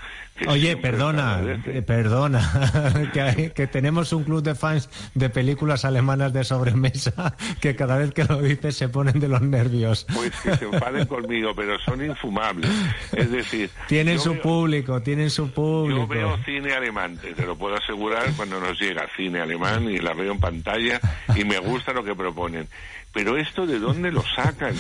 Oye, 0.49 0.77
perdona, 0.77 1.41
eh, 1.67 1.83
perdona, 1.83 3.11
que, 3.13 3.21
hay- 3.21 3.51
que 3.51 3.67
tenemos 3.67 4.13
un 4.13 4.25
club 4.25 4.43
de 4.43 4.55
fans 4.55 4.89
de 5.15 5.31
películas 5.31 5.85
alemanas 5.85 6.33
de 6.33 6.43
sobremesa 6.43 7.37
que 7.61 7.77
cada 7.77 7.97
vez 7.99 8.13
que 8.13 8.25
lo 8.25 8.41
dices 8.41 8.77
se 8.77 8.89
ponen 8.89 9.21
de 9.21 9.29
los 9.29 9.41
nervios. 9.43 10.07
Pues 10.13 10.33
que 10.43 10.57
se 10.57 10.65
enfaden 10.65 11.07
conmigo, 11.07 11.53
pero 11.55 11.79
son 11.81 12.05
infumables. 12.05 12.71
Es 13.13 13.31
decir, 13.31 13.71
Tienen 13.89 14.17
yo 14.17 14.23
su 14.23 14.33
veo- 14.33 14.43
público, 14.43 15.01
tienen 15.03 15.31
su 15.31 15.47
Yo 15.47 15.53
público. 15.55 16.07
veo 16.09 16.37
cine 16.45 16.73
alemán, 16.73 17.19
te 17.19 17.47
lo 17.47 17.57
puedo 17.57 17.77
asegurar, 17.77 18.33
cuando 18.37 18.59
nos 18.59 18.81
llega 18.81 19.07
cine 19.17 19.41
alemán 19.41 19.89
y 19.89 19.99
la 19.99 20.13
veo 20.15 20.33
en 20.33 20.41
pantalla 20.41 21.01
y 21.37 21.45
me 21.45 21.59
gusta 21.59 21.93
lo 21.93 22.03
que 22.03 22.15
proponen. 22.15 22.67
Pero 23.15 23.37
esto 23.37 23.67
de 23.67 23.79
dónde 23.79 24.11
lo 24.11 24.25
sacan? 24.35 24.73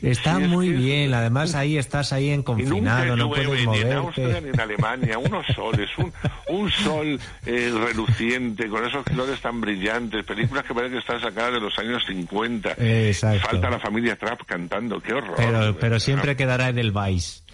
Está 0.00 0.36
Si 0.36 0.44
muy 0.44 0.70
bien, 0.70 1.12
además 1.12 1.56
ahí 1.56 1.76
estás 1.76 2.12
ahí 2.12 2.30
en 2.30 2.44
confinado, 2.44 3.16
no 3.16 3.28
puedes 3.28 3.48
ni 3.66 3.78
en 3.80 3.92
Austria 3.94 4.28
moverte. 4.28 4.48
en 4.50 4.60
Alemania, 4.60 4.99
unos 5.18 5.46
soles, 5.54 5.90
un, 5.98 6.12
un 6.48 6.70
sol 6.70 7.18
eh, 7.46 7.72
reluciente, 7.72 8.68
con 8.68 8.86
esos 8.86 9.04
colores 9.04 9.40
tan 9.40 9.60
brillantes, 9.60 10.24
películas 10.24 10.64
que 10.64 10.74
parece 10.74 10.94
que 10.94 11.00
están 11.00 11.20
sacadas 11.20 11.54
de 11.54 11.60
los 11.60 11.78
años 11.78 12.02
50. 12.06 12.74
Exacto. 12.78 13.48
Falta 13.48 13.70
la 13.70 13.78
familia 13.78 14.16
Trapp 14.16 14.42
cantando, 14.46 15.00
qué 15.00 15.14
horror. 15.14 15.34
Pero, 15.36 15.76
pero 15.78 16.00
siempre 16.00 16.36
quedará 16.36 16.68
Edelweiss. 16.68 17.44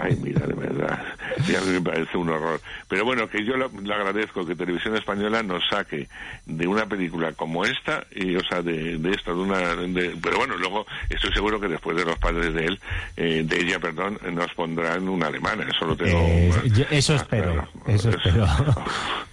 Ay, 0.00 0.16
mira, 0.22 0.46
de 0.46 0.54
verdad. 0.54 1.02
Sí, 1.44 1.54
a 1.56 1.60
mí 1.60 1.70
me 1.70 1.80
parece 1.80 2.16
un 2.16 2.28
horror. 2.30 2.60
Pero 2.88 3.04
bueno, 3.04 3.28
que 3.28 3.44
yo 3.44 3.56
lo, 3.56 3.68
lo 3.68 3.94
agradezco 3.94 4.44
que 4.46 4.54
Televisión 4.54 4.96
Española 4.96 5.42
nos 5.42 5.66
saque 5.68 6.08
de 6.46 6.66
una 6.66 6.86
película 6.86 7.32
como 7.32 7.64
esta, 7.64 8.04
y, 8.14 8.34
o 8.36 8.44
sea, 8.44 8.62
de, 8.62 8.98
de 8.98 9.10
esta, 9.12 9.30
de 9.32 9.38
una. 9.38 9.58
de- 9.74 10.16
pero 10.22 10.38
bueno, 10.38 10.56
luego 10.56 10.86
estoy 11.08 11.32
seguro 11.32 11.60
que 11.60 11.68
después 11.68 11.96
de 11.96 12.04
los 12.04 12.18
padres 12.18 12.52
de 12.54 12.66
él, 12.66 12.80
eh, 13.16 13.42
de 13.46 13.60
ella, 13.60 13.78
perdón, 13.78 14.18
nos 14.32 14.52
pondrán 14.54 15.08
una 15.08 15.26
alemana. 15.28 15.64
Eso 15.70 15.86
lo 15.86 15.96
tengo. 15.96 16.18
Eh, 16.20 16.50
yo- 16.72 16.84
Ah, 16.84 16.88
eso 16.90 17.14
espero, 17.14 17.68
eso 17.86 18.10
espero. 18.10 18.46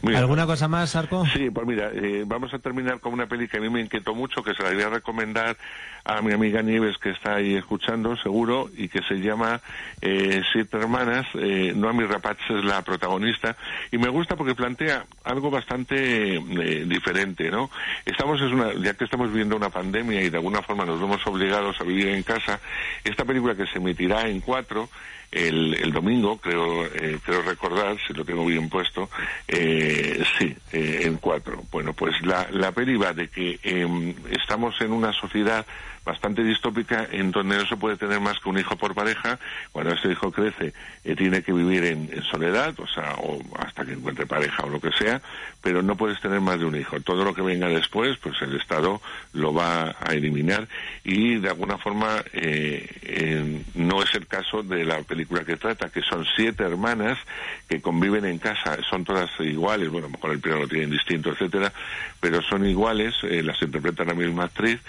Mira. 0.02 0.20
¿Alguna 0.20 0.46
cosa 0.46 0.68
más, 0.70 0.96
Arco? 0.96 1.26
Sí, 1.34 1.50
pues 1.50 1.68
mira, 1.68 1.90
eh, 1.94 2.24
vamos 2.26 2.54
a 2.54 2.60
terminar 2.60 3.00
con 3.02 3.12
una 3.14 3.26
peli 3.28 3.48
que 3.50 3.58
a 3.58 3.60
mí 3.60 3.70
me 3.70 3.82
inquietó 3.82 4.16
mucho, 4.16 4.42
que 4.44 4.54
se 4.54 4.64
la 4.64 4.72
voy 4.72 4.82
a 4.82 4.90
recomendar 4.90 5.58
a 6.04 6.22
mi 6.22 6.34
amiga 6.34 6.62
Nieves, 6.62 6.98
que 6.98 7.12
está 7.12 7.36
ahí 7.36 7.56
escuchando, 7.56 8.16
seguro, 8.18 8.70
y 8.76 8.88
que 8.88 9.02
se 9.04 9.16
llama 9.16 9.62
eh, 10.02 10.42
Siete 10.52 10.78
Hermanas. 10.78 11.28
Eh, 11.36 11.74
Noami 11.76 12.06
Rapaz 12.06 12.38
es 12.50 12.64
la 12.64 12.82
protagonista, 12.82 13.56
y 13.92 13.98
me 13.98 14.10
gusta 14.10 14.36
porque 14.36 14.56
plantea 14.56 15.06
algo 15.24 15.50
bastante 15.50 16.36
eh, 16.36 16.86
diferente, 16.86 17.50
¿no? 17.50 17.70
Estamos, 18.06 18.42
es 18.42 18.52
una, 18.52 18.74
ya 18.74 18.94
que 18.94 19.06
estamos 19.06 19.30
viviendo 19.30 19.56
una 19.56 19.70
pandemia 19.70 20.22
y 20.22 20.30
de 20.30 20.38
alguna 20.38 20.62
forma 20.62 20.86
nos 20.86 21.00
vemos 21.00 21.26
obligados 21.28 21.80
a 21.80 21.84
vivir 21.84 22.10
en 22.10 22.24
casa, 22.24 22.60
esta 23.04 23.26
película 23.26 23.56
que 23.56 23.68
se 23.68 23.78
emitirá 23.78 24.28
en 24.28 24.40
cuatro, 24.42 24.90
el, 25.32 25.76
el 25.76 25.92
domingo, 25.92 26.38
creo, 26.38 26.86
eh, 26.86 27.20
creo 27.24 27.42
recordar, 27.42 27.98
si 28.06 28.14
lo 28.14 28.26
tengo 28.26 28.46
bien 28.46 28.70
puesto, 28.70 29.10
eh, 29.48 30.24
sí, 30.38 30.56
eh, 30.72 31.02
en 31.04 31.18
cuatro. 31.18 31.64
Bueno, 31.72 31.94
pues 31.94 32.20
la, 32.22 32.48
la 32.52 32.72
peli 32.72 32.98
de 32.98 33.28
que 33.30 33.60
em, 33.64 34.14
estamos 34.32 34.80
en 34.82 34.92
una 34.92 35.14
sociedad 35.14 35.66
bastante 36.04 36.44
distópica 36.44 37.08
en 37.12 37.32
donde 37.32 37.58
no 37.58 37.66
se 37.66 37.78
puede 37.78 37.98
tener 37.98 38.20
más 38.20 38.40
que 38.40 38.50
un 38.50 38.58
hijo 38.58 38.76
por 38.76 38.94
pareja. 38.94 39.40
Cuando 39.72 39.94
este 39.94 40.12
hijo 40.12 40.32
crece, 40.32 40.74
eh, 41.04 41.16
tiene 41.16 41.42
que 41.42 41.54
vivir 41.54 41.84
en, 41.86 42.10
soledad, 42.24 42.74
o 42.80 42.88
sea, 42.88 43.16
o 43.20 43.40
hasta 43.58 43.86
que 43.86 43.94
encuentre 43.94 44.26
pareja 44.26 44.64
o 44.64 44.70
lo 44.70 44.80
que 44.80 44.92
sea, 44.92 45.22
pero 45.62 45.82
no 45.82 45.96
puedes 45.96 46.20
tener 46.20 46.42
más 46.42 46.60
de 46.60 46.66
un 46.66 46.76
hijo. 46.76 47.00
Todo 47.02 47.24
lo 47.24 47.34
que 47.34 47.42
venga 47.42 47.68
después, 47.68 48.18
pues 48.18 48.42
el 48.42 48.56
Estado 48.56 49.02
lo 49.34 49.54
va 49.54 49.96
a 50.00 50.14
eliminar 50.14 50.68
y 51.04 51.36
de 51.36 51.50
alguna 51.50 51.78
forma 51.78 52.24
eh, 52.34 52.88
eh, 53.04 53.64
no 53.76 54.04
es 54.04 54.14
el 54.16 54.28
caso 54.28 54.64
de 54.64 54.86
la 54.86 55.02
película 55.04 55.44
que 55.44 55.58
trata, 55.58 55.90
que 55.90 56.02
son 56.02 56.26
siete 56.36 56.64
hermanas 56.64 57.18
que 57.68 57.82
conviven 57.82 58.26
en 58.26 58.40
casa, 58.40 58.78
son 58.90 59.04
todas 59.04 59.30
iguales, 59.40 59.90
bueno, 59.90 60.08
a 60.08 60.10
lo 60.10 60.18
mejor 60.18 60.32
el 60.32 60.40
primero 60.40 60.64
lo 60.64 60.68
tienen 60.68 60.92
distinto, 60.92 61.32
etcétera, 61.32 61.72
pero 62.20 62.42
son 62.42 62.66
iguales, 62.66 63.16
las 63.24 63.62
interpreta 63.62 64.04
la 64.04 64.14
misma 64.14 64.46
actriz 64.46 64.80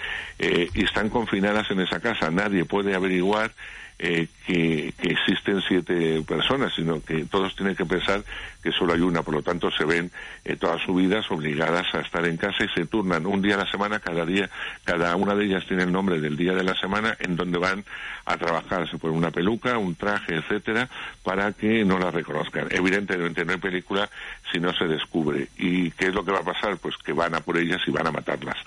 confinadas 1.09 1.69
en 1.71 1.79
esa 1.81 1.99
casa. 1.99 2.29
Nadie 2.31 2.65
puede 2.65 2.95
averiguar 2.95 3.51
eh, 3.99 4.27
que, 4.51 4.93
que 4.99 5.11
existen 5.11 5.61
siete 5.61 6.21
personas, 6.27 6.73
sino 6.75 7.01
que 7.01 7.23
todos 7.25 7.55
tienen 7.55 7.75
que 7.75 7.85
pensar 7.85 8.21
que 8.61 8.71
solo 8.71 8.93
hay 8.93 8.99
una, 8.99 9.23
por 9.23 9.33
lo 9.33 9.41
tanto 9.41 9.71
se 9.71 9.85
ven 9.85 10.11
eh, 10.43 10.57
todas 10.57 10.81
sus 10.81 10.95
vidas 10.95 11.25
obligadas 11.31 11.87
a 11.93 12.01
estar 12.01 12.25
en 12.25 12.35
casa 12.35 12.65
y 12.65 12.67
se 12.69 12.85
turnan 12.85 13.25
un 13.25 13.41
día 13.41 13.55
a 13.55 13.59
la 13.59 13.71
semana, 13.71 13.99
cada 13.99 14.25
día, 14.25 14.49
cada 14.83 15.15
una 15.15 15.35
de 15.35 15.45
ellas 15.45 15.63
tiene 15.67 15.83
el 15.83 15.91
nombre 15.91 16.19
del 16.19 16.35
día 16.35 16.53
de 16.53 16.63
la 16.63 16.75
semana 16.75 17.15
en 17.19 17.37
donde 17.37 17.57
van 17.57 17.85
a 18.25 18.37
trabajar, 18.37 18.89
se 18.89 18.97
ponen 18.97 19.17
una 19.17 19.31
peluca, 19.31 19.77
un 19.77 19.95
traje, 19.95 20.35
etcétera, 20.35 20.89
para 21.23 21.53
que 21.53 21.85
no 21.85 21.97
la 21.97 22.11
reconozcan. 22.11 22.67
Evidentemente 22.71 23.45
no 23.45 23.53
hay 23.53 23.57
película 23.57 24.09
si 24.51 24.59
no 24.59 24.73
se 24.73 24.85
descubre. 24.85 25.47
¿Y 25.57 25.91
qué 25.91 26.07
es 26.07 26.13
lo 26.13 26.23
que 26.23 26.31
va 26.31 26.39
a 26.39 26.43
pasar? 26.43 26.77
Pues 26.77 26.95
que 26.97 27.13
van 27.13 27.33
a 27.35 27.39
por 27.39 27.57
ellas 27.57 27.81
y 27.87 27.91
van 27.91 28.07
a 28.07 28.11
matarlas. 28.11 28.57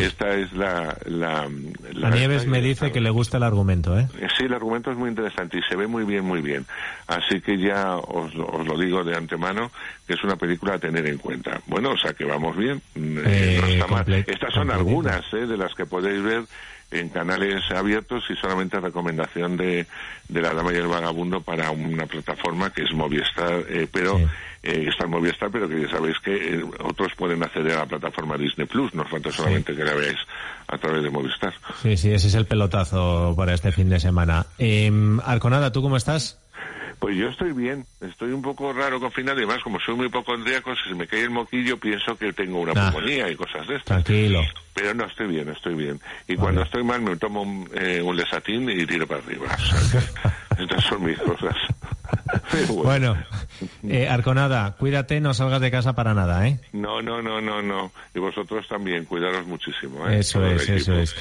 Esta 0.00 0.34
es 0.34 0.52
la... 0.52 0.96
la, 1.04 1.48
La 1.92 2.10
Nieves 2.10 2.46
me 2.46 2.62
dice 2.62 2.90
que 2.90 3.00
le 3.00 3.10
gusta 3.10 3.36
el 3.36 3.42
argumento, 3.42 3.98
¿eh? 3.98 4.08
eh, 4.18 4.28
Sí, 4.38 4.44
el 4.44 4.54
argumento 4.54 4.90
es 4.90 4.96
muy 4.96 5.10
interesante 5.10 5.31
y 5.52 5.62
se 5.68 5.76
ve 5.76 5.86
muy 5.86 6.04
bien, 6.04 6.24
muy 6.24 6.40
bien. 6.40 6.64
Así 7.06 7.40
que 7.40 7.58
ya 7.58 7.96
os, 7.96 8.32
os 8.34 8.66
lo 8.66 8.78
digo 8.78 9.02
de 9.04 9.16
antemano, 9.16 9.70
que 10.06 10.14
es 10.14 10.24
una 10.24 10.36
película 10.36 10.74
a 10.74 10.78
tener 10.78 11.06
en 11.06 11.18
cuenta. 11.18 11.60
Bueno, 11.66 11.90
o 11.90 11.96
sea 11.98 12.12
que 12.12 12.24
vamos 12.24 12.56
bien. 12.56 12.80
Mm, 12.94 13.18
eh, 13.18 13.22
Eh, 13.24 13.58
no 13.60 13.66
está 13.66 13.86
mal. 13.86 14.12
Estas 14.26 14.54
son 14.54 14.70
algunas 14.70 15.24
eh, 15.32 15.46
de 15.46 15.56
las 15.56 15.74
que 15.74 15.86
podéis 15.86 16.22
ver 16.22 16.42
en 16.90 17.08
canales 17.08 17.62
abiertos 17.70 18.22
y 18.28 18.36
solamente 18.36 18.78
recomendación 18.78 19.56
de, 19.56 19.86
de 20.28 20.42
La 20.42 20.52
Dama 20.52 20.72
y 20.72 20.76
el 20.76 20.86
Vagabundo 20.86 21.40
para 21.40 21.70
una 21.70 22.06
plataforma 22.06 22.70
que 22.70 22.82
es 22.82 22.92
Movistar, 22.92 23.64
eh, 23.68 23.88
pero 23.90 24.20
eh, 24.62 24.86
está 24.88 25.04
en 25.04 25.10
Movistar, 25.10 25.50
pero 25.50 25.68
que 25.68 25.80
ya 25.82 25.88
sabéis 25.90 26.18
que 26.20 26.54
eh, 26.54 26.64
otros 26.84 27.12
pueden 27.16 27.42
acceder 27.42 27.72
a 27.72 27.80
la 27.80 27.86
plataforma 27.86 28.36
Disney 28.36 28.66
Plus, 28.66 28.94
no 28.94 29.04
falta 29.04 29.30
solamente 29.32 29.74
que 29.74 29.84
la 29.84 29.94
veáis 29.94 30.18
a 30.68 30.78
través 30.78 31.02
de 31.02 31.10
Movistar. 31.10 31.52
Sí, 31.82 31.96
sí, 31.96 32.12
ese 32.12 32.28
es 32.28 32.34
el 32.34 32.46
pelotazo 32.46 33.34
para 33.36 33.54
este 33.54 33.72
fin 33.72 33.88
de 33.90 33.98
semana. 34.00 34.46
Eh, 34.58 34.90
Arconada, 35.24 35.72
¿tú 35.72 35.82
cómo 35.82 35.96
estás? 35.96 36.38
Pues 36.98 37.16
yo 37.16 37.26
estoy 37.30 37.50
bien, 37.52 37.84
estoy 38.00 38.30
un 38.30 38.42
poco 38.42 38.72
raro 38.72 39.00
confinado 39.00 39.40
y 39.40 39.42
además 39.42 39.60
como 39.64 39.80
soy 39.80 39.96
muy 39.96 40.06
hipocondríaco, 40.06 40.72
si 40.76 40.90
se 40.90 40.94
me 40.94 41.08
cae 41.08 41.22
el 41.24 41.30
moquillo 41.30 41.76
pienso 41.76 42.16
que 42.16 42.32
tengo 42.32 42.60
una 42.60 42.74
Nah. 42.74 42.92
pulmonía 42.92 43.28
y 43.28 43.34
cosas 43.34 43.66
de 43.66 43.74
estas. 43.74 44.04
Tranquilo. 44.04 44.40
Pero 44.72 44.94
no, 44.94 45.06
estoy 45.06 45.26
bien, 45.26 45.48
estoy 45.48 45.74
bien. 45.74 46.00
Y 46.28 46.36
cuando 46.36 46.62
estoy 46.62 46.84
mal 46.84 47.02
me 47.02 47.16
tomo 47.16 47.42
un, 47.42 47.68
eh, 47.74 48.00
un 48.00 48.16
lesatín 48.16 48.70
y 48.70 48.86
tiro 48.86 49.04
para 49.08 49.20
arriba. 49.20 49.46
Estas 50.58 50.84
son 50.84 51.04
mis 51.04 51.18
cosas. 51.18 51.56
Bueno, 52.74 53.16
eh, 53.88 54.08
Arconada, 54.08 54.76
cuídate, 54.78 55.20
no 55.20 55.34
salgas 55.34 55.60
de 55.60 55.70
casa 55.70 55.94
para 55.94 56.14
nada, 56.14 56.46
¿eh? 56.46 56.58
No, 56.72 57.00
no, 57.02 57.22
no, 57.22 57.40
no, 57.40 57.62
no. 57.62 57.92
Y 58.14 58.18
vosotros 58.18 58.66
también, 58.68 59.04
cuidaros 59.04 59.46
muchísimo. 59.46 60.08
¿eh? 60.08 60.18
Eso 60.20 60.40
Todo 60.40 60.50
es, 60.50 60.68
eso 60.68 60.94
es. 60.94 61.14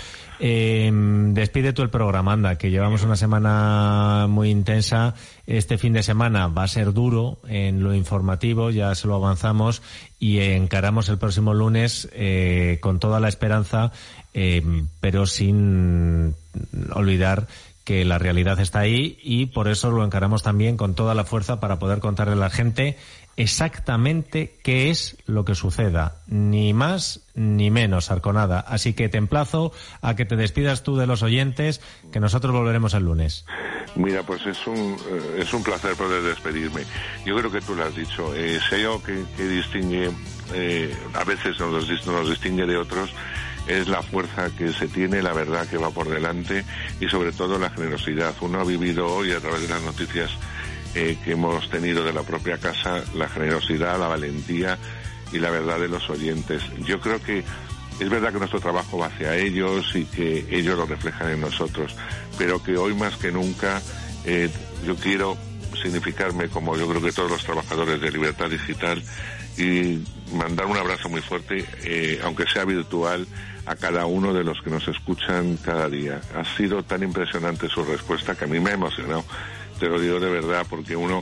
Eh, 0.43 0.89
despide 0.91 1.71
tú 1.71 1.83
el 1.83 1.91
programa, 1.91 2.33
anda, 2.33 2.57
que 2.57 2.71
llevamos 2.71 3.03
una 3.03 3.15
semana 3.15 4.25
muy 4.27 4.49
intensa. 4.49 5.13
Este 5.45 5.77
fin 5.77 5.93
de 5.93 6.01
semana 6.01 6.47
va 6.47 6.63
a 6.63 6.67
ser 6.67 6.93
duro 6.93 7.37
en 7.47 7.83
lo 7.83 7.93
informativo, 7.93 8.71
ya 8.71 8.95
se 8.95 9.07
lo 9.07 9.15
avanzamos, 9.15 9.83
y 10.19 10.39
encaramos 10.39 11.09
el 11.09 11.19
próximo 11.19 11.53
lunes 11.53 12.09
eh, 12.13 12.79
con 12.81 12.99
toda 12.99 13.19
la 13.19 13.27
esperanza, 13.27 13.91
eh, 14.33 14.63
pero 14.99 15.27
sin 15.27 16.33
olvidar 16.91 17.47
que 17.84 18.05
la 18.05 18.19
realidad 18.19 18.59
está 18.59 18.79
ahí 18.79 19.17
y 19.23 19.47
por 19.47 19.67
eso 19.67 19.91
lo 19.91 20.03
encaramos 20.03 20.43
también 20.43 20.77
con 20.77 20.93
toda 20.93 21.15
la 21.15 21.25
fuerza 21.25 21.59
para 21.59 21.79
poder 21.79 21.99
contarle 21.99 22.34
a 22.34 22.38
la 22.38 22.49
gente 22.49 22.97
exactamente 23.38 24.53
qué 24.63 24.89
es 24.89 25.17
lo 25.25 25.45
que 25.45 25.55
suceda, 25.55 26.17
ni 26.27 26.73
más 26.73 27.21
ni 27.34 27.71
menos, 27.71 28.11
Arconada. 28.11 28.59
Así 28.59 28.93
que 28.93 29.09
te 29.09 29.17
emplazo 29.17 29.71
a 30.01 30.15
que 30.15 30.25
te 30.25 30.36
despidas 30.36 30.84
tú 30.84 30.97
de 30.97 31.07
los 31.07 31.23
oyentes, 31.23 31.82
que 32.11 32.19
nosotros 32.19 32.53
volveremos 32.53 32.93
el 32.93 33.05
lunes. 33.05 33.45
Mira, 33.95 34.23
pues 34.23 34.45
es 34.45 34.67
un, 34.67 34.95
eh, 35.09 35.39
es 35.39 35.53
un 35.53 35.63
placer 35.63 35.95
poder 35.95 36.21
despedirme. 36.23 36.82
Yo 37.25 37.36
creo 37.38 37.51
que 37.51 37.61
tú 37.61 37.73
lo 37.75 37.86
has 37.86 37.95
dicho. 37.95 38.36
Eh, 38.36 38.59
hay 38.71 38.82
algo 38.82 39.01
que, 39.01 39.23
que 39.36 39.47
distingue, 39.47 40.11
eh, 40.53 40.95
a 41.13 41.23
veces 41.23 41.59
nos, 41.59 42.05
nos 42.05 42.29
distingue 42.29 42.65
de 42.65 42.77
otros, 42.77 43.11
es 43.68 43.88
la 43.88 44.01
fuerza 44.01 44.49
que 44.55 44.74
se 44.74 44.88
tiene, 44.88 45.22
la 45.22 45.34
verdad 45.34 45.68
que 45.68 45.78
va 45.78 45.91
por 45.91 46.09
delante 46.09 46.66
y 46.99 47.07
sobre 47.07 47.32
todo 47.32 47.59
la 47.59 47.70
generosidad. 47.70 48.34
Uno 48.41 48.59
ha 48.59 48.64
vivido 48.64 49.07
hoy 49.07 49.32
a 49.32 49.39
través 49.39 49.62
de 49.62 49.68
las 49.70 49.82
noticias 49.82 50.32
eh, 50.95 51.18
que 51.24 51.32
hemos 51.32 51.70
tenido 51.70 52.03
de 52.03 52.14
la 52.14 52.24
propia 52.24 52.57
casa, 52.57 53.03
la 53.16 53.30
generosidad, 53.30 53.99
la 53.99 54.07
valentía 54.07 54.78
y 55.32 55.39
la 55.39 55.49
verdad 55.49 55.80
de 55.80 55.88
los 55.88 56.09
oyentes. 56.09 56.64
Yo 56.86 56.99
creo 56.99 57.22
que 57.22 57.43
es 57.99 58.09
verdad 58.09 58.34
que 58.34 58.39
nuestro 58.39 58.59
trabajo 58.59 58.97
va 58.97 59.07
hacia 59.07 59.38
ellos 59.38 59.95
y 59.95 60.05
que 60.05 60.45
ellos 60.49 60.78
lo 60.78 60.86
reflejan 60.86 61.30
en 61.30 61.41
nosotros, 61.41 61.95
pero 62.38 62.62
que 62.62 62.76
hoy 62.76 62.93
más 62.93 63.16
que 63.18 63.32
nunca 63.32 63.82
eh, 64.26 64.49
yo 64.86 64.95
quiero 64.95 65.38
significarme 65.82 66.49
como 66.49 66.76
yo 66.76 66.88
creo 66.88 67.01
que 67.01 67.12
todos 67.12 67.32
los 67.32 67.43
trabajadores 67.43 68.01
de 68.01 68.12
Libertad 68.12 68.49
Digital 68.49 69.01
y 69.57 70.03
mandar 70.34 70.66
un 70.66 70.78
abrazo 70.78 71.09
muy 71.09 71.22
fuerte, 71.22 71.66
eh, 71.84 72.20
aunque 72.24 72.45
sea 72.45 72.66
virtual, 72.66 73.28
a 73.66 73.76
cada 73.76 74.05
uno 74.05 74.34
de 74.34 74.43
los 74.43 74.62
que 74.62 74.70
nos 74.70 74.88
escuchan 74.88 75.57
cada 75.57 75.89
día. 75.89 76.22
Ha 76.36 76.43
sido 76.57 76.84
tan 76.84 77.03
impresionante 77.03 77.70
su 77.70 77.84
respuesta 77.84 78.36
que 78.36 78.45
a 78.45 78.47
mí 78.47 78.59
me 78.59 78.72
ha 78.72 78.74
emocionado. 78.74 79.24
Te 79.80 79.88
lo 79.88 79.99
digo 79.99 80.20
de 80.20 80.30
verdad, 80.30 80.66
porque 80.70 80.95
uno 80.95 81.22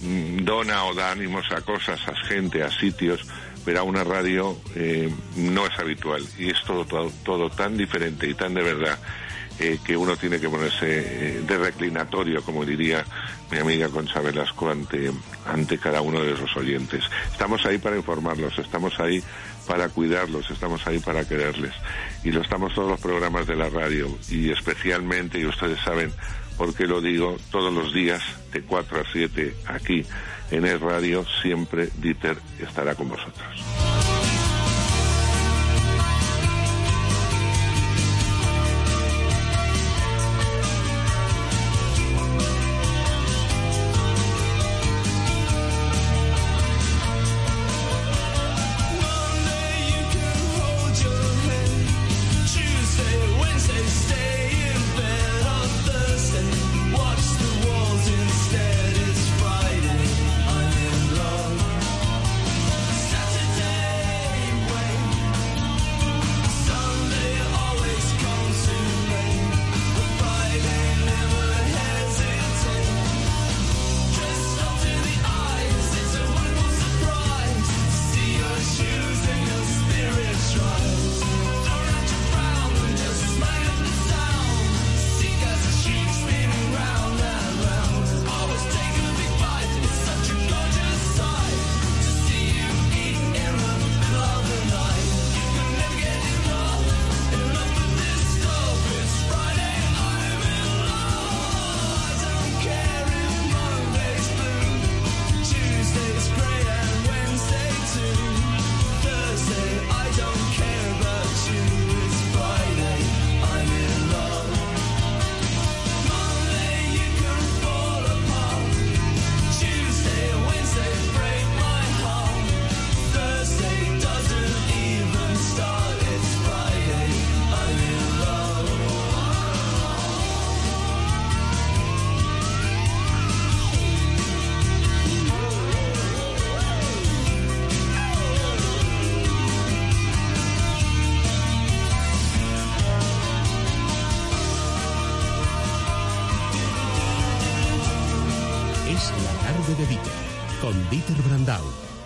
mm, 0.00 0.44
dona 0.44 0.84
o 0.84 0.94
da 0.94 1.12
ánimos 1.12 1.50
a 1.52 1.60
cosas, 1.60 2.00
a 2.08 2.14
gente, 2.26 2.62
a 2.62 2.70
sitios, 2.70 3.20
pero 3.64 3.80
a 3.80 3.82
una 3.82 4.04
radio 4.04 4.56
eh, 4.74 5.12
no 5.36 5.66
es 5.66 5.78
habitual. 5.78 6.24
Y 6.38 6.50
es 6.50 6.62
todo, 6.64 6.84
todo, 7.24 7.50
tan 7.50 7.76
diferente 7.76 8.28
y 8.28 8.34
tan 8.34 8.54
de 8.54 8.62
verdad 8.62 8.98
eh, 9.58 9.78
que 9.84 9.96
uno 9.96 10.16
tiene 10.16 10.40
que 10.40 10.48
ponerse 10.48 10.86
eh, 10.86 11.40
de 11.46 11.58
reclinatorio, 11.58 12.42
como 12.42 12.64
diría 12.64 13.04
mi 13.50 13.58
amiga 13.58 13.88
Concha 13.88 14.20
Velasco, 14.20 14.70
ante, 14.70 15.10
ante 15.46 15.78
cada 15.78 16.00
uno 16.00 16.20
de 16.22 16.32
esos 16.32 16.56
oyentes. 16.56 17.04
Estamos 17.30 17.64
ahí 17.66 17.78
para 17.78 17.96
informarlos, 17.96 18.58
estamos 18.58 18.98
ahí 19.00 19.22
para 19.70 19.88
cuidarlos, 19.88 20.50
estamos 20.50 20.84
ahí 20.88 20.98
para 20.98 21.24
quererles. 21.24 21.72
Y 22.24 22.32
lo 22.32 22.40
estamos 22.40 22.74
todos 22.74 22.90
los 22.90 23.00
programas 23.00 23.46
de 23.46 23.54
la 23.54 23.68
radio 23.68 24.08
y 24.28 24.50
especialmente, 24.50 25.38
y 25.38 25.46
ustedes 25.46 25.78
saben 25.84 26.12
por 26.58 26.74
qué 26.74 26.88
lo 26.88 27.00
digo, 27.00 27.36
todos 27.52 27.72
los 27.72 27.94
días 27.94 28.20
de 28.52 28.62
4 28.62 29.00
a 29.00 29.04
7 29.12 29.54
aquí 29.68 30.04
en 30.50 30.66
el 30.66 30.80
radio, 30.80 31.24
siempre 31.40 31.88
Dieter 31.98 32.36
estará 32.58 32.96
con 32.96 33.10
vosotros. 33.10 34.09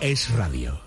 Es 0.05 0.29
radio. 0.35 0.84